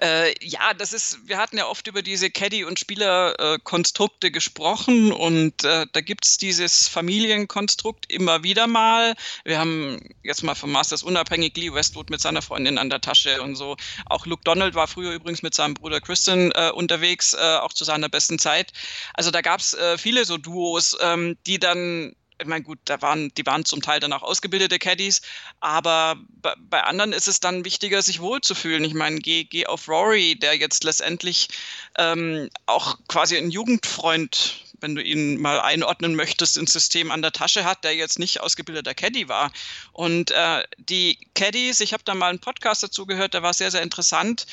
äh, 0.00 0.35
ja, 0.44 0.74
das 0.74 0.92
ist, 0.92 1.27
wir 1.27 1.38
hatten 1.38 1.57
ja 1.57 1.66
oft 1.66 1.87
über 1.87 2.03
diese 2.03 2.31
Caddy- 2.31 2.64
und 2.64 2.79
Spielerkonstrukte 2.79 4.27
äh, 4.27 4.31
gesprochen 4.31 5.11
und 5.11 5.64
äh, 5.64 5.87
da 5.90 6.00
gibt 6.03 6.27
es 6.27 6.37
dieses 6.37 6.87
Familienkonstrukt 6.87 8.12
immer 8.12 8.42
wieder 8.42 8.66
mal. 8.66 9.14
Wir 9.44 9.59
haben 9.59 10.00
jetzt 10.22 10.42
mal 10.42 10.55
vom 10.55 10.70
Masters 10.70 11.03
unabhängig 11.03 11.57
Lee 11.57 11.72
Westwood 11.72 12.11
mit 12.11 12.20
seiner 12.20 12.42
Freundin 12.42 12.77
an 12.77 12.90
der 12.90 13.00
Tasche 13.00 13.40
und 13.40 13.57
so. 13.57 13.79
Auch 14.05 14.27
Luke 14.27 14.42
Donald 14.44 14.74
war 14.74 14.87
früher 14.87 15.12
übrigens 15.12 15.42
mit 15.42 15.55
seinem 15.55 15.72
Bruder 15.72 16.03
Christian 16.03 16.53
äh, 16.53 16.72
unterwegs, 16.74 17.33
äh, 17.33 17.57
auch 17.57 17.72
zu 17.72 17.85
seiner 17.85 18.11
besten 18.11 18.38
Zeit. 18.38 18.72
Also 19.14 19.31
da 19.31 19.40
gab 19.40 19.61
es 19.61 19.72
äh, 19.72 19.96
viele 19.96 20.27
so 20.27 20.37
Duos, 20.37 20.94
ähm, 21.00 21.38
die 21.46 21.59
dann 21.59 22.14
ich 22.40 22.47
meine, 22.47 22.64
gut, 22.64 22.79
da 22.85 23.01
waren, 23.01 23.33
die 23.37 23.47
waren 23.47 23.64
zum 23.64 23.81
Teil 23.81 24.01
dann 24.01 24.12
auch 24.12 24.23
ausgebildete 24.23 24.79
Caddies, 24.79 25.23
aber 25.61 26.16
bei, 26.42 26.55
bei 26.59 26.83
anderen 26.83 27.12
ist 27.12 27.29
es 27.29 27.40
dann 27.40 27.64
wichtiger, 27.64 28.03
sich 28.03 28.20
wohlzufühlen. 28.20 28.85
Ich 28.85 28.94
meine, 28.94 29.20
geh, 29.20 29.44
geh 29.44 29.66
auf 29.66 29.88
Rory, 29.88 30.37
der 30.37 30.57
jetzt 30.57 30.85
letztendlich 30.85 31.49
ähm, 31.97 32.51
auch 32.66 32.99
quasi 33.09 33.37
ein 33.37 33.51
Jugendfreund, 33.51 34.61
wenn 34.81 34.97
du 34.97 35.03
ihn 35.03 35.40
mal 35.40 35.61
einordnen 35.61 36.16
möchtest, 36.16 36.57
ins 36.57 36.73
System 36.73 37.11
an 37.11 37.23
der 37.23 37.33
Tasche 37.33 37.64
hat, 37.64 37.85
der 37.85 37.94
jetzt 37.94 38.18
nicht 38.18 38.40
ausgebildeter 38.40 38.94
Caddy 38.94 39.29
war. 39.29 39.53
Und 39.92 40.33
äh, 40.33 40.64
die 40.79 41.18
Caddies, 41.35 41.81
ich 41.81 41.92
habe 41.92 42.05
da 42.05 42.14
mal 42.14 42.31
einen 42.31 42.40
Podcast 42.40 42.83
dazu 42.83 43.07
gehört, 43.07 43.35
der 43.35 43.42
war 43.42 43.55
sehr, 43.55 43.70
sehr 43.70 43.83
interessant. 43.83 44.47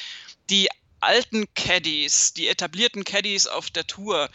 Die 0.49 0.69
alten 0.99 1.51
Caddies, 1.55 2.33
die 2.33 2.47
etablierten 2.47 3.03
Caddies 3.03 3.47
auf 3.47 3.71
der 3.71 3.87
Tour, 3.87 4.29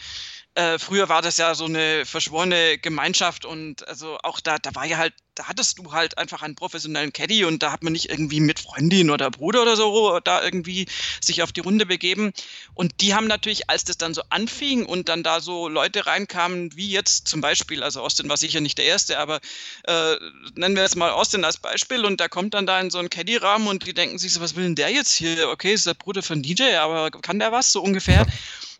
äh, 0.57 0.79
früher 0.79 1.07
war 1.07 1.21
das 1.21 1.37
ja 1.37 1.53
so 1.53 1.65
eine 1.65 2.03
verschworene 2.03 2.79
Gemeinschaft 2.79 3.45
und 3.45 3.87
also 3.87 4.17
auch 4.23 4.39
da, 4.39 4.57
da 4.57 4.73
war 4.73 4.85
ja 4.85 4.97
halt, 4.97 5.13
da 5.35 5.47
hattest 5.47 5.77
du 5.77 5.91
halt 5.91 6.17
einfach 6.17 6.41
einen 6.41 6.55
professionellen 6.55 7.13
Caddy 7.13 7.45
und 7.45 7.61
da 7.61 7.71
hat 7.71 7.83
man 7.83 7.93
nicht 7.93 8.09
irgendwie 8.09 8.39
mit 8.39 8.59
Freundin 8.59 9.11
oder 9.11 9.29
Bruder 9.29 9.61
oder 9.61 9.75
so 9.75 10.19
da 10.19 10.43
irgendwie 10.43 10.87
sich 11.21 11.43
auf 11.43 11.51
die 11.51 11.59
Runde 11.59 11.85
begeben. 11.85 12.33
Und 12.73 13.01
die 13.01 13.13
haben 13.13 13.27
natürlich, 13.27 13.69
als 13.69 13.83
das 13.83 13.99
dann 13.99 14.15
so 14.15 14.23
anfing 14.31 14.87
und 14.87 15.09
dann 15.09 15.21
da 15.21 15.41
so 15.41 15.67
Leute 15.67 16.07
reinkamen, 16.07 16.75
wie 16.75 16.89
jetzt 16.89 17.27
zum 17.27 17.39
Beispiel, 17.39 17.83
also 17.83 18.01
Austin 18.01 18.27
war 18.27 18.37
sicher 18.37 18.59
nicht 18.59 18.79
der 18.79 18.85
Erste, 18.85 19.19
aber 19.19 19.39
äh, 19.83 20.15
nennen 20.55 20.75
wir 20.75 20.81
jetzt 20.81 20.95
mal 20.95 21.11
Austin 21.11 21.45
als 21.45 21.57
Beispiel 21.57 22.03
und 22.03 22.19
der 22.19 22.29
kommt 22.29 22.55
dann 22.55 22.65
da 22.65 22.81
in 22.81 22.89
so 22.89 22.97
einen 22.97 23.11
Caddy-Rahmen 23.11 23.67
und 23.67 23.85
die 23.85 23.93
denken 23.93 24.17
sich 24.17 24.33
so, 24.33 24.41
was 24.41 24.55
will 24.55 24.63
denn 24.63 24.75
der 24.75 24.89
jetzt 24.89 25.13
hier? 25.13 25.49
Okay, 25.49 25.73
ist 25.73 25.85
der 25.85 25.93
Bruder 25.93 26.23
von 26.23 26.41
DJ, 26.41 26.77
aber 26.77 27.11
kann 27.11 27.37
der 27.37 27.51
was 27.51 27.71
so 27.71 27.83
ungefähr? 27.83 28.25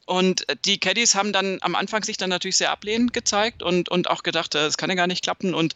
Und 0.07 0.47
die 0.63 0.79
Caddies 0.79 1.15
haben 1.15 1.33
dann 1.33 1.57
am 1.59 1.75
Anfang 1.75 2.01
sich 2.01 2.15
dann 2.15 2.29
natürlich 2.29 2.55
sehr 2.55 2.71
ablehnend 2.71 3.11
gezeigt 3.11 3.61
und, 3.61 3.89
und 3.89 4.09
auch 4.09 4.23
gedacht, 4.23 4.55
äh, 4.55 4.59
das 4.59 4.77
kann 4.77 4.89
ja 4.89 4.95
gar 4.95 5.05
nicht 5.05 5.21
klappen. 5.21 5.53
Und 5.53 5.75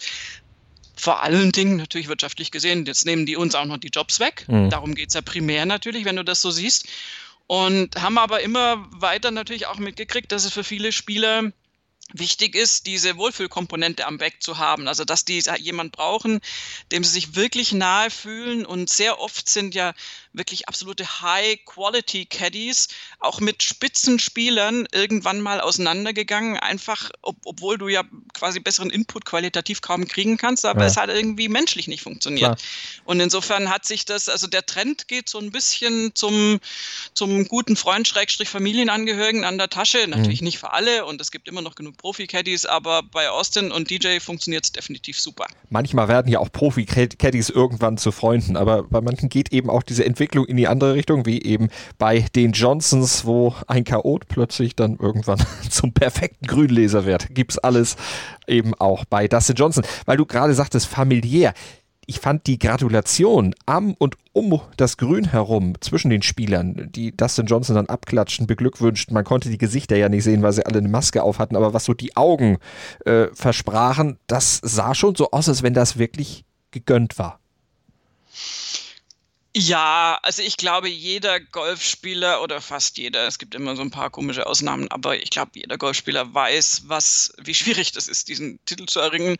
vor 0.96 1.22
allen 1.22 1.52
Dingen 1.52 1.76
natürlich 1.76 2.08
wirtschaftlich 2.08 2.50
gesehen, 2.50 2.86
jetzt 2.86 3.06
nehmen 3.06 3.26
die 3.26 3.36
uns 3.36 3.56
auch 3.56 3.66
noch 3.66 3.78
die 3.78 3.90
Jobs 3.90 4.22
weg. 4.22 4.46
Mhm. 4.48 4.70
Darum 4.70 4.96
geht 4.96 5.10
es 5.10 5.16
ja 5.16 5.22
primär 5.22 5.66
natürlich, 5.66 6.06
wenn 6.06 6.16
du 6.16 6.24
das 6.24 6.42
so 6.42 6.50
siehst. 6.50 6.88
Und 7.48 8.02
haben 8.02 8.18
aber 8.18 8.40
immer 8.40 8.88
weiter 8.92 9.32
natürlich 9.32 9.68
auch 9.68 9.80
mitgekriegt, 9.80 10.32
dass 10.32 10.46
es 10.46 10.54
für 10.54 10.64
viele 10.64 10.94
Spieler 10.94 11.52
wichtig 12.14 12.56
ist, 12.56 12.86
diese 12.86 13.18
Wohlfühlkomponente 13.18 14.06
am 14.06 14.18
Back 14.18 14.42
zu 14.42 14.58
haben. 14.58 14.88
Also, 14.88 15.06
dass 15.06 15.26
die 15.26 15.42
jemand 15.60 15.92
brauchen, 15.92 16.40
dem 16.92 17.04
sie 17.04 17.12
sich 17.12 17.36
wirklich 17.36 17.72
nahe 17.72 18.10
fühlen. 18.10 18.66
Und 18.66 18.90
sehr 18.90 19.20
oft 19.20 19.50
sind 19.50 19.76
ja 19.76 19.94
wirklich 20.34 20.68
absolute 20.68 21.22
High-Quality-Caddies 21.22 22.88
auch 23.20 23.40
mit 23.40 23.64
Spitzenspielern 23.64 24.88
irgendwann 24.92 25.42
mal 25.42 25.60
auseinandergegangen, 25.60 26.58
einfach, 26.58 27.10
ob, 27.22 27.38
obwohl 27.46 27.78
du 27.78 27.88
ja 27.88 28.04
quasi 28.34 28.60
besseren 28.60 28.90
Input 28.90 29.26
qualitativ 29.26 29.82
kaum 29.82 30.08
kriegen 30.08 30.38
kannst, 30.38 30.66
aber 30.66 30.82
ja. 30.82 30.88
es 30.88 30.98
hat 30.98 31.10
irgendwie 31.10 31.50
menschlich 31.50 31.88
nicht 31.88 32.02
funktioniert. 32.02 32.58
Klar. 32.58 32.58
Und 33.06 33.20
insofern 33.20 33.70
hat 33.70 33.86
sich 33.86 34.06
das, 34.06 34.30
also 34.30 34.48
der 34.48 34.66
Trend 34.66 35.08
geht 35.08 35.30
so 35.30 35.40
ein 35.40 35.52
bisschen 35.52 36.16
zum, 36.16 36.60
zum 37.14 37.48
guten 37.48 37.76
Freund, 37.76 38.08
Schrägstrich 38.08 38.50
Familienangehörigen 38.50 39.44
an 39.44 39.58
der 39.58 39.70
Tasche. 39.70 40.08
Natürlich 40.08 40.42
mhm. 40.42 40.46
nicht 40.46 40.60
für 40.60 40.72
alle 40.72 41.06
und 41.06 41.20
es 41.22 41.32
gibt 41.32 41.48
immer 41.48 41.62
noch 41.62 41.76
genug 41.76 41.98
Profi-Caddies, 42.02 42.66
aber 42.66 43.04
bei 43.04 43.30
Austin 43.30 43.72
und 43.72 43.92
DJ 43.92 44.18
funktioniert 44.20 44.64
es 44.64 44.72
definitiv 44.72 45.20
super. 45.20 45.46
Manchmal 45.70 46.08
werden 46.08 46.32
ja 46.32 46.40
auch 46.40 46.52
Profi-Caddies 46.52 47.50
irgendwann 47.50 47.98
zu 47.98 48.12
Freunden, 48.12 48.58
aber 48.58 48.84
bei 48.84 49.02
manchen 49.02 49.30
geht 49.30 49.54
eben 49.54 49.70
auch 49.70 49.84
diese 49.84 50.04
Entwicklung 50.04 50.46
in 50.46 50.58
die 50.58 50.68
andere 50.68 50.96
Richtung, 50.96 51.28
wie 51.28 51.44
eben 51.44 51.70
bei 52.00 52.26
den 52.36 52.54
Johnsons, 52.54 53.26
wo 53.26 53.56
ein 53.68 53.84
Chaot 53.84 54.28
plötzlich 54.28 54.76
dann 54.76 54.98
irgendwann 54.98 55.46
zum 55.70 55.94
perfekten 55.94 56.48
Grünleser 56.48 57.06
wird. 57.06 57.36
Gibt's 57.36 57.60
alles 57.60 57.98
eben 58.48 58.74
auch 58.76 59.06
bei 59.06 59.28
Dustin 59.28 59.56
Johnson. 59.56 59.84
Weil 60.06 60.18
du 60.18 60.26
gerade 60.26 60.56
sagtest, 60.56 60.88
familiär 60.88 61.54
ich 62.06 62.20
fand 62.20 62.48
die 62.48 62.60
Gratulation 62.60 63.56
am 63.66 63.94
und 63.94 64.16
um 64.34 64.60
das 64.78 64.98
Grün 64.98 65.26
herum 65.26 65.74
zwischen 65.82 66.10
den 66.10 66.22
Spielern, 66.22 66.90
die 66.92 67.16
Dustin 67.16 67.46
Johnson 67.46 67.76
dann 67.76 67.88
abklatschen, 67.88 68.48
beglückwünscht. 68.48 69.12
Man 69.12 69.24
konnte 69.24 69.50
die 69.50 69.58
Gesichter 69.58 69.96
ja 69.98 70.10
nicht 70.10 70.24
sehen, 70.24 70.42
weil 70.42 70.54
sie 70.54 70.66
alle 70.66 70.80
eine 70.80 70.88
Maske 70.90 71.24
auf 71.24 71.40
hatten, 71.40 71.56
aber 71.56 71.74
was 71.74 71.86
so 71.86 71.94
die 71.94 72.16
Augen 72.18 72.58
äh, 73.06 73.28
versprachen, 73.34 74.18
das 74.28 74.60
sah 74.64 74.96
schon 74.96 75.16
so 75.16 75.32
aus, 75.32 75.48
als 75.48 75.64
wenn 75.64 75.74
das 75.74 75.98
wirklich 75.98 76.46
gegönnt 76.72 77.20
war. 77.20 77.40
Ja, 79.54 80.18
also 80.24 80.42
ich 80.42 80.56
glaube, 80.56 80.88
jeder 80.88 81.42
Golfspieler 81.42 82.42
oder 82.42 82.62
fast 82.62 82.98
jeder, 82.98 83.28
es 83.28 83.38
gibt 83.38 83.54
immer 83.54 83.76
so 83.76 83.82
ein 83.82 83.92
paar 83.92 84.10
komische 84.10 84.48
Ausnahmen, 84.48 84.90
aber 84.90 85.22
ich 85.22 85.30
glaube, 85.30 85.52
jeder 85.56 85.78
Golfspieler 85.78 86.34
weiß, 86.34 86.84
was, 86.86 87.34
wie 87.38 87.54
schwierig 87.54 87.92
das 87.92 88.08
ist, 88.08 88.30
diesen 88.30 88.64
Titel 88.64 88.86
zu 88.86 89.02
erringen. 89.02 89.36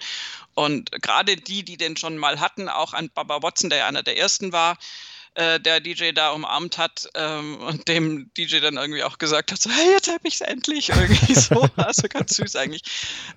Und 0.54 0.92
gerade 1.02 1.38
die, 1.38 1.64
die 1.64 1.78
den 1.78 1.96
schon 1.96 2.18
mal 2.18 2.42
hatten, 2.42 2.68
auch 2.68 2.94
ein 2.94 3.10
Baba 3.10 3.42
Watson, 3.42 3.70
der 3.70 3.80
ja 3.80 3.88
einer 3.88 4.04
der 4.04 4.18
ersten 4.18 4.52
war, 4.52 4.78
äh, 5.36 5.62
der 5.62 5.80
DJ 5.80 6.12
da 6.12 6.32
umarmt 6.32 6.78
hat 6.78 7.08
ähm, 7.16 7.62
und 7.62 7.88
dem 7.88 8.34
DJ 8.34 8.60
dann 8.60 8.76
irgendwie 8.76 9.04
auch 9.04 9.18
gesagt 9.18 9.54
hat, 9.54 9.62
so, 9.62 9.70
hey, 9.70 9.92
jetzt 9.92 10.10
hab 10.10 10.26
ich's 10.26 10.42
endlich, 10.42 10.90
irgendwie 10.96 11.36
so, 11.36 11.70
also 11.78 12.08
ganz 12.10 12.36
süß 12.36 12.58
eigentlich. 12.58 12.82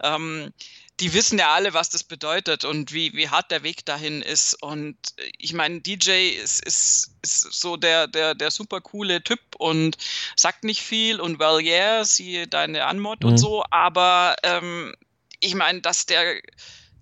Ähm, 0.03 0.53
die 1.01 1.13
wissen 1.13 1.39
ja 1.39 1.53
alle, 1.53 1.75
was 1.75 1.91
das 1.91 2.05
bedeutet 2.05 2.65
und 2.65 2.93
wie, 2.93 3.13
wie 3.15 3.29
hart 3.29 3.51
der 3.51 3.65
Weg 3.65 3.85
dahin 3.85 4.23
ist. 4.23 4.55
Und 4.63 4.97
ich 5.39 5.53
meine, 5.53 5.81
DJ 5.81 6.31
ist, 6.31 6.65
ist, 6.65 7.17
ist 7.23 7.53
so 7.53 7.77
der, 7.77 8.07
der, 8.07 8.35
der 8.35 8.51
super 8.51 8.81
coole 8.81 9.23
Typ 9.23 9.41
und 9.59 9.97
sagt 10.37 10.63
nicht 10.63 10.83
viel 10.83 11.21
und 11.21 11.41
well, 11.41 11.61
yeah, 11.61 12.05
siehe 12.05 12.47
deine 12.47 12.85
Anmod 12.87 13.23
mhm. 13.23 13.31
und 13.31 13.39
so, 13.39 13.65
aber 13.71 14.37
ähm, 14.45 14.95
ich 15.41 15.55
meine, 15.55 15.81
dass 15.81 16.07
der 16.07 16.41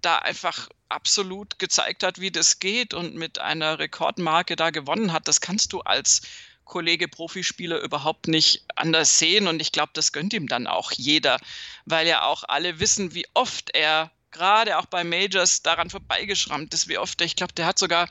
da 0.00 0.18
einfach 0.18 0.68
absolut 0.88 1.58
gezeigt 1.58 2.02
hat, 2.02 2.20
wie 2.20 2.30
das 2.30 2.58
geht 2.58 2.94
und 2.94 3.14
mit 3.14 3.38
einer 3.38 3.78
Rekordmarke 3.78 4.56
da 4.56 4.70
gewonnen 4.70 5.12
hat, 5.12 5.28
das 5.28 5.40
kannst 5.40 5.72
du 5.72 5.80
als 5.80 6.22
Kollege 6.64 7.08
Profispieler 7.08 7.80
überhaupt 7.80 8.28
nicht 8.28 8.64
anders 8.76 9.18
sehen. 9.18 9.46
Und 9.46 9.60
ich 9.60 9.72
glaube, 9.72 9.90
das 9.94 10.12
gönnt 10.12 10.32
ihm 10.32 10.48
dann 10.48 10.66
auch 10.66 10.92
jeder, 10.92 11.38
weil 11.84 12.06
ja 12.06 12.24
auch 12.24 12.44
alle 12.46 12.80
wissen, 12.80 13.14
wie 13.14 13.26
oft 13.34 13.74
er 13.74 14.10
gerade 14.32 14.78
auch 14.78 14.86
bei 14.86 15.04
Majors 15.04 15.62
daran 15.62 15.90
vorbeigeschrammt 15.90 16.74
ist, 16.74 16.88
wie 16.88 16.98
oft 16.98 17.20
er, 17.20 17.26
ich 17.26 17.36
glaube, 17.36 17.52
der 17.52 17.66
hat 17.66 17.78
sogar, 17.78 18.08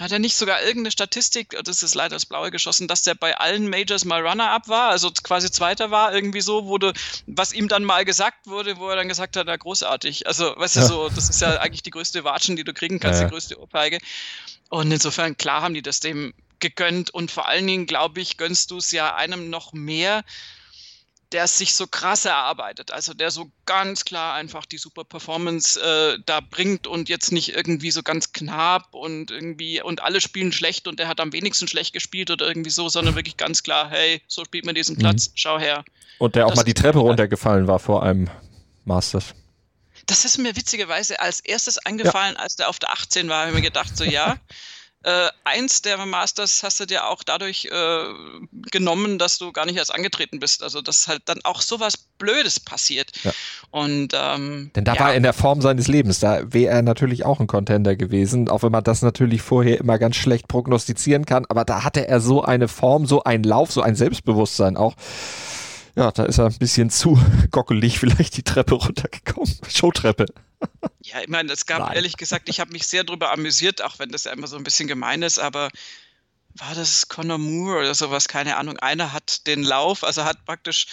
hat 0.00 0.10
er 0.10 0.18
nicht 0.18 0.36
sogar 0.36 0.62
irgendeine 0.62 0.90
Statistik, 0.90 1.56
das 1.64 1.82
ist 1.82 1.94
leider 1.94 2.16
das 2.16 2.26
Blaue 2.26 2.50
geschossen, 2.50 2.88
dass 2.88 3.02
der 3.02 3.14
bei 3.14 3.36
allen 3.36 3.68
Majors 3.68 4.04
mal 4.04 4.26
Runner-up 4.26 4.68
war, 4.68 4.88
also 4.88 5.10
quasi 5.10 5.50
Zweiter 5.50 5.90
war, 5.90 6.14
irgendwie 6.14 6.40
so, 6.40 6.64
wurde, 6.64 6.94
was 7.26 7.52
ihm 7.52 7.68
dann 7.68 7.84
mal 7.84 8.04
gesagt 8.04 8.46
wurde, 8.46 8.78
wo 8.78 8.88
er 8.88 8.96
dann 8.96 9.08
gesagt 9.08 9.36
hat, 9.36 9.46
na 9.46 9.56
großartig. 9.56 10.26
Also, 10.26 10.54
weißt 10.56 10.76
ja. 10.76 10.82
du, 10.82 10.88
so, 10.88 11.08
das 11.10 11.28
ist 11.28 11.40
ja 11.40 11.60
eigentlich 11.60 11.82
die 11.82 11.90
größte 11.90 12.24
Watschen, 12.24 12.56
die 12.56 12.64
du 12.64 12.72
kriegen 12.72 12.98
kannst, 12.98 13.20
ja. 13.20 13.26
die 13.26 13.32
größte 13.32 13.60
Ohrfeige. 13.60 13.98
Und 14.70 14.90
insofern, 14.90 15.36
klar 15.36 15.62
haben 15.62 15.74
die 15.74 15.82
das 15.82 16.00
dem 16.00 16.34
gegönnt 16.64 17.10
und 17.10 17.30
vor 17.30 17.46
allen 17.46 17.66
Dingen, 17.66 17.86
glaube 17.86 18.20
ich, 18.20 18.38
gönnst 18.38 18.70
du 18.70 18.78
es 18.78 18.90
ja 18.90 19.14
einem 19.14 19.50
noch 19.50 19.74
mehr, 19.74 20.24
der 21.32 21.44
es 21.44 21.58
sich 21.58 21.74
so 21.74 21.86
krass 21.86 22.24
erarbeitet, 22.24 22.90
also 22.90 23.12
der 23.12 23.30
so 23.30 23.50
ganz 23.66 24.04
klar 24.04 24.34
einfach 24.34 24.64
die 24.64 24.78
super 24.78 25.04
Performance 25.04 25.78
äh, 25.78 26.18
da 26.24 26.40
bringt 26.40 26.86
und 26.86 27.08
jetzt 27.08 27.32
nicht 27.32 27.54
irgendwie 27.54 27.90
so 27.90 28.02
ganz 28.02 28.32
knapp 28.32 28.94
und 28.94 29.30
irgendwie 29.30 29.82
und 29.82 30.02
alle 30.02 30.20
spielen 30.20 30.52
schlecht 30.52 30.88
und 30.88 30.98
der 30.98 31.08
hat 31.08 31.20
am 31.20 31.32
wenigsten 31.32 31.68
schlecht 31.68 31.92
gespielt 31.92 32.30
oder 32.30 32.46
irgendwie 32.46 32.70
so, 32.70 32.88
sondern 32.88 33.14
wirklich 33.14 33.36
ganz 33.36 33.62
klar, 33.62 33.90
hey, 33.90 34.22
so 34.26 34.44
spielt 34.44 34.64
man 34.64 34.74
diesen 34.74 34.96
Platz, 34.96 35.28
mhm. 35.28 35.32
schau 35.34 35.58
her. 35.58 35.84
Und 36.18 36.34
der 36.34 36.46
auch 36.46 36.50
das 36.50 36.56
mal 36.58 36.64
die 36.64 36.74
Treppe 36.74 37.00
runtergefallen 37.00 37.66
war 37.66 37.78
vor 37.78 38.02
einem 38.04 38.30
Masters. 38.84 39.34
Das 40.06 40.24
ist 40.24 40.38
mir 40.38 40.56
witzigerweise 40.56 41.20
als 41.20 41.40
erstes 41.40 41.78
eingefallen, 41.78 42.36
ja. 42.36 42.42
als 42.42 42.56
der 42.56 42.68
auf 42.68 42.78
der 42.78 42.92
18 42.92 43.28
war, 43.28 43.40
habe 43.40 43.50
ich 43.50 43.56
mir 43.56 43.62
gedacht, 43.62 43.96
so 43.96 44.04
ja, 44.04 44.36
Äh, 45.04 45.28
eins 45.44 45.82
der 45.82 45.98
Masters 45.98 46.62
hast 46.62 46.80
du 46.80 46.86
dir 46.86 47.06
auch 47.06 47.22
dadurch 47.22 47.66
äh, 47.70 48.04
genommen, 48.70 49.18
dass 49.18 49.36
du 49.36 49.52
gar 49.52 49.66
nicht 49.66 49.76
erst 49.76 49.94
angetreten 49.94 50.40
bist. 50.40 50.62
Also 50.62 50.80
dass 50.80 51.08
halt 51.08 51.22
dann 51.26 51.40
auch 51.44 51.60
sowas 51.60 51.96
Blödes 52.18 52.58
passiert. 52.58 53.12
Ja. 53.22 53.32
Und 53.70 54.14
ähm, 54.14 54.70
denn 54.74 54.84
da 54.84 54.94
ja. 54.94 55.00
war 55.00 55.10
er 55.10 55.16
in 55.16 55.22
der 55.22 55.34
Form 55.34 55.60
seines 55.60 55.88
Lebens. 55.88 56.20
Da 56.20 56.52
wäre 56.54 56.72
er 56.72 56.82
natürlich 56.82 57.26
auch 57.26 57.38
ein 57.38 57.46
Contender 57.46 57.96
gewesen, 57.96 58.48
auch 58.48 58.62
wenn 58.62 58.72
man 58.72 58.82
das 58.82 59.02
natürlich 59.02 59.42
vorher 59.42 59.78
immer 59.78 59.98
ganz 59.98 60.16
schlecht 60.16 60.48
prognostizieren 60.48 61.26
kann. 61.26 61.44
Aber 61.50 61.66
da 61.66 61.84
hatte 61.84 62.08
er 62.08 62.20
so 62.20 62.42
eine 62.42 62.68
Form, 62.68 63.04
so 63.04 63.22
einen 63.24 63.44
Lauf, 63.44 63.72
so 63.72 63.82
ein 63.82 63.96
Selbstbewusstsein 63.96 64.78
auch 64.78 64.94
ja, 65.96 66.10
da 66.10 66.24
ist 66.24 66.38
er 66.38 66.46
ein 66.46 66.58
bisschen 66.58 66.90
zu 66.90 67.18
gockelig 67.50 67.98
vielleicht 67.98 68.36
die 68.36 68.42
Treppe 68.42 68.74
runtergekommen. 68.74 69.54
Showtreppe. 69.68 70.26
Ja, 71.02 71.20
ich 71.20 71.28
meine, 71.28 71.52
es 71.52 71.66
gab 71.66 71.80
Nein. 71.80 71.96
ehrlich 71.96 72.16
gesagt, 72.16 72.48
ich 72.48 72.60
habe 72.60 72.72
mich 72.72 72.86
sehr 72.86 73.04
darüber 73.04 73.30
amüsiert, 73.30 73.82
auch 73.82 73.98
wenn 73.98 74.08
das 74.08 74.24
ja 74.24 74.32
immer 74.32 74.46
so 74.46 74.56
ein 74.56 74.64
bisschen 74.64 74.88
gemein 74.88 75.20
ist, 75.20 75.38
aber 75.38 75.68
war 76.54 76.74
das 76.74 77.08
Conor 77.08 77.36
Moore 77.36 77.80
oder 77.80 77.94
sowas, 77.94 78.26
keine 78.26 78.56
Ahnung. 78.56 78.78
Einer 78.78 79.12
hat 79.12 79.46
den 79.46 79.64
Lauf, 79.64 80.02
also 80.02 80.24
hat 80.24 80.46
praktisch 80.46 80.86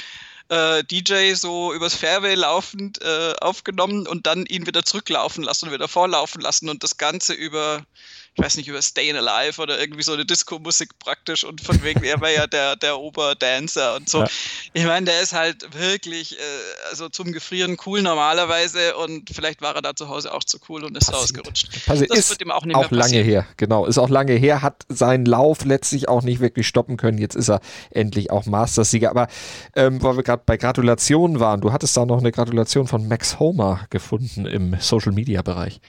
äh, 0.49 0.83
DJ 0.83 1.33
so 1.33 1.73
übers 1.73 1.95
Fairway 1.95 2.35
laufend 2.35 3.01
äh, 3.01 3.33
aufgenommen 3.39 4.05
und 4.05 4.27
dann 4.27 4.45
ihn 4.45 4.67
wieder 4.67 4.83
zurücklaufen 4.83 5.43
lassen 5.43 5.67
und 5.67 5.73
wieder 5.73 5.87
vorlaufen 5.87 6.41
lassen 6.41 6.67
und 6.67 6.83
das 6.83 6.97
Ganze 6.97 7.33
über 7.33 7.85
ich 8.33 8.43
weiß 8.43 8.55
nicht, 8.55 8.69
über 8.69 8.81
Stayin' 8.81 9.17
Alive 9.17 9.61
oder 9.61 9.77
irgendwie 9.77 10.03
so 10.03 10.13
eine 10.13 10.25
Disco-Musik 10.25 10.97
praktisch 10.99 11.43
und 11.43 11.59
von 11.59 11.83
wegen, 11.83 12.01
er 12.03 12.21
war 12.21 12.29
ja 12.29 12.47
der, 12.47 12.77
der 12.77 12.97
Oberdancer 12.97 13.97
und 13.97 14.07
so. 14.07 14.19
Ja. 14.19 14.27
Ich 14.71 14.85
meine, 14.85 15.05
der 15.07 15.21
ist 15.21 15.33
halt 15.33 15.77
wirklich, 15.77 16.39
äh, 16.39 16.41
also 16.89 17.09
zum 17.09 17.33
Gefrieren 17.33 17.75
cool 17.85 18.01
normalerweise 18.01 18.95
und 18.95 19.29
vielleicht 19.33 19.61
war 19.61 19.75
er 19.75 19.81
da 19.81 19.95
zu 19.95 20.07
Hause 20.07 20.33
auch 20.33 20.45
zu 20.45 20.59
cool 20.69 20.85
und 20.85 20.95
ist 20.95 21.07
Passiert. 21.07 21.23
ausgerutscht. 21.23 21.85
Passiert. 21.85 22.09
Das 22.09 22.19
ist 22.19 22.29
wird 22.29 22.41
ihm 22.41 22.51
auch 22.51 22.63
nicht 22.63 22.75
auch 22.77 22.89
mehr 22.89 23.01
lange 23.01 23.19
her, 23.19 23.45
genau, 23.57 23.85
ist 23.85 23.97
auch 23.97 24.09
lange 24.09 24.33
her, 24.33 24.61
hat 24.61 24.85
seinen 24.87 25.25
Lauf 25.25 25.65
letztlich 25.65 26.07
auch 26.07 26.21
nicht 26.21 26.39
wirklich 26.39 26.67
stoppen 26.67 26.95
können. 26.95 27.17
Jetzt 27.17 27.35
ist 27.35 27.49
er 27.49 27.59
endlich 27.89 28.31
auch 28.31 28.45
Masters-Sieger. 28.45 29.09
Aber 29.09 29.27
ähm, 29.75 30.01
weil 30.01 30.15
wir 30.15 30.23
gerade 30.23 30.43
bei 30.45 30.55
Gratulationen 30.55 31.41
waren, 31.41 31.59
du 31.59 31.73
hattest 31.73 31.97
da 31.97 32.05
noch 32.05 32.19
eine 32.19 32.31
Gratulation 32.31 32.87
von 32.87 33.09
Max 33.09 33.39
Homer 33.39 33.87
gefunden 33.89 34.45
im 34.45 34.77
Social-Media-Bereich. 34.79 35.81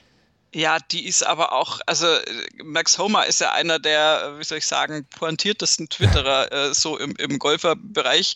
Ja, 0.55 0.77
die 0.79 1.07
ist 1.07 1.23
aber 1.23 1.51
auch, 1.51 1.79
also 1.87 2.05
Max 2.63 2.99
Homer 2.99 3.25
ist 3.25 3.41
ja 3.41 3.53
einer 3.53 3.79
der, 3.79 4.35
wie 4.37 4.43
soll 4.43 4.59
ich 4.59 4.67
sagen, 4.67 5.07
pointiertesten 5.09 5.89
Twitterer 5.89 6.51
äh, 6.51 6.73
so 6.75 6.97
im, 6.97 7.15
im 7.17 7.39
Golferbereich. 7.39 8.35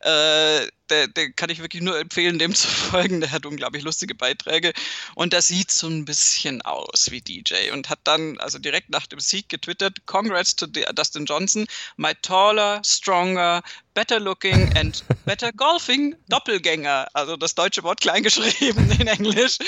Äh, 0.00 0.66
der, 0.90 1.08
der 1.08 1.30
kann 1.32 1.50
ich 1.50 1.60
wirklich 1.60 1.82
nur 1.82 1.98
empfehlen, 1.98 2.38
dem 2.38 2.54
zu 2.54 2.68
folgen. 2.90 3.20
Der 3.20 3.30
hat 3.30 3.46
unglaublich 3.46 3.82
lustige 3.82 4.14
Beiträge 4.14 4.72
und 5.14 5.32
der 5.32 5.42
sieht 5.42 5.70
so 5.70 5.88
ein 5.88 6.04
bisschen 6.04 6.62
aus 6.62 7.10
wie 7.10 7.20
DJ 7.20 7.70
und 7.72 7.90
hat 7.90 8.00
dann 8.04 8.38
also 8.38 8.58
direkt 8.58 8.90
nach 8.90 9.06
dem 9.06 9.20
Sieg 9.20 9.48
getwittert: 9.48 10.06
Congrats 10.06 10.56
to 10.56 10.66
Dustin 10.66 11.24
Johnson, 11.24 11.66
my 11.96 12.12
taller, 12.22 12.82
stronger, 12.84 13.62
better 13.94 14.20
looking 14.20 14.70
and 14.76 15.02
better 15.24 15.50
golfing 15.56 16.14
Doppelgänger. 16.28 17.08
Also 17.14 17.36
das 17.36 17.54
deutsche 17.54 17.82
Wort 17.82 18.00
kleingeschrieben 18.00 18.90
in 18.98 19.08
Englisch 19.08 19.58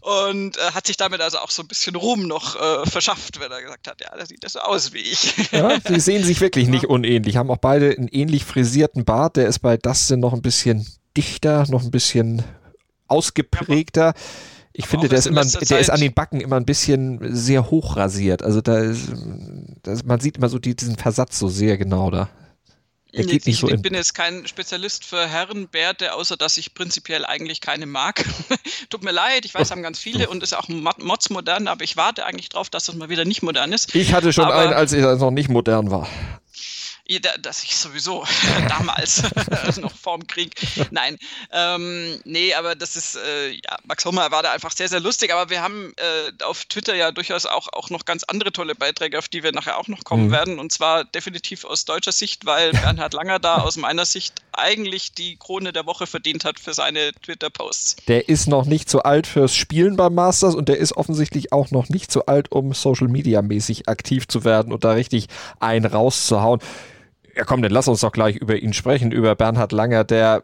und 0.00 0.56
äh, 0.56 0.60
hat 0.72 0.86
sich 0.86 0.96
damit 0.96 1.20
also 1.20 1.38
auch 1.38 1.50
so 1.50 1.62
ein 1.62 1.68
bisschen 1.68 1.94
Ruhm 1.96 2.22
noch 2.22 2.56
äh, 2.56 2.86
verschafft, 2.86 3.38
wenn 3.38 3.52
er 3.52 3.60
gesagt 3.60 3.86
hat: 3.88 4.00
Ja, 4.00 4.16
der 4.16 4.26
sieht 4.26 4.44
das 4.44 4.54
so 4.54 4.60
aus 4.60 4.92
wie 4.92 5.00
ich. 5.00 5.34
Ja, 5.52 5.78
sie 5.86 6.00
sehen 6.00 6.24
sich 6.24 6.40
wirklich 6.40 6.68
nicht 6.68 6.86
unähnlich, 6.86 7.36
haben 7.36 7.50
auch 7.50 7.58
beide 7.58 7.90
einen 7.90 8.08
ähnlich 8.08 8.44
frisierten 8.44 9.04
Bart. 9.04 9.36
Der 9.36 9.46
ist 9.46 9.58
bei 9.58 9.76
Dustin 9.76 10.20
noch 10.20 10.32
ein 10.32 10.42
bisschen 10.42 10.55
bisschen 10.56 10.86
dichter, 11.16 11.66
noch 11.68 11.82
ein 11.82 11.90
bisschen 11.90 12.42
ausgeprägter. 13.08 14.14
Ich 14.72 14.86
finde, 14.86 15.08
der 15.08 15.18
ist 15.18 15.26
immer, 15.26 15.44
der 15.44 15.78
ist 15.78 15.90
an 15.90 16.00
den 16.00 16.12
Backen 16.12 16.40
immer 16.40 16.56
ein 16.56 16.66
bisschen 16.66 17.34
sehr 17.34 17.70
hoch 17.70 17.96
rasiert. 17.96 18.42
Also 18.42 18.60
da 18.60 18.78
ist, 18.78 19.12
das, 19.82 20.04
man 20.04 20.20
sieht 20.20 20.36
immer 20.36 20.48
so 20.48 20.58
die, 20.58 20.74
diesen 20.74 20.96
Versatz 20.96 21.38
so 21.38 21.48
sehr 21.48 21.78
genau 21.78 22.10
da. 22.10 22.28
Geht 23.12 23.46
ich, 23.46 23.58
so 23.58 23.68
ich 23.68 23.80
bin 23.80 23.94
jetzt 23.94 24.14
kein 24.14 24.46
Spezialist 24.46 25.06
für 25.06 25.26
Herrenbärte, 25.26 26.12
außer 26.12 26.36
dass 26.36 26.58
ich 26.58 26.74
prinzipiell 26.74 27.24
eigentlich 27.24 27.62
keine 27.62 27.86
mag. 27.86 28.22
Tut 28.90 29.02
mir 29.02 29.12
leid, 29.12 29.46
ich 29.46 29.54
weiß, 29.54 29.70
haben 29.70 29.82
ganz 29.82 29.98
viele 29.98 30.28
und 30.28 30.42
ist 30.42 30.54
auch 30.54 30.68
Mods 30.68 31.30
modern, 31.30 31.66
aber 31.66 31.82
ich 31.82 31.96
warte 31.96 32.26
eigentlich 32.26 32.50
drauf, 32.50 32.68
dass 32.68 32.84
das 32.84 32.94
mal 32.94 33.08
wieder 33.08 33.24
nicht 33.24 33.42
modern 33.42 33.72
ist. 33.72 33.94
Ich 33.94 34.12
hatte 34.12 34.34
schon 34.34 34.44
aber, 34.44 34.56
einen, 34.56 34.72
als 34.74 34.92
ich 34.92 35.00
noch 35.02 35.30
nicht 35.30 35.48
modern 35.48 35.90
war 35.90 36.06
dass 37.40 37.62
ich 37.62 37.76
sowieso 37.76 38.24
damals 38.68 39.22
noch 39.80 39.94
vorm 39.94 40.26
Krieg. 40.26 40.54
Nein, 40.90 41.18
ähm, 41.52 42.20
nee, 42.24 42.54
aber 42.54 42.74
das 42.74 42.96
ist, 42.96 43.16
äh, 43.16 43.50
ja, 43.50 43.76
Max 43.84 44.04
Hummer 44.04 44.30
war 44.30 44.42
da 44.42 44.52
einfach 44.52 44.72
sehr, 44.72 44.88
sehr 44.88 45.00
lustig, 45.00 45.32
aber 45.32 45.50
wir 45.50 45.62
haben 45.62 45.92
äh, 45.96 46.44
auf 46.44 46.64
Twitter 46.64 46.94
ja 46.94 47.12
durchaus 47.12 47.46
auch, 47.46 47.68
auch 47.72 47.90
noch 47.90 48.04
ganz 48.04 48.24
andere 48.24 48.52
tolle 48.52 48.74
Beiträge, 48.74 49.18
auf 49.18 49.28
die 49.28 49.42
wir 49.42 49.52
nachher 49.52 49.78
auch 49.78 49.88
noch 49.88 50.04
kommen 50.04 50.28
mhm. 50.28 50.32
werden 50.32 50.58
und 50.58 50.72
zwar 50.72 51.04
definitiv 51.04 51.64
aus 51.64 51.84
deutscher 51.84 52.12
Sicht, 52.12 52.46
weil 52.46 52.72
Bernhard 52.72 53.14
Langer 53.14 53.38
da 53.38 53.58
aus 53.58 53.76
meiner 53.76 54.04
Sicht 54.04 54.34
eigentlich 54.52 55.12
die 55.12 55.36
Krone 55.36 55.72
der 55.72 55.86
Woche 55.86 56.06
verdient 56.06 56.44
hat 56.44 56.58
für 56.58 56.74
seine 56.74 57.12
Twitter-Posts. 57.22 57.96
Der 58.08 58.28
ist 58.28 58.48
noch 58.48 58.64
nicht 58.64 58.88
zu 58.88 59.02
alt 59.02 59.26
fürs 59.26 59.54
Spielen 59.54 59.96
beim 59.96 60.14
Masters 60.14 60.54
und 60.54 60.68
der 60.68 60.78
ist 60.78 60.96
offensichtlich 60.96 61.52
auch 61.52 61.70
noch 61.70 61.88
nicht 61.88 62.10
zu 62.10 62.26
alt, 62.26 62.52
um 62.52 62.72
Social 62.72 63.08
Media 63.08 63.42
mäßig 63.42 63.88
aktiv 63.88 64.26
zu 64.28 64.44
werden 64.44 64.72
und 64.72 64.84
da 64.84 64.92
richtig 64.92 65.26
einen 65.60 65.84
rauszuhauen. 65.84 66.60
Ja, 67.36 67.44
komm, 67.44 67.60
dann 67.60 67.70
lass 67.70 67.86
uns 67.86 68.00
doch 68.00 68.12
gleich 68.12 68.36
über 68.36 68.56
ihn 68.56 68.72
sprechen, 68.72 69.12
über 69.12 69.34
Bernhard 69.34 69.72
Langer, 69.72 70.04
der 70.04 70.42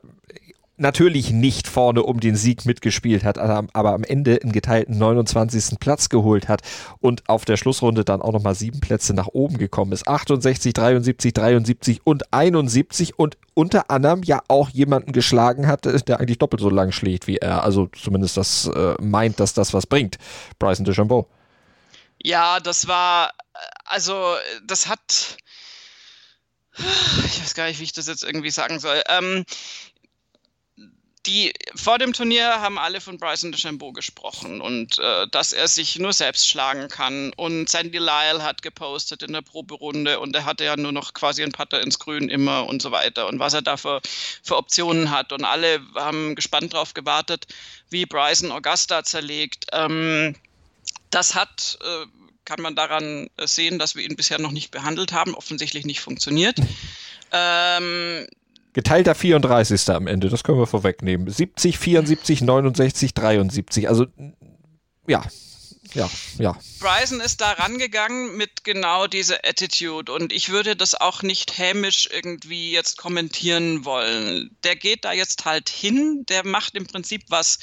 natürlich 0.76 1.30
nicht 1.30 1.68
vorne 1.68 2.02
um 2.02 2.20
den 2.20 2.36
Sieg 2.36 2.66
mitgespielt 2.66 3.24
hat, 3.24 3.38
aber 3.38 3.94
am 3.94 4.04
Ende 4.04 4.40
einen 4.42 4.52
geteilten 4.52 4.98
29. 4.98 5.78
Platz 5.80 6.10
geholt 6.10 6.48
hat 6.48 6.60
und 7.00 7.28
auf 7.28 7.46
der 7.46 7.56
Schlussrunde 7.56 8.04
dann 8.04 8.20
auch 8.20 8.32
nochmal 8.32 8.54
sieben 8.54 8.80
Plätze 8.80 9.14
nach 9.14 9.28
oben 9.28 9.56
gekommen 9.56 9.92
ist. 9.92 10.06
68, 10.06 10.74
73, 10.74 11.32
73 11.32 12.00
und 12.04 12.30
71 12.32 13.18
und 13.18 13.38
unter 13.54 13.90
anderem 13.90 14.22
ja 14.22 14.42
auch 14.48 14.68
jemanden 14.68 15.12
geschlagen 15.12 15.66
hat, 15.66 15.86
der 16.08 16.20
eigentlich 16.20 16.38
doppelt 16.38 16.60
so 16.60 16.68
lang 16.68 16.92
schlägt 16.92 17.26
wie 17.26 17.36
er. 17.36 17.62
Also 17.62 17.86
zumindest 17.86 18.36
das 18.36 18.66
äh, 18.66 18.94
meint, 19.00 19.40
dass 19.40 19.54
das 19.54 19.72
was 19.72 19.86
bringt. 19.86 20.18
Bryson 20.58 20.84
DeChambeau. 20.84 21.26
Ja, 22.22 22.60
das 22.60 22.86
war, 22.86 23.28
äh, 23.28 23.58
also 23.86 24.34
das 24.66 24.88
hat, 24.88 25.36
ich 26.78 27.42
weiß 27.42 27.54
gar 27.54 27.66
nicht, 27.66 27.80
wie 27.80 27.84
ich 27.84 27.92
das 27.92 28.06
jetzt 28.06 28.24
irgendwie 28.24 28.50
sagen 28.50 28.80
soll. 28.80 29.02
Ähm, 29.08 29.44
die 31.26 31.52
vor 31.76 31.98
dem 31.98 32.12
Turnier 32.12 32.60
haben 32.60 32.78
alle 32.78 33.00
von 33.00 33.18
Bryson 33.18 33.52
DeChambeau 33.52 33.92
gesprochen 33.92 34.60
und 34.60 34.98
äh, 34.98 35.28
dass 35.28 35.52
er 35.52 35.68
sich 35.68 35.98
nur 35.98 36.12
selbst 36.12 36.48
schlagen 36.48 36.88
kann. 36.88 37.32
Und 37.36 37.68
Sandy 37.68 37.98
Lyle 37.98 38.42
hat 38.42 38.62
gepostet 38.62 39.22
in 39.22 39.32
der 39.32 39.42
Proberunde 39.42 40.18
und 40.18 40.34
er 40.34 40.44
hatte 40.44 40.64
ja 40.64 40.76
nur 40.76 40.90
noch 40.90 41.14
quasi 41.14 41.42
einen 41.42 41.52
Putter 41.52 41.80
ins 41.80 42.00
Grün 42.00 42.28
immer 42.28 42.66
und 42.66 42.82
so 42.82 42.90
weiter 42.90 43.28
und 43.28 43.38
was 43.38 43.54
er 43.54 43.62
da 43.62 43.76
für, 43.76 44.00
für 44.42 44.56
Optionen 44.56 45.10
hat. 45.10 45.32
Und 45.32 45.44
alle 45.44 45.80
haben 45.94 46.34
gespannt 46.34 46.74
darauf 46.74 46.92
gewartet, 46.92 47.46
wie 47.88 48.04
Bryson 48.04 48.50
Augusta 48.50 49.04
zerlegt. 49.04 49.66
Ähm, 49.72 50.34
das 51.10 51.36
hat, 51.36 51.78
äh, 51.82 52.06
kann 52.52 52.62
man 52.62 52.74
daran 52.74 53.30
sehen, 53.42 53.78
dass 53.78 53.96
wir 53.96 54.04
ihn 54.04 54.14
bisher 54.14 54.38
noch 54.38 54.52
nicht 54.52 54.70
behandelt 54.70 55.12
haben, 55.12 55.34
offensichtlich 55.34 55.86
nicht 55.86 56.00
funktioniert. 56.00 56.58
Ähm, 57.32 58.26
Geteilter 58.74 59.14
34. 59.14 59.88
am 59.88 60.06
Ende, 60.06 60.28
das 60.28 60.44
können 60.44 60.58
wir 60.58 60.66
vorwegnehmen. 60.66 61.30
70, 61.30 61.78
74, 61.78 62.42
69, 62.42 63.14
73. 63.14 63.88
Also, 63.88 64.04
ja, 65.06 65.24
ja, 65.94 66.10
ja. 66.38 66.58
Bryson 66.78 67.20
ist 67.20 67.40
da 67.40 67.52
rangegangen 67.52 68.36
mit 68.36 68.64
genau 68.64 69.06
dieser 69.06 69.38
Attitude 69.44 70.12
und 70.12 70.30
ich 70.30 70.50
würde 70.50 70.76
das 70.76 70.94
auch 70.94 71.22
nicht 71.22 71.56
hämisch 71.56 72.06
irgendwie 72.12 72.70
jetzt 72.70 72.98
kommentieren 72.98 73.86
wollen. 73.86 74.54
Der 74.62 74.76
geht 74.76 75.06
da 75.06 75.12
jetzt 75.12 75.46
halt 75.46 75.70
hin, 75.70 76.26
der 76.28 76.46
macht 76.46 76.74
im 76.74 76.86
Prinzip 76.86 77.24
was 77.28 77.60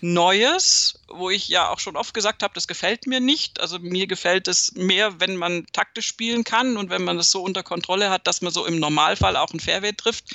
Neues, 0.00 1.00
wo 1.08 1.30
ich 1.30 1.48
ja 1.48 1.70
auch 1.70 1.78
schon 1.78 1.96
oft 1.96 2.14
gesagt 2.14 2.42
habe, 2.42 2.54
das 2.54 2.68
gefällt 2.68 3.06
mir 3.06 3.20
nicht. 3.20 3.60
Also 3.60 3.78
mir 3.78 4.06
gefällt 4.06 4.48
es 4.48 4.72
mehr, 4.72 5.20
wenn 5.20 5.36
man 5.36 5.66
taktisch 5.72 6.06
spielen 6.06 6.44
kann 6.44 6.76
und 6.76 6.90
wenn 6.90 7.04
man 7.04 7.16
das 7.16 7.30
so 7.30 7.42
unter 7.42 7.62
Kontrolle 7.62 8.10
hat, 8.10 8.26
dass 8.26 8.42
man 8.42 8.52
so 8.52 8.66
im 8.66 8.78
Normalfall 8.78 9.36
auch 9.36 9.52
ein 9.52 9.60
Fairway 9.60 9.92
trifft 9.92 10.34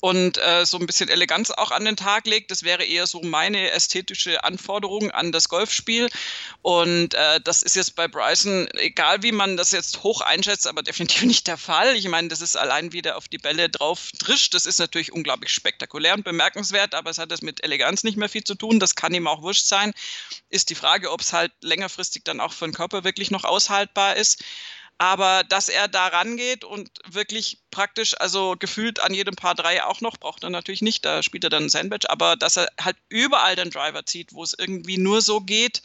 und 0.00 0.38
äh, 0.38 0.66
so 0.66 0.78
ein 0.78 0.86
bisschen 0.86 1.08
Eleganz 1.08 1.50
auch 1.50 1.70
an 1.70 1.84
den 1.84 1.96
Tag 1.96 2.26
legt. 2.26 2.50
Das 2.50 2.62
wäre 2.62 2.84
eher 2.84 3.06
so 3.06 3.22
meine 3.22 3.70
ästhetische 3.70 4.44
Anforderung 4.44 5.10
an 5.10 5.32
das 5.32 5.48
Golfspiel. 5.48 6.08
Und 6.62 7.14
äh, 7.14 7.40
das 7.42 7.62
ist 7.62 7.76
jetzt 7.76 7.96
bei 7.96 8.06
Bryson, 8.06 8.68
egal 8.74 9.22
wie 9.22 9.32
man 9.32 9.56
das 9.56 9.72
jetzt 9.72 10.02
hoch 10.02 10.20
einschätzt, 10.20 10.66
aber 10.66 10.82
definitiv 10.82 11.22
nicht 11.22 11.46
der 11.46 11.56
Fall. 11.56 11.96
Ich 11.96 12.08
meine, 12.08 12.28
das 12.28 12.40
ist 12.40 12.56
allein 12.56 12.92
wieder 12.92 13.16
auf 13.16 13.28
die 13.28 13.38
Bälle 13.38 13.68
drauf 13.70 14.10
drischt. 14.18 14.54
Das 14.54 14.66
ist 14.66 14.78
natürlich 14.78 15.12
unglaublich 15.12 15.52
spektakulär 15.52 16.14
und 16.14 16.24
bemerkenswert, 16.24 16.94
aber 16.94 17.10
es 17.10 17.18
hat 17.18 17.32
das 17.32 17.42
mit 17.42 17.64
Eleganz 17.64 18.04
nicht 18.04 18.18
mehr 18.18 18.28
viel 18.28 18.44
zu 18.44 18.54
tun. 18.54 18.78
Das 18.78 18.94
kann 18.94 19.14
ihm 19.14 19.26
auch 19.26 19.42
wurscht 19.42 19.66
sein. 19.66 19.75
Ist 20.48 20.70
die 20.70 20.74
Frage, 20.74 21.10
ob 21.10 21.20
es 21.20 21.32
halt 21.32 21.52
längerfristig 21.60 22.24
dann 22.24 22.40
auch 22.40 22.52
für 22.52 22.66
den 22.66 22.74
Körper 22.74 23.04
wirklich 23.04 23.30
noch 23.30 23.44
aushaltbar 23.44 24.16
ist. 24.16 24.42
Aber 24.98 25.44
dass 25.44 25.68
er 25.68 25.88
da 25.88 26.06
rangeht 26.06 26.64
und 26.64 26.90
wirklich 27.06 27.58
praktisch, 27.70 28.18
also 28.18 28.56
gefühlt 28.58 28.98
an 29.00 29.12
jedem 29.12 29.36
Paar 29.36 29.54
drei 29.54 29.84
auch 29.84 30.00
noch, 30.00 30.16
braucht 30.16 30.42
er 30.42 30.50
natürlich 30.50 30.80
nicht, 30.80 31.04
da 31.04 31.22
spielt 31.22 31.44
er 31.44 31.50
dann 31.50 31.64
ein 31.64 31.68
Sandwich, 31.68 32.08
aber 32.08 32.36
dass 32.36 32.56
er 32.56 32.68
halt 32.80 32.96
überall 33.10 33.56
den 33.56 33.70
Driver 33.70 34.06
zieht, 34.06 34.32
wo 34.32 34.42
es 34.42 34.54
irgendwie 34.58 34.96
nur 34.96 35.20
so 35.20 35.40
geht, 35.40 35.82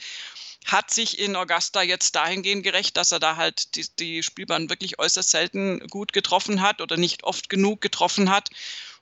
hat 0.65 0.91
sich 0.91 1.19
in 1.19 1.35
Augusta 1.35 1.81
jetzt 1.81 2.15
dahingehend 2.15 2.63
gerecht, 2.63 2.95
dass 2.95 3.11
er 3.11 3.19
da 3.19 3.35
halt 3.35 3.75
die, 3.75 3.85
die 3.99 4.23
Spielbahn 4.23 4.69
wirklich 4.69 4.99
äußerst 4.99 5.29
selten 5.29 5.87
gut 5.87 6.13
getroffen 6.13 6.61
hat 6.61 6.79
oder 6.79 6.95
nicht 6.95 7.23
oft 7.23 7.49
genug 7.49 7.81
getroffen 7.81 8.29
hat 8.29 8.49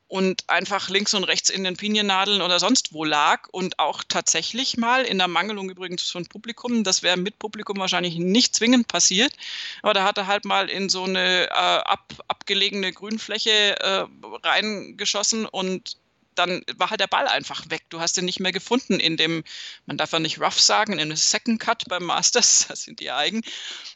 und 0.10 0.50
einfach 0.50 0.90
links 0.90 1.14
und 1.14 1.24
rechts 1.24 1.52
in 1.52 1.64
den 1.64 1.78
Piniennadeln 1.78 2.42
oder 2.42 2.60
sonst 2.60 2.94
wo 2.94 3.06
lag 3.06 3.48
und 3.52 3.78
auch 3.78 4.04
tatsächlich 4.08 4.76
mal 4.76 5.04
in 5.04 5.20
der 5.20 5.28
Mangelung 5.28 5.70
übrigens 5.70 6.10
von 6.10 6.26
Publikum, 6.26 6.84
das 6.84 7.04
wäre 7.04 7.16
mit 7.16 7.38
Publikum 7.38 7.78
wahrscheinlich 7.78 8.16
nicht 8.16 8.56
zwingend 8.56 8.88
passiert, 8.88 9.32
aber 9.84 9.94
da 9.94 10.04
hat 10.04 10.18
er 10.18 10.26
halt 10.26 10.46
mal 10.46 10.68
in 10.68 10.90
so 10.90 11.04
eine 11.04 11.46
äh, 11.46 11.54
ab, 11.54 12.12
abgelegene 12.28 12.92
Grünfläche 12.92 13.80
äh, 13.80 14.06
reingeschossen 14.44 15.46
und 15.46 15.99
dann 16.40 16.64
war 16.78 16.90
halt 16.90 17.02
der 17.02 17.08
Ball 17.08 17.28
einfach 17.28 17.70
weg. 17.70 17.84
Du 17.90 18.00
hast 18.00 18.18
ihn 18.18 18.26
nicht 18.26 18.40
mehr 18.40 18.52
gefunden 18.52 19.00
in 19.00 19.18
dem, 19.18 19.44
man 19.86 19.98
darf 19.98 20.14
ja 20.14 20.20
nicht 20.20 20.40
rough 20.40 20.60
sagen, 20.60 20.98
in 20.98 21.10
dem 21.10 21.16
Second 21.18 21.60
Cut 21.60 21.84
beim 21.88 22.04
Masters, 22.04 22.66
das 22.70 22.84
sind 22.84 23.00
die 23.00 23.12
eigen. 23.12 23.42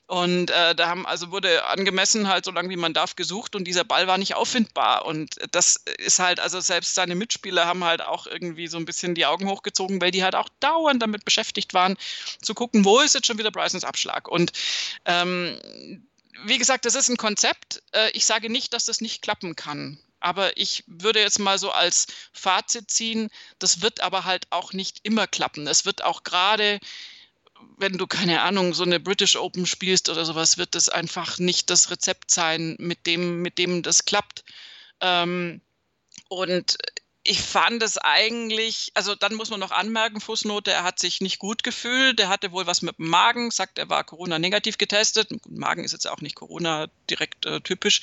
Und 0.07 0.51
äh, 0.51 0.75
da 0.75 0.89
haben, 0.89 1.07
also 1.07 1.31
wurde 1.31 1.65
angemessen 1.65 2.27
halt 2.27 2.43
so 2.45 2.51
lange 2.51 2.69
wie 2.69 2.75
man 2.75 2.93
darf 2.93 3.15
gesucht 3.15 3.55
und 3.55 3.63
dieser 3.63 3.85
Ball 3.85 4.05
war 4.07 4.17
nicht 4.17 4.35
auffindbar. 4.35 5.05
Und 5.05 5.37
das 5.51 5.77
ist 5.97 6.19
halt, 6.19 6.39
also 6.39 6.59
selbst 6.59 6.93
seine 6.93 7.15
Mitspieler 7.15 7.65
haben 7.65 7.83
halt 7.83 8.01
auch 8.01 8.27
irgendwie 8.27 8.67
so 8.67 8.77
ein 8.77 8.85
bisschen 8.85 9.15
die 9.15 9.25
Augen 9.25 9.47
hochgezogen, 9.47 10.01
weil 10.01 10.11
die 10.11 10.23
halt 10.23 10.35
auch 10.35 10.49
dauernd 10.59 11.01
damit 11.01 11.23
beschäftigt 11.23 11.73
waren, 11.73 11.95
zu 12.41 12.53
gucken, 12.53 12.83
wo 12.83 12.99
ist 12.99 13.15
jetzt 13.15 13.27
schon 13.27 13.37
wieder 13.37 13.51
Brysons 13.51 13.85
Abschlag. 13.85 14.27
Und 14.27 14.51
ähm, 15.05 15.57
wie 16.45 16.57
gesagt, 16.57 16.83
das 16.85 16.95
ist 16.95 17.09
ein 17.09 17.17
Konzept. 17.17 17.81
Äh, 17.93 18.11
ich 18.11 18.25
sage 18.25 18.49
nicht, 18.49 18.73
dass 18.73 18.85
das 18.85 18.99
nicht 18.99 19.21
klappen 19.21 19.55
kann. 19.55 19.97
Aber 20.23 20.55
ich 20.55 20.85
würde 20.87 21.19
jetzt 21.19 21.37
mal 21.37 21.59
so 21.59 21.69
als 21.69 22.07
Fazit 22.31 22.89
ziehen, 22.89 23.29
das 23.59 23.81
wird 23.81 23.99
aber 23.99 24.23
halt 24.23 24.47
auch 24.51 24.71
nicht 24.71 25.01
immer 25.03 25.27
klappen. 25.27 25.67
Es 25.67 25.85
wird 25.85 26.01
auch 26.01 26.23
gerade, 26.23 26.79
wenn 27.77 27.97
du 27.97 28.07
keine 28.07 28.41
Ahnung, 28.41 28.73
so 28.73 28.83
eine 28.83 29.01
British 29.01 29.35
Open 29.35 29.65
spielst 29.65 30.07
oder 30.07 30.23
sowas, 30.23 30.57
wird 30.57 30.75
das 30.75 30.87
einfach 30.87 31.39
nicht 31.39 31.69
das 31.69 31.91
Rezept 31.91 32.31
sein, 32.31 32.77
mit 32.79 33.05
dem, 33.05 33.41
mit 33.41 33.57
dem 33.57 33.83
das 33.83 34.05
klappt. 34.05 34.45
Ähm, 35.01 35.59
und 36.29 36.77
ich 37.25 37.41
fand 37.41 37.81
es 37.81 37.97
eigentlich, 37.97 38.91
also 38.95 39.15
dann 39.15 39.35
muss 39.35 39.49
man 39.49 39.61
noch 39.61 39.71
anmerken, 39.71 40.19
Fußnote, 40.19 40.71
er 40.71 40.83
hat 40.83 40.99
sich 40.99 41.21
nicht 41.21 41.39
gut 41.39 41.63
gefühlt, 41.63 42.19
er 42.19 42.27
hatte 42.27 42.51
wohl 42.51 42.67
was 42.67 42.81
mit 42.81 42.97
dem 42.97 43.07
Magen, 43.07 43.49
sagt, 43.49 43.77
er 43.77 43.87
war 43.87 44.03
Corona-negativ 44.03 44.77
getestet. 44.77 45.29
Magen 45.47 45.85
ist 45.85 45.93
jetzt 45.93 46.07
auch 46.07 46.19
nicht 46.19 46.35
Corona 46.35 46.87
direkt 47.09 47.45
äh, 47.45 47.61
typisch 47.61 48.01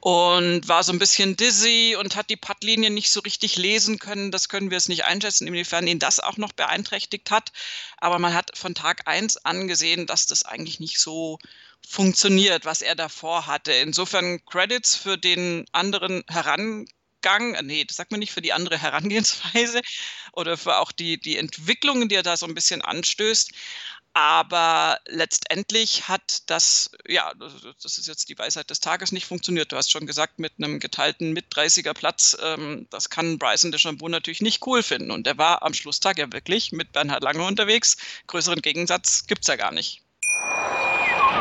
und 0.00 0.68
war 0.68 0.84
so 0.84 0.92
ein 0.92 0.98
bisschen 0.98 1.34
dizzy 1.34 1.96
und 1.98 2.14
hat 2.14 2.28
die 2.28 2.36
Puttlinie 2.36 2.90
nicht 2.90 3.10
so 3.10 3.20
richtig 3.20 3.56
lesen 3.56 3.98
können. 3.98 4.30
Das 4.30 4.50
können 4.50 4.70
wir 4.70 4.76
es 4.76 4.88
nicht 4.88 5.04
einschätzen, 5.04 5.46
inwiefern 5.46 5.86
ihn 5.86 5.98
das 5.98 6.20
auch 6.20 6.36
noch 6.36 6.52
beeinträchtigt 6.52 7.30
hat. 7.30 7.52
Aber 7.96 8.18
man 8.18 8.34
hat 8.34 8.50
von 8.54 8.74
Tag 8.74 9.08
1 9.08 9.46
angesehen, 9.46 10.06
dass 10.06 10.26
das 10.26 10.44
eigentlich 10.44 10.78
nicht 10.78 11.00
so 11.00 11.38
funktioniert, 11.88 12.66
was 12.66 12.82
er 12.82 12.96
davor 12.96 13.46
hatte. 13.46 13.72
Insofern 13.72 14.44
Credits 14.44 14.94
für 14.94 15.16
den 15.16 15.64
anderen 15.72 16.22
heran 16.28 16.86
Gang, 17.22 17.60
nee, 17.62 17.84
das 17.84 17.96
sagt 17.96 18.10
man 18.10 18.20
nicht, 18.20 18.32
für 18.32 18.42
die 18.42 18.52
andere 18.52 18.78
Herangehensweise 18.78 19.80
oder 20.32 20.56
für 20.56 20.78
auch 20.78 20.92
die, 20.92 21.18
die 21.18 21.38
Entwicklungen, 21.38 22.08
die 22.08 22.16
er 22.16 22.22
da 22.22 22.36
so 22.36 22.46
ein 22.46 22.54
bisschen 22.54 22.82
anstößt. 22.82 23.52
Aber 24.14 25.00
letztendlich 25.06 26.06
hat 26.06 26.50
das, 26.50 26.90
ja, 27.08 27.32
das 27.82 27.96
ist 27.96 28.08
jetzt 28.08 28.28
die 28.28 28.38
Weisheit 28.38 28.68
des 28.68 28.80
Tages, 28.80 29.10
nicht 29.10 29.24
funktioniert. 29.24 29.72
Du 29.72 29.76
hast 29.76 29.90
schon 29.90 30.06
gesagt, 30.06 30.38
mit 30.38 30.52
einem 30.58 30.80
geteilten 30.80 31.32
mit 31.32 31.46
30er 31.54 31.94
Platz, 31.94 32.36
ähm, 32.42 32.86
das 32.90 33.08
kann 33.08 33.38
Bryson 33.38 33.72
DeChambeau 33.72 34.08
natürlich 34.08 34.42
nicht 34.42 34.66
cool 34.66 34.82
finden. 34.82 35.10
Und 35.10 35.26
er 35.26 35.38
war 35.38 35.62
am 35.62 35.72
Schlusstag 35.72 36.18
ja 36.18 36.30
wirklich 36.30 36.72
mit 36.72 36.92
Bernhard 36.92 37.22
Lange 37.22 37.44
unterwegs. 37.44 37.96
Größeren 38.26 38.60
Gegensatz 38.60 39.26
gibt 39.26 39.42
es 39.42 39.48
ja 39.48 39.56
gar 39.56 39.72
nicht. 39.72 40.01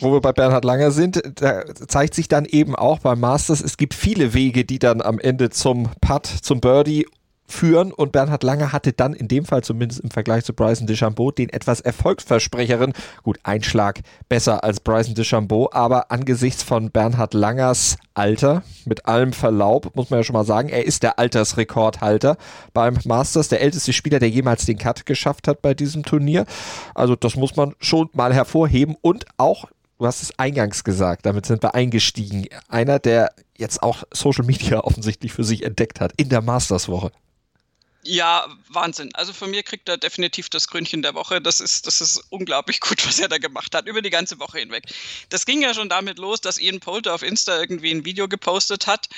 Wo 0.00 0.12
wir 0.12 0.20
bei 0.20 0.32
Bernhard 0.32 0.64
Langer 0.64 0.90
sind, 0.90 1.22
da 1.36 1.64
zeigt 1.74 2.14
sich 2.14 2.28
dann 2.28 2.44
eben 2.44 2.74
auch 2.74 3.00
beim 3.00 3.20
Masters, 3.20 3.60
es 3.60 3.76
gibt 3.76 3.94
viele 3.94 4.34
Wege, 4.34 4.64
die 4.64 4.78
dann 4.78 5.00
am 5.00 5.18
Ende 5.18 5.50
zum 5.50 5.90
Putt, 6.00 6.26
zum 6.26 6.60
Birdie 6.60 7.06
führen. 7.52 7.92
Und 7.92 8.12
Bernhard 8.12 8.42
Langer 8.42 8.72
hatte 8.72 8.92
dann 8.92 9.12
in 9.12 9.28
dem 9.28 9.44
Fall 9.44 9.62
zumindest 9.62 10.00
im 10.00 10.10
Vergleich 10.10 10.44
zu 10.44 10.54
Bryson 10.54 10.86
DeChambeau 10.86 11.30
den 11.30 11.50
etwas 11.50 11.80
erfolgsversprecheren, 11.80 12.92
gut, 13.22 13.38
Einschlag 13.42 14.00
besser 14.28 14.64
als 14.64 14.80
Bryson 14.80 15.14
DeChambeau, 15.14 15.68
aber 15.72 16.10
angesichts 16.10 16.62
von 16.62 16.90
Bernhard 16.90 17.34
Langers 17.34 17.96
Alter, 18.14 18.62
mit 18.84 19.06
allem 19.06 19.32
Verlaub, 19.32 19.94
muss 19.94 20.10
man 20.10 20.20
ja 20.20 20.24
schon 20.24 20.34
mal 20.34 20.44
sagen, 20.44 20.68
er 20.68 20.86
ist 20.86 21.02
der 21.02 21.18
Altersrekordhalter 21.18 22.36
beim 22.72 22.98
Masters, 23.04 23.48
der 23.48 23.60
älteste 23.60 23.92
Spieler, 23.92 24.18
der 24.18 24.30
jemals 24.30 24.66
den 24.66 24.78
Cut 24.78 25.06
geschafft 25.06 25.48
hat 25.48 25.62
bei 25.62 25.74
diesem 25.74 26.02
Turnier. 26.02 26.46
Also 26.94 27.16
das 27.16 27.36
muss 27.36 27.56
man 27.56 27.74
schon 27.78 28.08
mal 28.12 28.34
hervorheben. 28.34 28.96
Und 29.00 29.26
auch 29.36 29.66
du 30.02 30.08
hast 30.08 30.20
es 30.20 30.36
eingangs 30.36 30.82
gesagt, 30.82 31.26
damit 31.26 31.46
sind 31.46 31.62
wir 31.62 31.76
eingestiegen. 31.76 32.46
Einer, 32.68 32.98
der 32.98 33.32
jetzt 33.56 33.84
auch 33.84 34.02
Social 34.12 34.44
Media 34.44 34.80
offensichtlich 34.84 35.32
für 35.32 35.44
sich 35.44 35.62
entdeckt 35.62 36.00
hat 36.00 36.12
in 36.16 36.28
der 36.28 36.42
Masters-Woche. 36.42 37.12
Ja, 38.04 38.48
Wahnsinn. 38.68 39.14
Also 39.14 39.32
von 39.32 39.52
mir 39.52 39.62
kriegt 39.62 39.88
er 39.88 39.96
definitiv 39.96 40.48
das 40.48 40.66
Krönchen 40.66 41.02
der 41.02 41.14
Woche. 41.14 41.40
Das 41.40 41.60
ist, 41.60 41.86
das 41.86 42.00
ist 42.00 42.20
unglaublich 42.30 42.80
gut, 42.80 43.06
was 43.06 43.20
er 43.20 43.28
da 43.28 43.38
gemacht 43.38 43.76
hat, 43.76 43.86
über 43.86 44.02
die 44.02 44.10
ganze 44.10 44.40
Woche 44.40 44.58
hinweg. 44.58 44.86
Das 45.28 45.46
ging 45.46 45.62
ja 45.62 45.72
schon 45.72 45.88
damit 45.88 46.18
los, 46.18 46.40
dass 46.40 46.58
Ian 46.58 46.80
Poulter 46.80 47.14
auf 47.14 47.22
Insta 47.22 47.60
irgendwie 47.60 47.92
ein 47.92 48.04
Video 48.04 48.26
gepostet 48.26 48.88
hat, 48.88 49.08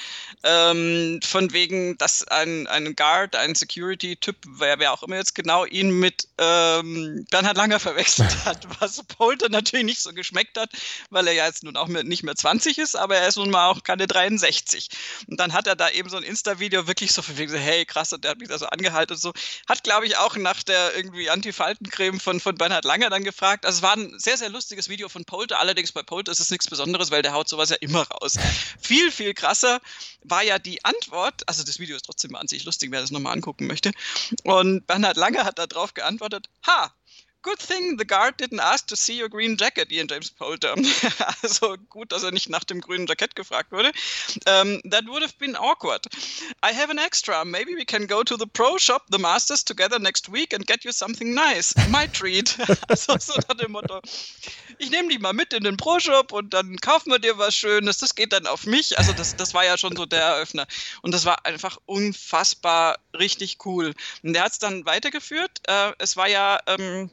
ähm, 0.43 1.18
von 1.24 1.55
wegen, 1.55 1.97
dass 1.97 2.28
ein, 2.28 2.66
ein 2.66 2.95
Guard, 2.95 3.37
ein 3.37 3.55
Security-Typ, 3.55 4.37
wer, 4.47 4.78
wer 4.78 4.93
auch 4.93 5.03
immer 5.03 5.16
jetzt 5.16 5.35
genau, 5.35 5.64
ihn 5.64 5.91
mit 5.91 6.28
ähm, 6.37 7.26
Bernhard 7.30 7.57
Langer 7.57 7.80
verwechselt 7.80 8.37
hat, 8.45 8.66
was 8.80 9.03
Poulter 9.05 9.49
natürlich 9.49 9.87
nicht 9.87 10.01
so 10.03 10.12
geschmeckt 10.12 10.59
hat, 10.59 10.70
weil 11.09 11.26
er 11.26 11.32
ja 11.32 11.47
jetzt 11.47 11.64
nun 11.64 11.78
auch 11.78 11.89
nicht 11.89 12.22
mehr 12.22 12.37
20 12.37 12.76
ist, 12.76 12.97
aber 12.97 13.16
er 13.16 13.28
ist 13.28 13.37
nun 13.37 13.49
mal 13.49 13.70
auch 13.70 13.82
keine 13.82 14.07
63. 14.07 14.91
Und 15.28 15.41
dann 15.41 15.55
hat 15.55 15.66
er 15.66 15.74
da 15.74 15.89
eben 15.89 16.11
so 16.11 16.18
ein 16.18 16.22
Insta-Video 16.22 16.87
wirklich 16.87 17.12
so 17.12 17.22
von 17.22 17.39
wegen, 17.39 17.55
hey 17.55 17.87
krass, 17.87 18.12
und 18.12 18.24
der 18.24 18.32
hat 18.32 18.39
mich 18.39 18.49
da 18.49 18.59
so 18.59 18.73
angehalten 18.74 19.14
und 19.14 19.20
so. 19.20 19.32
Hat, 19.68 19.82
glaube 19.82 20.06
ich, 20.06 20.16
auch 20.18 20.36
nach 20.36 20.62
der 20.62 20.94
irgendwie 20.94 21.30
Anti-Faltencreme 21.30 22.20
von, 22.20 22.40
von 22.40 22.56
Bernhard 22.56 22.84
Langer 22.84 23.10
dann 23.10 23.24
gefragt. 23.24 23.64
Also 23.64 23.78
es 23.78 23.82
war 23.82 23.96
ein 23.96 24.18
sehr, 24.18 24.36
sehr 24.36 24.50
lustiges 24.50 24.88
Video 24.88 25.08
von 25.08 25.24
Polter. 25.24 25.60
Allerdings 25.60 25.92
bei 25.92 26.02
Polter 26.02 26.32
ist 26.32 26.40
es 26.40 26.50
nichts 26.50 26.68
Besonderes, 26.68 27.10
weil 27.10 27.22
der 27.22 27.32
haut 27.32 27.48
sowas 27.48 27.70
ja 27.70 27.76
immer 27.76 28.02
raus. 28.02 28.34
viel, 28.80 29.10
viel 29.10 29.34
krasser 29.34 29.80
war 30.22 30.42
ja 30.42 30.58
die 30.58 30.84
Antwort. 30.84 31.42
Also 31.46 31.64
das 31.64 31.78
Video 31.78 31.96
ist 31.96 32.04
trotzdem 32.04 32.34
an 32.34 32.48
sich 32.48 32.64
lustig, 32.64 32.90
wer 32.90 33.00
das 33.00 33.10
nochmal 33.10 33.32
angucken 33.32 33.66
möchte. 33.66 33.92
Und 34.42 34.86
Bernhard 34.86 35.16
Langer 35.16 35.44
hat 35.44 35.58
darauf 35.58 35.94
geantwortet, 35.94 36.48
ha, 36.66 36.92
Good 37.45 37.59
thing 37.59 37.99
the 37.99 38.07
guard 38.07 38.38
didn't 38.38 38.61
ask 38.61 38.86
to 38.86 38.97
see 38.97 39.20
your 39.20 39.28
green 39.28 39.59
jacket, 39.59 39.92
Ian 39.92 40.09
James 40.09 40.30
Poulter. 40.30 40.74
also 41.42 41.76
gut, 41.90 42.11
dass 42.11 42.22
er 42.22 42.32
nicht 42.32 42.49
nach 42.49 42.64
dem 42.64 42.80
grünen 42.80 43.07
Jackett 43.07 43.36
gefragt 43.36 43.70
wurde. 43.70 43.92
Um, 44.49 44.80
that 44.90 45.05
would 45.07 45.22
have 45.22 45.36
been 45.38 45.55
awkward. 45.55 46.07
I 46.62 46.72
have 46.72 46.90
an 46.90 46.97
extra. 46.97 47.45
Maybe 47.45 47.76
we 47.76 47.84
can 47.84 48.07
go 48.07 48.22
to 48.22 48.38
the 48.38 48.47
pro 48.47 48.78
shop, 48.78 49.03
the 49.11 49.18
masters, 49.18 49.62
together 49.62 49.99
next 49.99 50.32
week 50.32 50.55
and 50.55 50.66
get 50.66 50.84
you 50.84 50.92
something 50.92 51.34
nice. 51.34 51.74
My 51.90 52.07
treat. 52.07 52.57
also 52.88 53.18
so 53.18 53.34
nach 53.34 53.57
dem 53.59 53.72
Motto. 53.72 54.01
Ich 54.78 54.90
nehme 54.90 55.11
die 55.11 55.18
mal 55.18 55.34
mit 55.34 55.53
in 55.53 55.64
den 55.64 55.76
Pro 55.76 56.01
Shop 56.01 56.32
und 56.32 56.55
dann 56.55 56.78
kaufen 56.78 57.11
wir 57.11 57.18
dir 57.18 57.36
was 57.36 57.55
Schönes. 57.55 57.99
Das 57.99 58.14
geht 58.14 58.32
dann 58.32 58.47
auf 58.47 58.64
mich. 58.64 58.99
Also 58.99 59.12
das, 59.12 59.36
das 59.36 59.53
war 59.53 59.66
ja 59.66 59.76
schon 59.76 59.95
so 59.95 60.07
der 60.07 60.22
Eröffner. 60.22 60.66
Und 61.03 61.12
das 61.12 61.26
war 61.26 61.45
einfach 61.45 61.76
unfassbar 61.84 62.97
richtig 63.12 63.59
cool. 63.66 63.92
Und 64.22 64.32
der 64.32 64.45
hat 64.45 64.53
es 64.53 64.59
dann 64.59 64.86
weitergeführt. 64.86 65.61
Äh, 65.68 65.92
es 65.99 66.16
war 66.16 66.28
ja 66.28 66.59
ähm, 66.66 67.11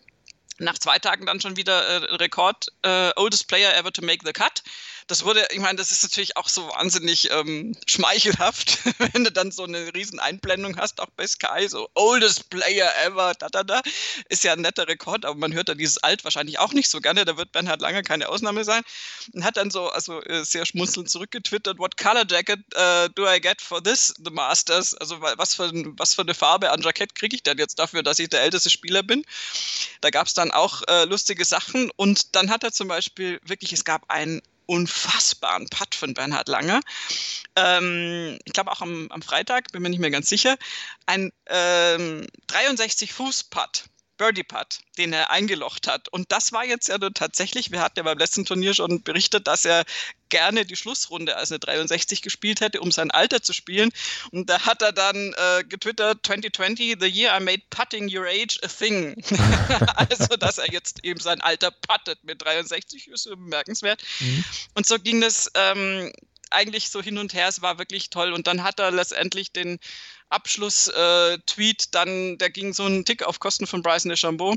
nach 0.59 0.77
zwei 0.77 0.99
Tagen 0.99 1.25
dann 1.25 1.41
schon 1.41 1.57
wieder 1.57 1.81
äh, 1.81 2.15
Rekord 2.15 2.67
äh, 2.83 3.11
Oldest 3.15 3.47
Player 3.47 3.75
ever 3.75 3.91
to 3.91 4.01
make 4.01 4.25
the 4.25 4.33
cut. 4.33 4.63
Das 5.11 5.25
wurde, 5.25 5.45
ich 5.51 5.59
meine, 5.59 5.75
das 5.75 5.91
ist 5.91 6.03
natürlich 6.03 6.37
auch 6.37 6.47
so 6.47 6.69
wahnsinnig 6.69 7.29
ähm, 7.31 7.75
schmeichelhaft, 7.85 8.79
wenn 9.13 9.25
du 9.25 9.31
dann 9.33 9.51
so 9.51 9.65
eine 9.65 9.93
riesen 9.93 10.21
Einblendung 10.21 10.77
hast, 10.77 11.01
auch 11.01 11.09
bei 11.17 11.27
Sky, 11.27 11.67
so 11.67 11.89
Oldest 11.95 12.49
Player 12.49 12.89
ever, 13.03 13.33
da 13.37 13.49
da 13.49 13.65
da, 13.65 13.81
ist 14.29 14.45
ja 14.45 14.53
ein 14.53 14.61
netter 14.61 14.87
Rekord, 14.87 15.25
aber 15.25 15.35
man 15.35 15.51
hört 15.51 15.67
dann 15.67 15.77
dieses 15.77 15.97
Alt 15.97 16.23
wahrscheinlich 16.23 16.59
auch 16.59 16.71
nicht 16.71 16.89
so 16.89 17.01
gerne, 17.01 17.25
da 17.25 17.35
wird 17.35 17.51
Bernhard 17.51 17.81
Lange 17.81 18.03
keine 18.03 18.29
Ausnahme 18.29 18.63
sein. 18.63 18.83
Und 19.33 19.43
hat 19.43 19.57
dann 19.57 19.69
so, 19.69 19.89
also 19.89 20.21
äh, 20.21 20.45
sehr 20.45 20.65
schmunzelnd 20.65 21.09
zurückgetwittert, 21.09 21.77
what 21.77 21.97
color 21.97 22.23
jacket 22.25 22.61
uh, 22.77 23.09
do 23.13 23.27
I 23.29 23.41
get 23.41 23.61
for 23.61 23.83
this, 23.83 24.13
the 24.23 24.31
Masters? 24.31 24.93
Also 24.93 25.19
was 25.19 25.55
für, 25.55 25.73
was 25.97 26.13
für 26.13 26.21
eine 26.21 26.33
Farbe 26.33 26.71
an 26.71 26.83
Jackett 26.83 27.15
kriege 27.15 27.35
ich 27.35 27.43
denn 27.43 27.57
jetzt 27.57 27.79
dafür, 27.79 28.01
dass 28.01 28.17
ich 28.19 28.29
der 28.29 28.43
älteste 28.43 28.69
Spieler 28.69 29.03
bin? 29.03 29.25
Da 29.99 30.09
gab 30.09 30.27
es 30.27 30.35
dann 30.35 30.51
auch 30.51 30.83
äh, 30.87 31.03
lustige 31.03 31.43
Sachen 31.43 31.91
und 31.97 32.33
dann 32.33 32.49
hat 32.49 32.63
er 32.63 32.71
zum 32.71 32.87
Beispiel 32.87 33.41
wirklich, 33.43 33.73
es 33.73 33.83
gab 33.83 34.09
einen 34.09 34.41
unfassbaren 34.71 35.67
Putt 35.67 35.95
von 35.95 36.13
Bernhard 36.13 36.47
Lange. 36.47 36.79
Ähm, 37.57 38.39
ich 38.45 38.53
glaube 38.53 38.71
auch 38.71 38.79
am, 38.79 39.09
am, 39.09 39.21
Freitag, 39.21 39.69
bin 39.73 39.81
mir 39.81 39.89
nicht 39.89 39.99
mehr 39.99 40.11
ganz 40.11 40.29
sicher. 40.29 40.57
Ein 41.05 41.33
ähm, 41.47 42.25
63-Fuß-Putt. 44.21 44.31
Birdie-Putt, 44.51 44.79
den 44.97 45.13
er 45.13 45.31
eingelocht 45.31 45.87
hat. 45.87 46.07
Und 46.09 46.31
das 46.31 46.51
war 46.51 46.63
jetzt 46.63 46.87
ja 46.89 46.97
tatsächlich, 46.97 47.71
wir 47.71 47.81
hatten 47.81 47.97
ja 47.97 48.03
beim 48.03 48.17
letzten 48.17 48.45
Turnier 48.45 48.73
schon 48.73 49.01
berichtet, 49.01 49.47
dass 49.47 49.65
er 49.65 49.83
gerne 50.29 50.65
die 50.65 50.75
Schlussrunde 50.75 51.35
als 51.35 51.51
eine 51.51 51.59
63 51.59 52.21
gespielt 52.21 52.61
hätte, 52.61 52.81
um 52.81 52.91
sein 52.91 53.11
Alter 53.11 53.41
zu 53.41 53.51
spielen. 53.53 53.89
Und 54.31 54.49
da 54.49 54.61
hat 54.61 54.81
er 54.81 54.91
dann 54.91 55.33
äh, 55.33 55.63
getwittert, 55.63 56.19
2020, 56.25 56.97
the 56.99 57.07
year 57.07 57.35
I 57.35 57.43
made 57.43 57.63
putting 57.71 58.15
your 58.15 58.27
age 58.27 58.59
a 58.63 58.67
thing. 58.67 59.21
also, 59.95 60.37
dass 60.37 60.57
er 60.59 60.71
jetzt 60.71 61.03
eben 61.03 61.19
sein 61.19 61.41
Alter 61.41 61.71
puttet 61.71 62.23
mit 62.23 62.41
63, 62.41 63.07
ist 63.07 63.25
bemerkenswert. 63.25 64.03
Mhm. 64.19 64.43
Und 64.75 64.85
so 64.85 64.99
ging 64.99 65.21
das 65.21 65.51
ähm, 65.55 66.11
eigentlich 66.51 66.89
so 66.89 67.01
hin 67.01 67.17
und 67.17 67.33
her. 67.33 67.47
Es 67.47 67.61
war 67.61 67.79
wirklich 67.79 68.09
toll. 68.09 68.33
Und 68.33 68.47
dann 68.47 68.63
hat 68.63 68.79
er 68.79 68.91
letztendlich 68.91 69.51
den 69.51 69.79
Abschluss-Tweet, 70.31 71.81
äh, 71.81 71.87
dann, 71.91 72.37
der 72.37 72.49
ging 72.49 72.73
so 72.73 72.83
einen 72.83 73.05
Tick 73.05 73.23
auf 73.23 73.39
Kosten 73.39 73.67
von 73.67 73.81
Bryson 73.81 74.09
DeChambeau 74.09 74.55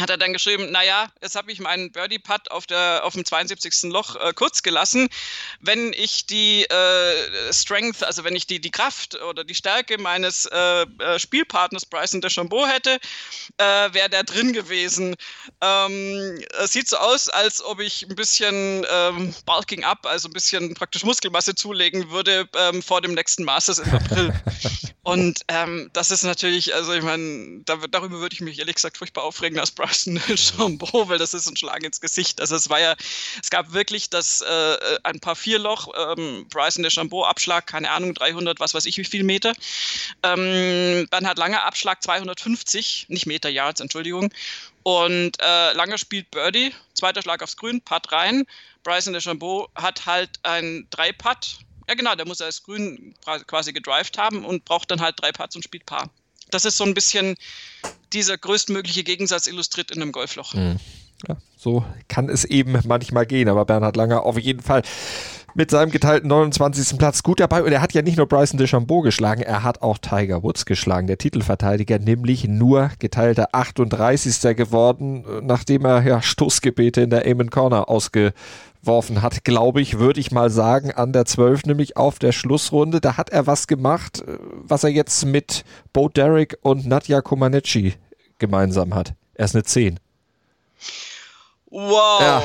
hat 0.00 0.10
er 0.10 0.16
dann 0.16 0.32
geschrieben, 0.32 0.70
naja, 0.70 1.08
jetzt 1.22 1.36
habe 1.36 1.52
ich 1.52 1.60
meinen 1.60 1.92
Birdie-Putt 1.92 2.50
auf, 2.50 2.64
auf 2.70 3.12
dem 3.14 3.24
72. 3.24 3.90
Loch 3.90 4.16
äh, 4.16 4.32
kurz 4.34 4.62
gelassen. 4.62 5.08
Wenn 5.60 5.92
ich 5.92 6.26
die 6.26 6.64
äh, 6.64 7.52
Strength, 7.52 8.02
also 8.02 8.24
wenn 8.24 8.36
ich 8.36 8.46
die, 8.46 8.60
die 8.60 8.70
Kraft 8.70 9.20
oder 9.22 9.44
die 9.44 9.54
Stärke 9.54 9.98
meines 9.98 10.46
äh, 10.46 10.82
äh 10.82 11.18
Spielpartners 11.18 11.86
Bryson 11.86 12.20
DeChambeau 12.20 12.66
hätte, 12.66 12.98
äh, 13.58 13.64
wäre 13.92 14.08
der 14.08 14.24
drin 14.24 14.52
gewesen. 14.52 15.16
Ähm, 15.60 16.42
es 16.58 16.72
sieht 16.72 16.88
so 16.88 16.96
aus, 16.96 17.28
als 17.28 17.62
ob 17.62 17.80
ich 17.80 18.06
ein 18.08 18.16
bisschen 18.16 18.86
ähm, 18.90 19.34
Bulking 19.46 19.84
up, 19.84 20.06
also 20.06 20.28
ein 20.28 20.32
bisschen 20.32 20.74
praktisch 20.74 21.04
Muskelmasse 21.04 21.54
zulegen 21.54 22.10
würde 22.10 22.48
ähm, 22.56 22.82
vor 22.82 23.00
dem 23.00 23.14
nächsten 23.14 23.44
Masters 23.44 23.78
im 23.78 23.92
April. 23.92 24.32
Und 25.02 25.40
ähm, 25.48 25.90
das 25.92 26.10
ist 26.10 26.24
natürlich, 26.24 26.74
also 26.74 26.92
ich 26.92 27.02
meine, 27.02 27.62
da, 27.64 27.76
darüber 27.90 28.20
würde 28.20 28.34
ich 28.34 28.40
mich 28.40 28.58
ehrlich 28.58 28.74
gesagt 28.74 28.98
furchtbar 28.98 29.24
aufregen 29.24 29.58
als 29.58 29.70
Bryson 29.70 29.89
Chambeau, 29.94 30.88
weil 31.08 31.18
das 31.18 31.34
ist 31.34 31.46
ein 31.48 31.56
Schlag 31.56 31.82
ins 31.82 32.00
Gesicht. 32.00 32.40
Also 32.40 32.56
es 32.56 32.70
war 32.70 32.80
ja, 32.80 32.94
es 33.42 33.50
gab 33.50 33.72
wirklich 33.72 34.10
das 34.10 34.40
äh, 34.40 34.76
ein 35.04 35.20
paar 35.20 35.36
Vierloch, 35.36 35.88
ähm, 35.96 36.46
Bryson 36.48 36.88
Chambeau 36.90 37.24
Abschlag, 37.24 37.66
keine 37.66 37.90
Ahnung, 37.90 38.14
300, 38.14 38.60
was 38.60 38.74
weiß 38.74 38.86
ich 38.86 38.96
wie 38.98 39.04
viel 39.04 39.24
Meter. 39.24 39.52
Ähm, 40.22 41.06
Bernhard 41.10 41.38
Langer 41.38 41.64
Abschlag 41.64 42.02
250, 42.02 43.06
nicht 43.08 43.26
Meter 43.26 43.48
Yards, 43.48 43.80
Entschuldigung. 43.80 44.32
Und 44.82 45.32
äh, 45.40 45.72
Langer 45.72 45.98
spielt 45.98 46.30
Birdie, 46.30 46.74
zweiter 46.94 47.22
Schlag 47.22 47.42
aufs 47.42 47.56
Grün, 47.56 47.80
Putt 47.82 48.12
rein. 48.12 48.46
Bryson 48.82 49.18
Chambeau 49.20 49.68
hat 49.74 50.06
halt 50.06 50.30
ein 50.42 50.86
Drei-Putt. 50.90 51.58
Ja 51.88 51.94
genau, 51.94 52.14
der 52.14 52.26
muss 52.26 52.40
als 52.40 52.62
Grün 52.62 53.14
quasi 53.46 53.72
gedrived 53.72 54.16
haben 54.16 54.44
und 54.44 54.64
braucht 54.64 54.90
dann 54.90 55.00
halt 55.00 55.20
drei 55.20 55.32
Putts 55.32 55.56
und 55.56 55.64
spielt 55.64 55.86
Paar. 55.86 56.08
Das 56.50 56.64
ist 56.64 56.76
so 56.76 56.84
ein 56.84 56.94
bisschen 56.94 57.36
dieser 58.12 58.36
größtmögliche 58.36 59.04
Gegensatz 59.04 59.46
illustriert 59.46 59.90
in 59.90 60.02
einem 60.02 60.12
Golfloch. 60.12 60.54
Mhm. 60.54 60.78
Ja, 61.28 61.36
so 61.56 61.84
kann 62.08 62.30
es 62.30 62.44
eben 62.44 62.78
manchmal 62.86 63.26
gehen, 63.26 63.48
aber 63.48 63.66
Bernhard 63.66 63.96
Langer 63.96 64.24
auf 64.24 64.38
jeden 64.38 64.62
Fall 64.62 64.82
mit 65.54 65.70
seinem 65.70 65.90
geteilten 65.90 66.28
29. 66.28 66.98
Platz 66.98 67.22
gut 67.22 67.40
dabei. 67.40 67.62
Und 67.62 67.72
er 67.72 67.80
hat 67.80 67.92
ja 67.92 68.02
nicht 68.02 68.16
nur 68.16 68.26
Bryson 68.26 68.58
DeChambeau 68.58 69.00
geschlagen, 69.00 69.42
er 69.42 69.62
hat 69.62 69.82
auch 69.82 69.98
Tiger 69.98 70.42
Woods 70.42 70.66
geschlagen, 70.66 71.06
der 71.06 71.18
Titelverteidiger, 71.18 71.98
nämlich 71.98 72.46
nur 72.46 72.90
geteilter 72.98 73.48
38. 73.52 74.56
geworden, 74.56 75.24
nachdem 75.42 75.84
er 75.84 76.02
ja 76.02 76.22
Stoßgebete 76.22 77.00
in 77.02 77.10
der 77.10 77.26
Amen 77.26 77.50
Corner 77.50 77.88
ausgeworfen 77.88 79.22
hat, 79.22 79.44
glaube 79.44 79.80
ich, 79.80 79.98
würde 79.98 80.20
ich 80.20 80.30
mal 80.30 80.50
sagen, 80.50 80.92
an 80.92 81.12
der 81.12 81.24
12, 81.24 81.66
nämlich 81.66 81.96
auf 81.96 82.18
der 82.18 82.32
Schlussrunde. 82.32 83.00
Da 83.00 83.16
hat 83.16 83.30
er 83.30 83.46
was 83.46 83.66
gemacht, 83.66 84.24
was 84.52 84.84
er 84.84 84.90
jetzt 84.90 85.24
mit 85.24 85.64
Bo 85.92 86.08
Derek 86.08 86.58
und 86.62 86.86
Nadja 86.86 87.20
Comaneci 87.20 87.94
gemeinsam 88.38 88.94
hat. 88.94 89.14
Er 89.34 89.44
ist 89.46 89.54
eine 89.54 89.64
10. 89.64 90.00
Wow. 91.70 92.20
Ja. 92.20 92.42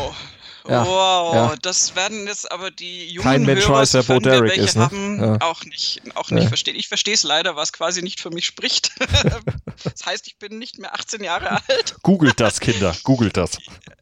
Ja, 0.67 0.85
wow, 0.85 1.35
ja. 1.35 1.55
das 1.61 1.95
werden 1.95 2.25
jetzt 2.27 2.51
aber 2.51 2.71
die 2.71 3.07
jungen 3.09 3.23
Kein 3.23 3.43
Mensch 3.43 3.67
Hörer, 3.67 3.79
weiß, 3.79 3.93
wer 3.93 4.03
Bo 4.03 4.19
Derek 4.19 4.51
welche 4.51 4.61
ist, 4.61 4.75
ne? 4.75 4.85
haben, 4.85 5.19
Ja. 5.21 5.37
auch 5.41 5.63
nicht, 5.63 6.01
auch 6.15 6.31
nicht 6.31 6.47
verstehen. 6.47 6.75
Ich 6.75 6.87
verstehe 6.87 7.13
es 7.13 7.23
leider, 7.23 7.55
was 7.55 7.71
quasi 7.71 8.01
nicht 8.01 8.19
für 8.19 8.31
mich 8.31 8.45
spricht. 8.45 8.91
das 9.83 10.05
heißt, 10.05 10.27
ich 10.27 10.37
bin 10.37 10.57
nicht 10.57 10.79
mehr 10.79 10.93
18 10.95 11.23
Jahre 11.23 11.51
alt. 11.51 11.95
Googelt 12.01 12.39
das, 12.39 12.59
Kinder. 12.59 12.95
Googelt 13.03 13.37
das. 13.37 13.57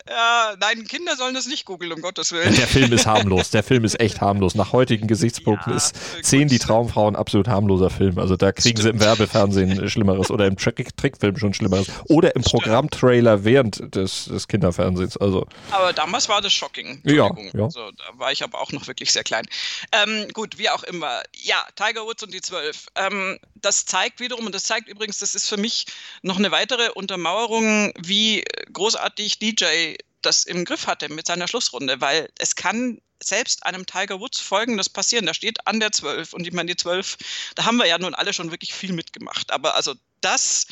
Ja, 0.08 0.54
nein, 0.60 0.86
Kinder 0.86 1.16
sollen 1.16 1.34
das 1.34 1.48
nicht 1.48 1.66
googeln, 1.66 1.92
um 1.94 2.02
Gottes 2.02 2.34
Willen. 2.34 2.54
Der 2.56 2.68
Film 2.68 2.92
ist 2.92 3.06
harmlos. 3.06 3.52
Der 3.52 3.64
Film 3.64 3.86
ist 3.86 4.00
echt 4.02 4.20
harmlos. 4.20 4.54
Nach 4.54 4.74
heutigen 4.74 5.08
Gesichtspunkten 5.08 5.74
ist 5.74 5.96
Zehn 6.24 6.50
die 6.50 6.60
Traumfrau 6.60 7.08
ein 7.08 7.16
absolut 7.16 7.48
harmloser 7.48 7.90
Film. 7.90 8.20
Also 8.20 8.36
da 8.36 8.52
kriegen 8.52 8.82
sie 8.82 8.90
im 8.90 9.00
Werbefernsehen 9.00 9.90
Schlimmeres 9.90 10.30
oder 10.30 10.46
im 10.46 10.58
Trick 10.58 10.96
Trickfilm 10.98 11.38
schon 11.38 11.54
Schlimmeres. 11.54 11.88
Oder 12.10 12.36
im 12.36 12.42
Programmtrailer 12.42 13.46
während 13.46 13.96
des, 13.96 14.26
des 14.26 14.48
Kinderfernsehens. 14.50 15.16
Also 15.18 15.48
Aber 15.72 15.94
damals 15.94 16.28
war 16.28 16.42
das 16.42 16.53
shocking. 16.54 17.02
Ja, 17.04 17.30
ja. 17.54 17.64
Also, 17.64 17.92
da 17.92 18.04
war 18.14 18.32
ich 18.32 18.44
aber 18.44 18.60
auch 18.62 18.72
noch 18.72 18.88
wirklich 18.88 19.12
sehr 19.12 19.24
klein. 19.24 19.46
Ähm, 19.92 20.28
gut, 20.34 20.58
wie 20.58 20.70
auch 20.70 20.84
immer. 20.84 21.24
Ja, 21.36 21.66
Tiger 21.76 22.06
Woods 22.06 22.24
und 22.24 22.34
die 22.34 22.42
Zwölf. 22.42 22.88
Ähm, 22.96 23.40
das 23.56 23.86
zeigt 23.86 24.20
wiederum, 24.20 24.46
und 24.46 24.56
das 24.56 24.64
zeigt 24.64 24.88
übrigens, 24.88 25.20
das 25.20 25.36
ist 25.36 25.50
für 25.50 25.58
mich 25.58 25.86
noch 26.22 26.38
eine 26.38 26.52
weitere 26.52 26.90
Untermauerung, 26.90 27.94
wie 27.98 28.44
großartig 28.72 29.40
DJ 29.40 29.96
das 30.22 30.44
im 30.44 30.66
Griff 30.66 30.88
hatte 30.88 31.10
mit 31.10 31.28
seiner 31.28 31.48
Schlussrunde, 31.48 32.00
weil 32.02 32.30
es 32.40 32.56
kann 32.56 33.02
selbst 33.22 33.66
einem 33.66 33.86
Tiger 33.86 34.20
Woods 34.20 34.40
folgendes 34.40 34.90
passieren. 34.90 35.26
Da 35.26 35.34
steht 35.34 35.66
an 35.68 35.80
der 35.80 35.92
12 35.92 36.34
und 36.34 36.48
ich 36.48 36.54
meine, 36.54 36.72
die 36.72 36.76
12, 36.76 37.18
da 37.56 37.66
haben 37.66 37.78
wir 37.78 37.86
ja 37.86 37.98
nun 37.98 38.16
alle 38.16 38.34
schon 38.34 38.52
wirklich 38.52 38.74
viel 38.74 38.94
mitgemacht. 38.94 39.52
Aber 39.52 39.76
also 39.76 39.94
das 40.22 40.68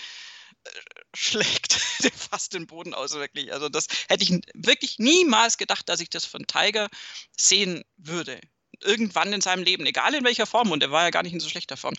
schlägt 1.14 1.74
fast 2.32 2.54
den 2.54 2.68
Boden 2.68 2.94
aus, 2.94 3.14
wirklich. 3.14 3.52
Also 3.54 3.70
das 3.70 3.88
hätte 4.08 4.24
ich 4.24 4.42
wirklich 4.54 5.00
niemals 5.00 5.58
gedacht, 5.58 5.88
dass 5.90 6.00
ich 6.00 6.10
das 6.10 6.26
von 6.26 6.48
Tiger 6.48 6.90
sehen 7.38 7.84
würde. 7.98 8.40
Irgendwann 8.84 9.32
in 9.32 9.42
seinem 9.42 9.64
Leben, 9.64 9.86
egal 9.86 10.16
in 10.16 10.24
welcher 10.24 10.48
Form, 10.48 10.72
und 10.72 10.82
er 10.82 10.90
war 10.90 11.04
ja 11.04 11.12
gar 11.12 11.22
nicht 11.22 11.34
in 11.34 11.40
so 11.40 11.50
schlechter 11.50 11.78
Form. 11.78 11.94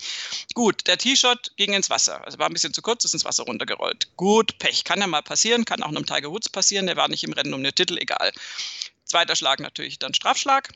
Gut, 0.53 0.85
der 0.87 0.97
T-Shot 0.97 1.55
ging 1.55 1.71
ins 1.71 1.89
Wasser. 1.89 2.23
Also 2.25 2.39
war 2.39 2.47
ein 2.47 2.53
bisschen 2.53 2.73
zu 2.73 2.81
kurz, 2.81 3.05
ist 3.05 3.13
ins 3.13 3.23
Wasser 3.23 3.43
runtergerollt. 3.43 4.09
Gut, 4.17 4.57
Pech, 4.59 4.83
kann 4.83 4.99
ja 4.99 5.07
mal 5.07 5.21
passieren, 5.21 5.63
kann 5.63 5.81
auch 5.81 5.87
einem 5.87 6.05
Tiger 6.05 6.31
Woods 6.31 6.49
passieren, 6.49 6.87
der 6.87 6.97
war 6.97 7.07
nicht 7.07 7.23
im 7.23 7.31
Rennen 7.31 7.53
um 7.53 7.63
den 7.63 7.73
Titel, 7.73 7.97
egal. 7.97 8.33
Zweiter 9.05 9.35
Schlag 9.35 9.61
natürlich 9.61 9.99
dann 9.99 10.13
Strafschlag. 10.13 10.69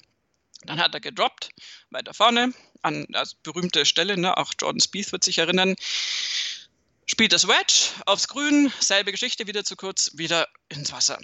Dann 0.64 0.80
hat 0.80 0.94
er 0.94 1.00
gedroppt, 1.00 1.50
weiter 1.92 2.14
vorne, 2.14 2.54
an 2.82 3.06
also 3.14 3.36
berühmte 3.44 3.86
Stelle, 3.86 4.18
ne? 4.18 4.38
auch 4.38 4.54
Jordan 4.60 4.82
Spieth 4.82 5.12
wird 5.12 5.24
sich 5.24 5.38
erinnern. 5.38 5.76
Spielt 7.10 7.32
das 7.32 7.48
Wedge 7.48 7.92
aufs 8.06 8.28
Grün, 8.28 8.72
selbe 8.82 9.12
Geschichte, 9.12 9.48
wieder 9.48 9.64
zu 9.64 9.78
kurz, 9.78 10.12
wieder 10.16 10.48
ins 10.68 10.92
Wasser. 10.92 11.18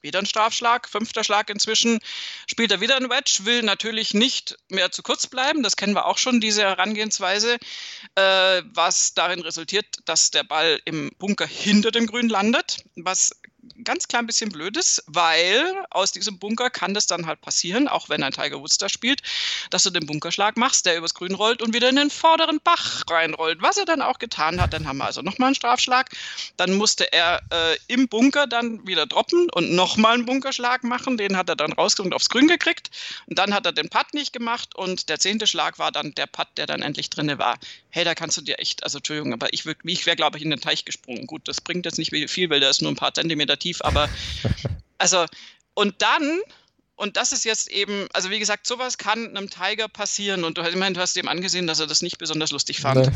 Wieder 0.00 0.18
ein 0.18 0.26
Strafschlag, 0.26 0.88
fünfter 0.88 1.24
Schlag 1.24 1.50
inzwischen. 1.50 1.98
Spielt 2.46 2.70
er 2.70 2.80
wieder 2.80 2.96
ein 2.96 3.10
Wedge, 3.10 3.40
will 3.42 3.62
natürlich 3.62 4.14
nicht 4.14 4.56
mehr 4.70 4.90
zu 4.90 5.02
kurz 5.02 5.26
bleiben. 5.26 5.62
Das 5.62 5.76
kennen 5.76 5.94
wir 5.94 6.06
auch 6.06 6.16
schon, 6.16 6.40
diese 6.40 6.62
Herangehensweise, 6.62 7.58
äh, 8.14 8.62
was 8.72 9.12
darin 9.12 9.40
resultiert, 9.40 9.86
dass 10.06 10.30
der 10.30 10.44
Ball 10.44 10.80
im 10.86 11.10
Bunker 11.18 11.46
hinter 11.46 11.90
dem 11.90 12.06
Grün 12.06 12.30
landet, 12.30 12.84
was 12.94 13.32
ganz 13.84 14.08
klein 14.08 14.26
bisschen 14.26 14.50
blöd 14.50 14.76
ist, 14.76 15.02
weil 15.06 15.64
aus 15.90 16.12
diesem 16.12 16.38
Bunker 16.38 16.70
kann 16.70 16.94
das 16.94 17.06
dann 17.06 17.26
halt 17.26 17.40
passieren, 17.40 17.88
auch 17.88 18.08
wenn 18.08 18.22
ein 18.22 18.32
Tiger 18.32 18.60
Woods 18.60 18.78
da 18.78 18.88
spielt, 18.88 19.22
dass 19.70 19.82
du 19.82 19.90
den 19.90 20.06
Bunkerschlag 20.06 20.56
machst, 20.56 20.86
der 20.86 20.96
übers 20.96 21.14
Grün 21.14 21.34
rollt 21.34 21.62
und 21.62 21.74
wieder 21.74 21.88
in 21.88 21.96
den 21.96 22.10
vorderen 22.10 22.60
Bach 22.62 23.02
reinrollt. 23.08 23.62
Was 23.62 23.76
er 23.76 23.84
dann 23.84 24.02
auch 24.02 24.18
getan 24.18 24.60
hat, 24.60 24.72
dann 24.72 24.86
haben 24.86 24.98
wir 24.98 25.04
also 25.04 25.22
nochmal 25.22 25.48
einen 25.48 25.54
Strafschlag. 25.54 26.10
Dann 26.56 26.74
musste 26.74 27.12
er 27.12 27.42
äh, 27.50 27.76
im 27.88 28.08
Bunker 28.08 28.46
dann 28.46 28.86
wieder 28.86 29.06
droppen 29.06 29.48
und 29.50 29.72
nochmal 29.72 30.14
einen 30.14 30.26
Bunkerschlag 30.26 30.84
machen. 30.84 31.16
Den 31.16 31.36
hat 31.36 31.48
er 31.48 31.56
dann 31.56 31.72
rausgeholt 31.72 32.12
und 32.12 32.14
aufs 32.14 32.28
Grün 32.28 32.48
gekriegt. 32.48 32.90
Und 33.26 33.38
dann 33.38 33.54
hat 33.54 33.66
er 33.66 33.72
den 33.72 33.88
Putt 33.88 34.14
nicht 34.14 34.32
gemacht 34.32 34.74
und 34.74 35.08
der 35.08 35.18
zehnte 35.18 35.46
Schlag 35.46 35.78
war 35.78 35.92
dann 35.92 36.14
der 36.14 36.26
Putt, 36.26 36.48
der 36.56 36.66
dann 36.66 36.82
endlich 36.82 37.10
drinne 37.10 37.38
war. 37.38 37.58
Hey, 37.90 38.04
da 38.04 38.14
kannst 38.14 38.36
du 38.36 38.42
dir 38.42 38.58
echt, 38.58 38.84
also 38.84 38.98
Entschuldigung, 38.98 39.32
aber 39.32 39.52
ich, 39.52 39.64
ich 39.84 40.06
wäre, 40.06 40.16
glaube 40.16 40.36
ich, 40.36 40.44
in 40.44 40.50
den 40.50 40.60
Teich 40.60 40.84
gesprungen. 40.84 41.26
Gut, 41.26 41.48
das 41.48 41.60
bringt 41.60 41.86
jetzt 41.86 41.98
nicht 41.98 42.12
viel, 42.30 42.50
weil 42.50 42.60
der 42.60 42.70
ist 42.70 42.82
nur 42.82 42.92
ein 42.92 42.96
paar 42.96 43.14
Zentimeter 43.14 43.55
tief, 43.56 43.82
aber 43.82 44.08
also, 44.98 45.26
und 45.74 46.00
dann, 46.02 46.40
und 46.96 47.16
das 47.16 47.32
ist 47.32 47.44
jetzt 47.44 47.68
eben, 47.68 48.08
also 48.12 48.30
wie 48.30 48.38
gesagt, 48.38 48.66
sowas 48.66 48.98
kann 48.98 49.28
einem 49.28 49.50
Tiger 49.50 49.88
passieren 49.88 50.44
und 50.44 50.58
du, 50.58 50.62
ich 50.62 50.76
meine, 50.76 50.94
du 50.94 51.00
hast 51.00 51.16
ihm 51.16 51.28
angesehen, 51.28 51.66
dass 51.66 51.80
er 51.80 51.86
das 51.86 52.02
nicht 52.02 52.18
besonders 52.18 52.50
lustig 52.52 52.80
fand. 52.80 53.06
Nee. 53.06 53.12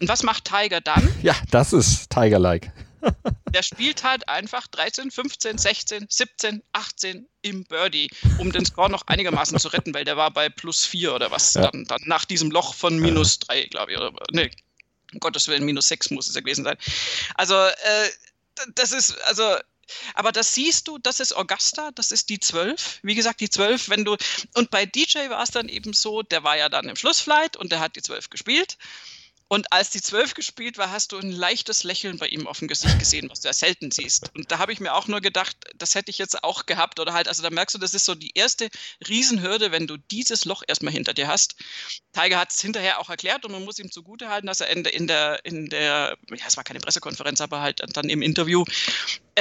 Und 0.00 0.08
was 0.08 0.22
macht 0.22 0.44
Tiger 0.44 0.80
dann? 0.80 1.08
ja, 1.22 1.34
das 1.50 1.72
ist 1.72 2.10
Tiger-like. 2.10 2.70
Der 3.54 3.62
spielt 3.62 4.02
halt 4.02 4.28
einfach 4.28 4.66
13, 4.66 5.10
15, 5.10 5.58
16, 5.58 6.06
17, 6.08 6.62
18 6.72 7.26
im 7.42 7.64
Birdie, 7.64 8.10
um 8.38 8.50
den 8.50 8.64
Score 8.64 8.90
noch 8.90 9.06
einigermaßen 9.06 9.58
zu 9.58 9.68
retten, 9.68 9.94
weil 9.94 10.04
der 10.04 10.16
war 10.16 10.30
bei 10.30 10.48
plus 10.48 10.84
4 10.84 11.14
oder 11.14 11.30
was 11.30 11.54
Ja. 11.54 11.70
dann, 11.70 11.84
dann 11.84 12.00
nach 12.06 12.24
diesem 12.24 12.50
Loch 12.50 12.74
von 12.74 12.98
minus 12.98 13.38
3, 13.38 13.64
glaube 13.66 13.92
ich, 13.92 13.98
oder 13.98 14.12
nee, 14.32 14.50
um 15.12 15.20
Gottes 15.20 15.48
Willen, 15.48 15.64
minus 15.64 15.88
6 15.88 16.10
muss 16.10 16.28
es 16.28 16.34
ja 16.34 16.40
gewesen 16.40 16.64
sein. 16.64 16.76
Also, 17.36 17.54
äh, 17.54 18.08
das 18.74 18.92
ist, 18.92 19.16
also, 19.22 19.56
aber 20.14 20.32
das 20.32 20.54
siehst 20.54 20.88
du, 20.88 20.98
das 20.98 21.20
ist 21.20 21.34
Augusta, 21.34 21.90
das 21.94 22.10
ist 22.12 22.28
die 22.28 22.40
12. 22.40 23.00
Wie 23.02 23.14
gesagt, 23.14 23.40
die 23.40 23.50
12, 23.50 23.88
wenn 23.88 24.04
du, 24.04 24.16
und 24.54 24.70
bei 24.70 24.86
DJ 24.86 25.28
war 25.28 25.42
es 25.42 25.50
dann 25.50 25.68
eben 25.68 25.92
so, 25.92 26.22
der 26.22 26.44
war 26.44 26.56
ja 26.56 26.68
dann 26.68 26.88
im 26.88 26.96
Schlussflight 26.96 27.56
und 27.56 27.72
der 27.72 27.80
hat 27.80 27.96
die 27.96 28.02
12 28.02 28.30
gespielt. 28.30 28.76
Und 29.50 29.72
als 29.72 29.88
die 29.88 30.02
12 30.02 30.34
gespielt 30.34 30.76
war, 30.76 30.90
hast 30.90 31.12
du 31.12 31.18
ein 31.18 31.32
leichtes 31.32 31.82
Lächeln 31.82 32.18
bei 32.18 32.28
ihm 32.28 32.46
auf 32.46 32.58
dem 32.58 32.68
Gesicht 32.68 32.98
gesehen, 32.98 33.30
was 33.30 33.40
du 33.40 33.48
ja 33.48 33.54
selten 33.54 33.90
siehst. 33.90 34.30
Und 34.34 34.52
da 34.52 34.58
habe 34.58 34.74
ich 34.74 34.80
mir 34.80 34.92
auch 34.92 35.08
nur 35.08 35.22
gedacht, 35.22 35.56
das 35.76 35.94
hätte 35.94 36.10
ich 36.10 36.18
jetzt 36.18 36.44
auch 36.44 36.66
gehabt. 36.66 37.00
Oder 37.00 37.14
halt, 37.14 37.28
also 37.28 37.42
da 37.42 37.48
merkst 37.48 37.74
du, 37.74 37.78
das 37.78 37.94
ist 37.94 38.04
so 38.04 38.14
die 38.14 38.32
erste 38.34 38.68
Riesenhürde, 39.08 39.72
wenn 39.72 39.86
du 39.86 39.96
dieses 39.96 40.44
Loch 40.44 40.62
erstmal 40.68 40.92
hinter 40.92 41.14
dir 41.14 41.28
hast. 41.28 41.56
Tiger 42.12 42.38
hat 42.38 42.52
es 42.52 42.60
hinterher 42.60 43.00
auch 43.00 43.08
erklärt 43.08 43.46
und 43.46 43.52
man 43.52 43.64
muss 43.64 43.78
ihm 43.78 43.90
zugutehalten, 43.90 44.46
dass 44.46 44.60
er 44.60 44.68
in 44.68 44.84
der, 44.84 44.92
in 44.92 45.06
der, 45.06 45.44
in 45.46 45.66
der, 45.70 46.18
ja, 46.30 46.46
es 46.46 46.58
war 46.58 46.64
keine 46.64 46.80
Pressekonferenz, 46.80 47.40
aber 47.40 47.62
halt 47.62 47.82
dann 47.96 48.10
im 48.10 48.20
Interview 48.20 48.64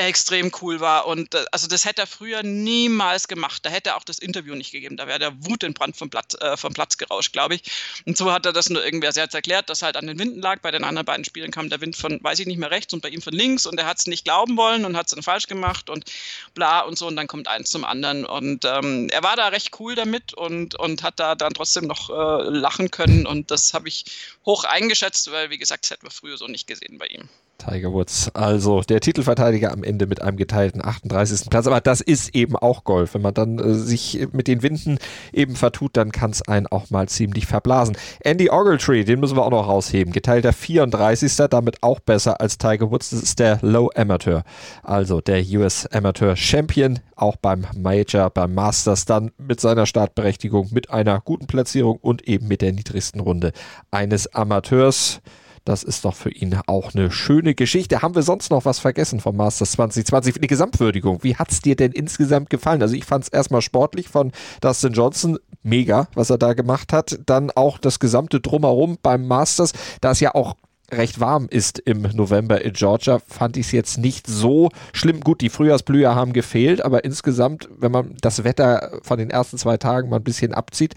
extrem 0.05 0.51
cool 0.61 0.79
war. 0.79 1.07
Und 1.07 1.33
äh, 1.33 1.45
also 1.51 1.67
das 1.67 1.85
hätte 1.85 2.03
er 2.03 2.07
früher 2.07 2.43
niemals 2.43 3.27
gemacht. 3.27 3.65
Da 3.65 3.69
hätte 3.69 3.91
er 3.91 3.97
auch 3.97 4.03
das 4.03 4.19
Interview 4.19 4.55
nicht 4.55 4.71
gegeben. 4.71 4.97
Da 4.97 5.07
wäre 5.07 5.19
der 5.19 5.45
wutentbrannt 5.45 5.97
vom 5.97 6.09
Platz, 6.09 6.35
äh, 6.41 6.57
vom 6.57 6.73
Platz 6.73 6.97
gerauscht, 6.97 7.33
glaube 7.33 7.55
ich. 7.55 7.63
Und 8.05 8.17
so 8.17 8.31
hat 8.31 8.45
er 8.45 8.53
das 8.53 8.69
nur 8.69 8.83
irgendwer. 8.83 9.11
Sie 9.11 9.21
hat 9.21 9.33
erklärt, 9.33 9.69
dass 9.69 9.81
halt 9.81 9.97
an 9.97 10.07
den 10.07 10.19
Winden 10.19 10.41
lag. 10.41 10.61
Bei 10.61 10.71
den 10.71 10.83
anderen 10.83 11.05
beiden 11.05 11.25
Spielen 11.25 11.51
kam 11.51 11.69
der 11.69 11.81
Wind 11.81 11.95
von, 11.95 12.23
weiß 12.23 12.39
ich 12.39 12.47
nicht 12.47 12.57
mehr 12.57 12.71
rechts 12.71 12.93
und 12.93 13.01
bei 13.01 13.09
ihm 13.09 13.21
von 13.21 13.33
links. 13.33 13.65
Und 13.65 13.79
er 13.79 13.85
hat 13.85 13.97
es 13.97 14.07
nicht 14.07 14.23
glauben 14.23 14.57
wollen 14.57 14.85
und 14.85 14.95
hat 14.95 15.07
es 15.07 15.13
dann 15.13 15.23
falsch 15.23 15.47
gemacht 15.47 15.89
und 15.89 16.05
bla 16.53 16.81
und 16.81 16.97
so. 16.97 17.07
Und 17.07 17.15
dann 17.15 17.27
kommt 17.27 17.47
eins 17.47 17.69
zum 17.69 17.83
anderen. 17.83 18.25
Und 18.25 18.65
ähm, 18.65 19.09
er 19.09 19.23
war 19.23 19.35
da 19.35 19.47
recht 19.47 19.79
cool 19.79 19.95
damit 19.95 20.33
und, 20.33 20.75
und 20.75 21.03
hat 21.03 21.19
da 21.19 21.35
dann 21.35 21.53
trotzdem 21.53 21.85
noch 21.85 22.09
äh, 22.09 22.49
lachen 22.49 22.91
können. 22.91 23.25
Und 23.25 23.51
das 23.51 23.73
habe 23.73 23.87
ich 23.87 24.05
hoch 24.45 24.63
eingeschätzt, 24.63 25.31
weil, 25.31 25.49
wie 25.49 25.57
gesagt, 25.57 25.85
das 25.85 25.91
hätten 25.91 26.05
wir 26.05 26.11
früher 26.11 26.37
so 26.37 26.47
nicht 26.47 26.67
gesehen 26.67 26.97
bei 26.97 27.07
ihm. 27.07 27.29
Tiger 27.57 27.91
Woods, 27.91 28.29
also 28.33 28.81
der 28.81 28.99
Titelverteidiger 28.99 29.71
am 29.71 29.83
Ende 29.83 30.07
mit 30.07 30.21
einem 30.21 30.37
geteilten 30.37 30.83
38. 30.83 31.49
Platz. 31.49 31.67
Aber 31.67 31.81
das 31.81 32.01
ist 32.01 32.35
eben 32.35 32.55
auch 32.55 32.83
Golf. 32.83 33.13
Wenn 33.13 33.21
man 33.21 33.33
dann 33.33 33.59
äh, 33.59 33.73
sich 33.73 34.27
mit 34.31 34.47
den 34.47 34.61
Winden 34.61 34.99
eben 35.33 35.55
vertut, 35.55 35.97
dann 35.97 36.11
kann 36.11 36.31
es 36.31 36.47
einen 36.47 36.67
auch 36.67 36.89
mal 36.89 37.09
ziemlich 37.09 37.45
verblasen. 37.45 37.97
Andy 38.21 38.49
Ogletree, 38.49 39.03
den 39.03 39.19
müssen 39.19 39.37
wir 39.37 39.45
auch 39.45 39.51
noch 39.51 39.67
rausheben. 39.67 40.13
Geteilter 40.13 40.53
34. 40.53 41.35
Damit 41.49 41.83
auch 41.83 41.99
besser 41.99 42.39
als 42.41 42.57
Tiger 42.57 42.91
Woods. 42.91 43.09
Das 43.09 43.21
ist 43.21 43.39
der 43.39 43.59
Low 43.61 43.89
Amateur. 43.95 44.43
Also 44.83 45.21
der 45.21 45.43
US 45.59 45.85
Amateur 45.87 46.35
Champion, 46.35 46.99
auch 47.15 47.35
beim 47.35 47.65
Major, 47.75 48.29
beim 48.29 48.53
Masters, 48.53 49.05
dann 49.05 49.31
mit 49.37 49.59
seiner 49.59 49.85
Startberechtigung, 49.85 50.69
mit 50.71 50.89
einer 50.89 51.21
guten 51.21 51.47
Platzierung 51.47 51.97
und 51.97 52.27
eben 52.27 52.47
mit 52.47 52.61
der 52.61 52.73
niedrigsten 52.73 53.19
Runde 53.21 53.51
eines 53.91 54.33
Amateurs. 54.33 55.21
Das 55.67 55.83
ist 55.83 56.05
doch 56.05 56.15
für 56.15 56.29
ihn 56.29 56.57
auch 56.67 56.95
eine 56.95 57.11
schöne 57.11 57.53
Geschichte. 57.53 58.01
Haben 58.01 58.15
wir 58.15 58.21
sonst 58.21 58.51
noch 58.51 58.63
was 58.63 58.79
vergessen 58.79 59.19
vom 59.19 59.35
Masters 59.35 59.73
2020? 59.73 60.39
Die 60.39 60.47
Gesamtwürdigung. 60.47 61.25
Wie 61.25 61.35
hat 61.35 61.51
es 61.51 61.59
dir 61.59 61.75
denn 61.75 61.91
insgesamt 61.91 62.49
gefallen? 62.49 62.81
Also 62.81 62.95
ich 62.95 63.03
fand 63.03 63.25
es 63.25 63.29
erstmal 63.29 63.61
sportlich 63.61 64.07
von 64.07 64.31
Dustin 64.61 64.93
Johnson. 64.93 65.37
Mega, 65.63 66.07
was 66.13 66.29
er 66.29 66.37
da 66.37 66.53
gemacht 66.53 66.93
hat. 66.93 67.19
Dann 67.25 67.51
auch 67.51 67.79
das 67.79 67.99
gesamte 67.99 68.39
Drumherum 68.39 68.97
beim 69.03 69.27
Masters, 69.27 69.73
da 69.99 70.11
es 70.11 70.21
ja 70.21 70.33
auch 70.35 70.55
recht 70.89 71.19
warm 71.19 71.47
ist 71.49 71.79
im 71.79 72.03
November 72.13 72.61
in 72.61 72.71
Georgia, 72.71 73.19
fand 73.27 73.57
ich 73.57 73.65
es 73.65 73.71
jetzt 73.73 73.97
nicht 73.97 74.25
so 74.25 74.69
schlimm. 74.93 75.19
Gut, 75.19 75.41
die 75.41 75.49
Frühjahrsblüher 75.49 76.15
haben 76.15 76.31
gefehlt, 76.31 76.81
aber 76.81 77.03
insgesamt, 77.03 77.67
wenn 77.77 77.91
man 77.91 78.15
das 78.21 78.45
Wetter 78.45 78.99
von 79.01 79.19
den 79.19 79.29
ersten 79.29 79.57
zwei 79.57 79.75
Tagen 79.75 80.07
mal 80.07 80.15
ein 80.15 80.23
bisschen 80.23 80.53
abzieht, 80.53 80.95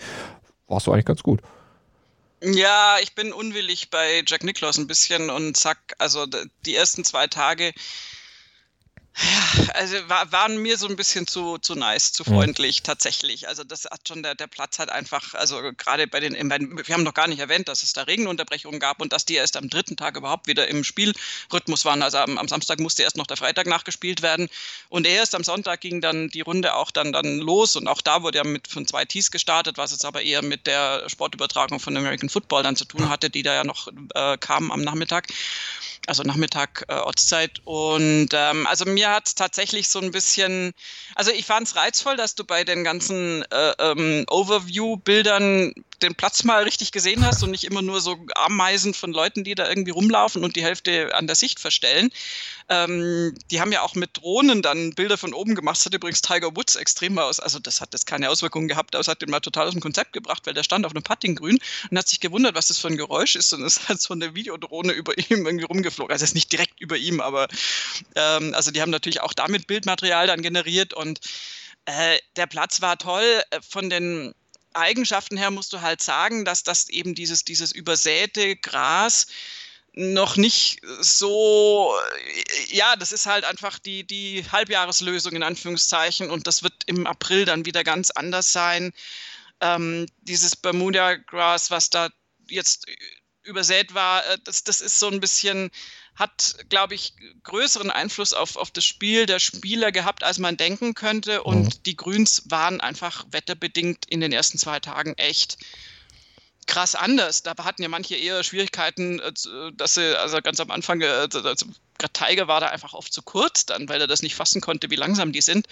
war 0.69 0.77
es 0.77 0.87
eigentlich 0.87 1.07
ganz 1.07 1.25
gut. 1.25 1.41
Ja, 2.43 2.99
ich 3.01 3.15
bin 3.15 3.33
unwillig 3.33 3.91
bei 3.91 4.23
Jack 4.27 4.45
Nicklaus 4.45 4.79
ein 4.79 4.87
bisschen 4.87 5.29
und 5.29 5.57
zack, 5.57 5.95
also 5.99 6.27
die 6.65 6.75
ersten 6.75 7.05
zwei 7.05 7.27
Tage 7.27 7.75
Ja, 9.17 9.73
also 9.75 9.97
war, 10.09 10.31
waren 10.33 10.63
mir 10.63 10.79
so 10.79 10.87
ein 10.87 10.97
bisschen 10.97 11.27
zu, 11.27 11.59
zu 11.59 11.75
nice, 11.75 12.13
zu 12.13 12.25
freundlich 12.25 12.77
ja. 12.77 12.83
tatsächlich. 12.85 13.49
Also 13.49 13.65
das 13.65 13.85
hat 13.85 14.07
schon 14.07 14.23
der, 14.23 14.35
der 14.35 14.47
Platz 14.47 14.79
hat 14.79 14.89
einfach, 14.89 15.35
also 15.35 15.61
gerade 15.77 16.07
bei 16.07 16.21
den, 16.21 16.35
wir 16.35 16.95
haben 16.95 17.03
noch 17.03 17.13
gar 17.13 17.27
nicht 17.27 17.41
erwähnt, 17.41 17.69
dass 17.69 17.83
es 17.83 17.93
da 17.93 18.03
Regenunterbrechungen 18.03 18.81
gab 18.81 19.01
und 19.01 19.13
dass 19.13 19.25
die 19.25 19.35
erst 19.35 19.57
am 19.57 19.69
dritten 19.69 19.97
Tag 19.97 20.17
überhaupt 20.17 20.47
wieder 20.47 20.69
im 20.69 20.85
Spielrhythmus 20.85 21.85
waren. 21.85 22.03
Also 22.03 22.19
am, 22.19 22.39
am 22.39 22.49
Samstag 22.49 22.79
musste 22.79 23.03
erst 23.03 23.17
noch 23.17 23.27
der 23.27 23.37
Freitag 23.37 23.67
nachgespielt 23.67 24.23
werden 24.23 24.49
und 24.89 25.07
erst 25.07 25.35
am 25.35 25.45
Sonntag 25.45 25.81
ging 25.81 26.01
dann 26.01 26.29
die 26.29 26.41
Runde 26.41 26.75
auch 26.75 26.91
dann, 26.91 27.13
dann 27.13 27.39
los 27.39 27.77
und 27.77 27.89
auch 27.89 28.01
da 28.01 28.23
wurde 28.23 28.39
ja 28.39 28.45
mit 28.45 28.69
von 28.69 28.87
zwei 28.87 29.05
Tees 29.05 29.31
gestartet, 29.31 29.77
was 29.77 29.91
jetzt 29.91 30.05
aber 30.05 30.23
eher 30.23 30.43
mit 30.43 30.67
der 30.67 31.09
Sportübertragung 31.09 31.81
von 31.81 31.97
American 31.97 32.29
Football 32.29 32.63
dann 32.63 32.77
zu 32.77 32.85
tun 32.85 33.11
hatte, 33.11 33.29
die 33.29 33.43
da 33.43 33.55
ja 33.55 33.65
noch 33.65 33.89
äh, 34.15 34.39
kam 34.39 34.71
am 34.71 34.81
Nachmittag 34.83 35.27
also 36.11 36.25
Nachmittag 36.25 36.85
äh, 36.89 36.95
Ortszeit. 36.95 37.61
Und 37.65 38.31
ähm, 38.33 38.67
also 38.67 38.85
mir 38.85 39.11
hat 39.11 39.37
tatsächlich 39.37 39.89
so 39.89 40.01
ein 40.01 40.11
bisschen, 40.11 40.73
also 41.15 41.31
ich 41.31 41.47
fand 41.47 41.69
es 41.69 41.77
reizvoll, 41.77 42.17
dass 42.17 42.35
du 42.35 42.45
bei 42.45 42.65
den 42.65 42.83
ganzen 42.83 43.45
äh, 43.53 43.73
ähm, 43.79 44.27
Overview-Bildern 44.29 45.73
den 46.03 46.15
Platz 46.15 46.45
mal 46.45 46.63
richtig 46.65 46.93
gesehen 46.93 47.25
hast 47.25 47.43
und 47.43 47.51
nicht 47.51 47.65
immer 47.65 47.83
nur 47.83 48.01
so 48.01 48.17
Ameisen 48.35 48.95
von 48.95 49.13
Leuten, 49.13 49.45
die 49.45 49.55
da 49.55 49.69
irgendwie 49.69 49.91
rumlaufen 49.91 50.43
und 50.45 50.57
die 50.57 50.63
Hälfte 50.63 51.15
an 51.15 51.27
der 51.27 51.37
Sicht 51.37 51.61
verstellen. 51.61 52.11
Ähm, 52.69 53.35
die 53.51 53.61
haben 53.61 53.73
ja 53.73 53.83
auch 53.83 53.95
mit 53.95 54.17
Drohnen 54.17 54.63
dann 54.63 54.95
Bilder 54.95 55.19
von 55.19 55.35
oben 55.35 55.55
gemacht. 55.55 55.77
Das 55.77 55.87
hat 55.87 55.95
übrigens 55.95 56.23
Tiger 56.23 56.57
Woods 56.57 56.77
extrem 56.77 57.19
aus, 57.19 57.41
also 57.41 57.59
das 57.59 57.81
hat 57.81 57.93
jetzt 57.93 58.07
keine 58.07 58.31
Auswirkungen 58.31 58.69
gehabt, 58.69 58.95
aber 58.95 59.01
es 59.01 59.09
hat 59.09 59.23
den 59.23 59.31
mal 59.31 59.41
total 59.41 59.67
aus 59.67 59.73
dem 59.73 59.81
Konzept 59.81 60.13
gebracht, 60.13 60.47
weil 60.47 60.55
der 60.55 60.63
stand 60.63 60.87
auf 60.87 60.93
einem 60.93 61.03
Puttinggrün 61.03 61.59
und 61.91 61.99
hat 61.99 62.09
sich 62.09 62.21
gewundert, 62.21 62.55
was 62.55 62.69
das 62.69 62.79
für 62.79 62.89
ein 62.89 62.97
Geräusch 62.97 63.37
ist 63.37 63.53
und 63.53 63.63
es 63.63 63.89
hat 63.89 64.01
so 64.01 64.15
eine 64.15 64.35
Videodrohne 64.35 64.93
über 64.93 65.17
ihm 65.19 65.47
irgendwie 65.47 65.65
rumgeflogen. 65.65 66.00
Also 66.09 66.25
es 66.25 66.31
ist 66.31 66.35
nicht 66.35 66.53
direkt 66.53 66.81
über 66.81 66.97
ihm, 66.97 67.21
aber 67.21 67.49
ähm, 68.15 68.55
also 68.55 68.71
die 68.71 68.81
haben 68.81 68.91
natürlich 68.91 69.21
auch 69.21 69.33
damit 69.33 69.67
Bildmaterial 69.67 70.27
dann 70.27 70.43
generiert 70.43 70.95
und 70.95 71.21
äh, 71.87 72.19
der 72.37 72.47
Platz 72.47 72.81
war 72.81 72.99
toll. 72.99 73.43
Äh, 73.51 73.61
von 73.69 73.91
den 73.91 74.35
Eigenschaften 74.75 75.37
her 75.37 75.51
musst 75.51 75.73
du 75.73 75.81
halt 75.81 76.03
sagen, 76.03 76.45
dass 76.45 76.63
das 76.63 76.89
eben 76.89 77.15
dieses, 77.15 77.45
dieses 77.45 77.73
übersäte 77.73 78.57
Gras 78.57 79.27
noch 79.93 80.37
nicht 80.37 80.81
so, 81.01 81.93
ja, 82.69 82.95
das 82.95 83.11
ist 83.11 83.27
halt 83.27 83.45
einfach 83.45 83.79
die, 83.81 84.07
die 84.07 84.45
Halbjahreslösung 84.51 85.33
in 85.33 85.43
Anführungszeichen 85.43 86.31
und 86.31 86.47
das 86.47 86.63
wird 86.63 86.75
im 86.87 87.07
April 87.07 87.45
dann 87.45 87.65
wieder 87.65 87.83
ganz 87.83 88.11
anders 88.11 88.53
sein. 88.53 88.93
Ähm, 89.61 90.07
dieses 90.23 90.55
Bermuda 90.55 91.17
Grass, 91.17 91.71
was 91.71 91.91
da 91.91 92.09
jetzt 92.49 92.87
übersät 93.43 93.95
war, 93.95 94.25
äh, 94.27 94.39
das, 94.45 94.65
das 94.65 94.81
ist 94.81 94.99
so 94.99 95.09
ein 95.09 95.21
bisschen, 95.21 95.71
hat, 96.15 96.57
glaube 96.69 96.95
ich, 96.95 97.15
größeren 97.43 97.91
Einfluss 97.91 98.33
auf, 98.33 98.57
auf 98.57 98.71
das 98.71 98.85
Spiel 98.85 99.27
der 99.27 99.39
Spieler 99.39 99.93
gehabt, 99.93 100.23
als 100.25 100.39
man 100.39 100.57
denken 100.57 100.95
könnte. 100.95 101.43
Und 101.43 101.65
mhm. 101.65 101.83
die 101.85 101.97
Grüns 101.97 102.45
waren 102.51 102.81
einfach 102.81 103.27
wetterbedingt 103.31 104.07
in 104.07 104.21
den 104.21 104.33
ersten 104.33 104.59
zwei 104.59 104.81
Tagen 104.81 105.15
echt 105.15 105.59
krass 106.67 106.95
anders. 106.95 107.43
Da 107.43 107.55
hatten 107.63 107.83
ja 107.83 107.89
manche 107.89 108.17
eher 108.17 108.43
Schwierigkeiten, 108.45 109.21
äh, 109.21 109.33
dass 109.75 109.95
sie, 109.95 110.19
also 110.19 110.41
ganz 110.41 110.61
am 110.61 110.71
Anfang, 110.71 111.03
also 111.03 111.41
Tiger 112.13 112.49
war 112.49 112.61
da 112.61 112.69
einfach 112.69 112.95
oft 112.95 113.13
zu 113.13 113.23
kurz 113.23 113.67
dann, 113.67 113.89
weil 113.89 114.01
er 114.01 114.07
das 114.07 114.23
nicht 114.23 114.35
fassen 114.35 114.61
konnte, 114.61 114.91
wie 114.91 114.97
langsam 114.97 115.33
die 115.33 115.41
sind. 115.41 115.67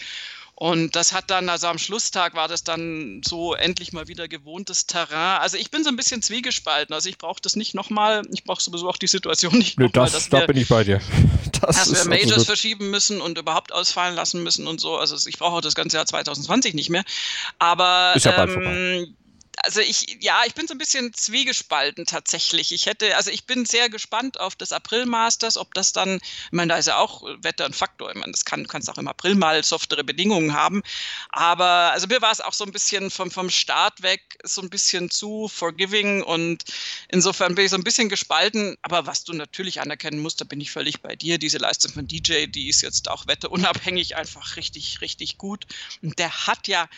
Und 0.60 0.96
das 0.96 1.12
hat 1.12 1.30
dann, 1.30 1.48
also 1.48 1.68
am 1.68 1.78
Schlusstag 1.78 2.34
war 2.34 2.48
das 2.48 2.64
dann 2.64 3.20
so 3.24 3.54
endlich 3.54 3.92
mal 3.92 4.08
wieder 4.08 4.26
gewohntes 4.26 4.86
Terrain. 4.86 5.40
Also 5.40 5.56
ich 5.56 5.70
bin 5.70 5.84
so 5.84 5.88
ein 5.88 5.94
bisschen 5.94 6.20
zwiegespalten. 6.20 6.92
Also 6.92 7.08
ich 7.08 7.16
brauche 7.16 7.40
das 7.40 7.54
nicht 7.54 7.74
nochmal. 7.74 8.22
Ich 8.32 8.42
brauche 8.42 8.60
sowieso 8.60 8.88
auch 8.88 8.96
die 8.96 9.06
Situation 9.06 9.56
nicht 9.56 9.78
nochmal. 9.78 10.10
Das, 10.10 10.28
da 10.28 10.46
bin 10.46 10.56
ich 10.56 10.68
bei 10.68 10.84
dir. 10.84 11.00
Das 11.60 11.76
dass 11.76 11.92
wir 11.92 12.04
Majors 12.04 12.26
absolut. 12.26 12.46
verschieben 12.46 12.90
müssen 12.90 13.20
und 13.20 13.36
überhaupt 13.36 13.72
ausfallen 13.72 14.14
lassen 14.14 14.44
müssen 14.44 14.68
und 14.68 14.80
so. 14.80 14.96
Also 14.96 15.16
ich 15.28 15.38
brauche 15.38 15.60
das 15.60 15.74
ganze 15.74 15.96
Jahr 15.96 16.06
2020 16.06 16.72
nicht 16.74 16.88
mehr. 16.88 17.02
Aber 17.58 18.12
ist 18.14 18.26
ja 18.26 18.32
bald 18.32 18.50
ähm, 18.50 18.54
vorbei 18.54 19.08
also 19.64 19.80
ich, 19.80 20.18
ja, 20.20 20.42
ich 20.46 20.54
bin 20.54 20.66
so 20.66 20.74
ein 20.74 20.78
bisschen 20.78 21.12
zwiegespalten 21.12 22.06
tatsächlich. 22.06 22.72
Ich 22.72 22.86
hätte, 22.86 23.16
also 23.16 23.30
ich 23.30 23.44
bin 23.46 23.66
sehr 23.66 23.88
gespannt 23.88 24.40
auf 24.40 24.56
das 24.56 24.72
April 24.72 25.06
Masters, 25.06 25.56
ob 25.56 25.74
das 25.74 25.92
dann, 25.92 26.16
ich 26.16 26.52
meine, 26.52 26.72
da 26.72 26.78
ist 26.78 26.86
ja 26.86 26.96
auch 26.96 27.22
Wetter 27.42 27.64
ein 27.64 27.72
Faktor. 27.72 28.10
Ich 28.10 28.16
meine, 28.16 28.32
das 28.32 28.44
kann, 28.44 28.62
du 28.62 28.68
kannst 28.68 28.90
auch 28.90 28.98
im 28.98 29.08
April 29.08 29.34
mal 29.34 29.62
softere 29.64 30.04
Bedingungen 30.04 30.54
haben. 30.54 30.82
Aber 31.30 31.92
also 31.92 32.06
mir 32.06 32.20
war 32.22 32.32
es 32.32 32.40
auch 32.40 32.52
so 32.52 32.64
ein 32.64 32.72
bisschen 32.72 33.10
vom, 33.10 33.30
vom 33.30 33.50
Start 33.50 34.02
weg 34.02 34.22
so 34.44 34.62
ein 34.62 34.70
bisschen 34.70 35.10
zu 35.10 35.48
forgiving 35.48 36.22
und 36.22 36.64
insofern 37.08 37.54
bin 37.54 37.64
ich 37.64 37.70
so 37.70 37.76
ein 37.76 37.84
bisschen 37.84 38.08
gespalten. 38.08 38.76
Aber 38.82 39.06
was 39.06 39.24
du 39.24 39.32
natürlich 39.32 39.80
anerkennen 39.80 40.20
musst, 40.20 40.40
da 40.40 40.44
bin 40.44 40.60
ich 40.60 40.70
völlig 40.70 41.00
bei 41.00 41.16
dir. 41.16 41.38
Diese 41.38 41.58
Leistung 41.58 41.92
von 41.92 42.06
DJ, 42.06 42.46
die 42.46 42.68
ist 42.68 42.82
jetzt 42.82 43.08
auch 43.10 43.26
wetterunabhängig 43.26 44.16
einfach 44.16 44.56
richtig, 44.56 45.00
richtig 45.00 45.38
gut. 45.38 45.66
Und 46.02 46.18
der 46.18 46.46
hat 46.46 46.68
ja 46.68 46.88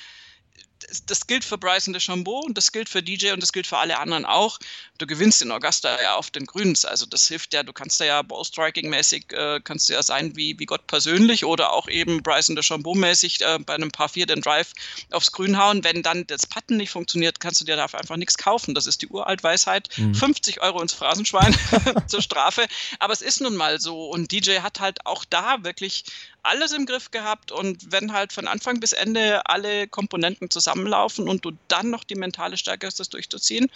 das 1.06 1.26
gilt 1.26 1.44
für 1.44 1.58
Bryson 1.58 1.92
DeChambeau 1.92 2.40
und 2.40 2.56
das 2.56 2.72
gilt 2.72 2.88
für 2.88 3.02
DJ 3.02 3.32
und 3.32 3.42
das 3.42 3.52
gilt 3.52 3.66
für 3.66 3.78
alle 3.78 3.98
anderen 3.98 4.24
auch. 4.24 4.58
Du 4.98 5.06
gewinnst 5.06 5.40
in 5.42 5.50
Augusta 5.50 6.00
ja 6.00 6.16
auf 6.16 6.30
den 6.30 6.46
Grüns, 6.46 6.84
also 6.84 7.06
das 7.06 7.26
hilft 7.26 7.54
ja, 7.54 7.62
du 7.62 7.72
kannst 7.72 8.00
da 8.00 8.04
ja 8.04 8.20
Ballstriking-mäßig, 8.20 9.32
äh, 9.32 9.60
kannst 9.62 9.88
du 9.88 9.94
ja 9.94 10.02
sein 10.02 10.36
wie, 10.36 10.58
wie 10.58 10.66
Gott 10.66 10.86
persönlich 10.86 11.44
oder 11.44 11.72
auch 11.72 11.88
eben 11.88 12.22
Bryson 12.22 12.56
DeChambeau-mäßig 12.56 13.40
äh, 13.42 13.58
bei 13.58 13.74
einem 13.74 13.90
Paar 13.90 14.08
4 14.08 14.26
den 14.26 14.40
Drive 14.40 14.72
aufs 15.10 15.32
Grün 15.32 15.58
hauen. 15.58 15.84
Wenn 15.84 16.02
dann 16.02 16.26
das 16.26 16.46
Putten 16.46 16.76
nicht 16.76 16.90
funktioniert, 16.90 17.40
kannst 17.40 17.60
du 17.60 17.64
dir 17.64 17.76
dafür 17.76 18.00
einfach 18.00 18.16
nichts 18.16 18.36
kaufen. 18.36 18.74
Das 18.74 18.86
ist 18.86 19.02
die 19.02 19.08
Uraltweisheit. 19.08 19.88
Mhm. 19.96 20.14
50 20.14 20.60
Euro 20.60 20.80
ins 20.82 20.92
Phrasenschwein 20.92 21.56
zur 22.06 22.22
Strafe. 22.22 22.66
Aber 22.98 23.12
es 23.12 23.22
ist 23.22 23.40
nun 23.40 23.56
mal 23.56 23.80
so 23.80 24.10
und 24.10 24.32
DJ 24.32 24.60
hat 24.60 24.80
halt 24.80 25.06
auch 25.06 25.24
da 25.24 25.64
wirklich 25.64 26.04
alles 26.42 26.72
im 26.72 26.86
Griff 26.86 27.10
gehabt 27.10 27.52
und 27.52 27.92
wenn 27.92 28.12
halt 28.12 28.32
von 28.32 28.46
Anfang 28.46 28.80
bis 28.80 28.92
Ende 28.92 29.46
alle 29.46 29.88
Komponenten 29.88 30.50
zusammenlaufen 30.70 31.28
und 31.28 31.44
du 31.44 31.52
dann 31.68 31.90
noch 31.90 32.04
die 32.04 32.14
mentale 32.14 32.56
Stärke 32.56 32.86
hast, 32.86 33.00
das 33.00 33.08
durchzuziehen, 33.08 33.68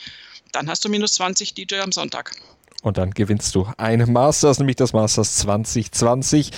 dann 0.52 0.68
hast 0.68 0.84
du 0.84 0.88
minus 0.88 1.14
20 1.14 1.54
DJ 1.54 1.76
am 1.76 1.92
Sonntag. 1.92 2.32
Und 2.82 2.98
dann 2.98 3.12
gewinnst 3.12 3.54
du 3.54 3.66
ein 3.78 4.12
Masters, 4.12 4.58
nämlich 4.58 4.76
das 4.76 4.92
Masters 4.92 5.36
2020. 5.36 6.50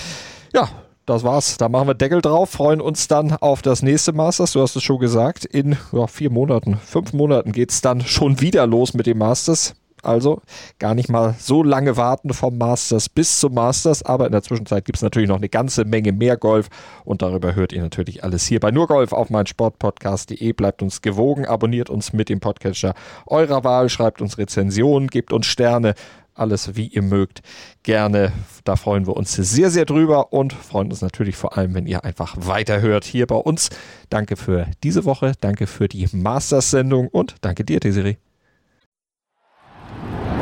Ja, 0.53 0.68
das 1.07 1.22
war's. 1.22 1.57
Da 1.57 1.68
machen 1.68 1.89
wir 1.89 1.95
Deckel 1.95 2.20
drauf, 2.20 2.51
freuen 2.51 2.80
uns 2.80 3.07
dann 3.07 3.32
auf 3.32 3.62
das 3.62 3.82
nächste 3.82 4.12
Masters. 4.12 4.53
Du 4.53 4.61
hast 4.61 4.74
es 4.74 4.82
schon 4.82 4.99
gesagt, 4.99 5.45
in 5.45 5.76
ja, 5.93 6.07
vier 6.07 6.30
Monaten, 6.30 6.78
fünf 6.78 7.12
Monaten 7.12 7.53
geht 7.53 7.70
es 7.70 7.80
dann 7.80 8.01
schon 8.01 8.41
wieder 8.41 8.66
los 8.66 8.95
mit 8.95 9.07
dem 9.07 9.18
Masters. 9.18 9.74
Also 10.03 10.40
gar 10.78 10.94
nicht 10.94 11.09
mal 11.09 11.34
so 11.38 11.62
lange 11.62 11.97
warten 11.97 12.32
vom 12.32 12.59
Masters 12.59 13.09
bis 13.09 13.40
zum 13.40 13.55
Masters, 13.55 14.03
aber 14.03 14.26
in 14.26 14.32
der 14.32 14.42
Zwischenzeit 14.42 14.84
gibt 14.84 14.97
es 14.97 15.03
natürlich 15.03 15.28
noch 15.28 15.36
eine 15.36 15.49
ganze 15.49 15.84
Menge 15.84 16.12
mehr 16.12 16.36
Golf 16.36 16.68
und 17.05 17.22
darüber 17.22 17.55
hört 17.55 17.72
ihr 17.72 17.82
natürlich 17.82 18.22
alles 18.22 18.47
hier 18.47 18.61
bei 18.61 18.70
nur 18.70 18.86
Golf 18.86 19.12
auf 19.12 19.30
meinsportpodcast.de. 19.30 20.53
Bleibt 20.53 20.82
uns 20.82 21.03
gewogen, 21.03 21.47
abonniert 21.47 21.90
uns 21.90 22.12
mit 22.12 22.28
dem 22.28 22.40
Podcatcher 22.40 22.94
eurer 23.26 23.64
Wahl, 23.64 23.88
schreibt 23.88 24.20
uns 24.20 24.38
Rezensionen, 24.38 25.09
gebt 25.09 25.32
uns 25.32 25.47
Sterne 25.47 25.94
alles 26.36 26.76
wie 26.76 26.86
ihr 26.86 27.03
mögt. 27.03 27.42
Gerne. 27.82 28.32
Da 28.64 28.76
freuen 28.76 29.07
wir 29.07 29.16
uns 29.16 29.32
sehr, 29.32 29.70
sehr 29.70 29.84
drüber 29.84 30.32
und 30.32 30.53
freuen 30.53 30.90
uns 30.90 31.01
natürlich 31.01 31.36
vor 31.36 31.57
allem, 31.57 31.74
wenn 31.74 31.86
ihr 31.86 32.05
einfach 32.05 32.36
weiterhört 32.38 33.05
hier 33.05 33.26
bei 33.26 33.36
uns. 33.36 33.70
Danke 34.11 34.36
für 34.36 34.66
diese 34.82 35.05
Woche, 35.05 35.32
danke 35.40 35.66
für 35.66 35.88
die 35.88 36.07
Masters-Sendung 36.12 37.09
und 37.09 37.36
danke 37.40 37.64
dir, 37.64 37.80
Desiree. 37.80 38.26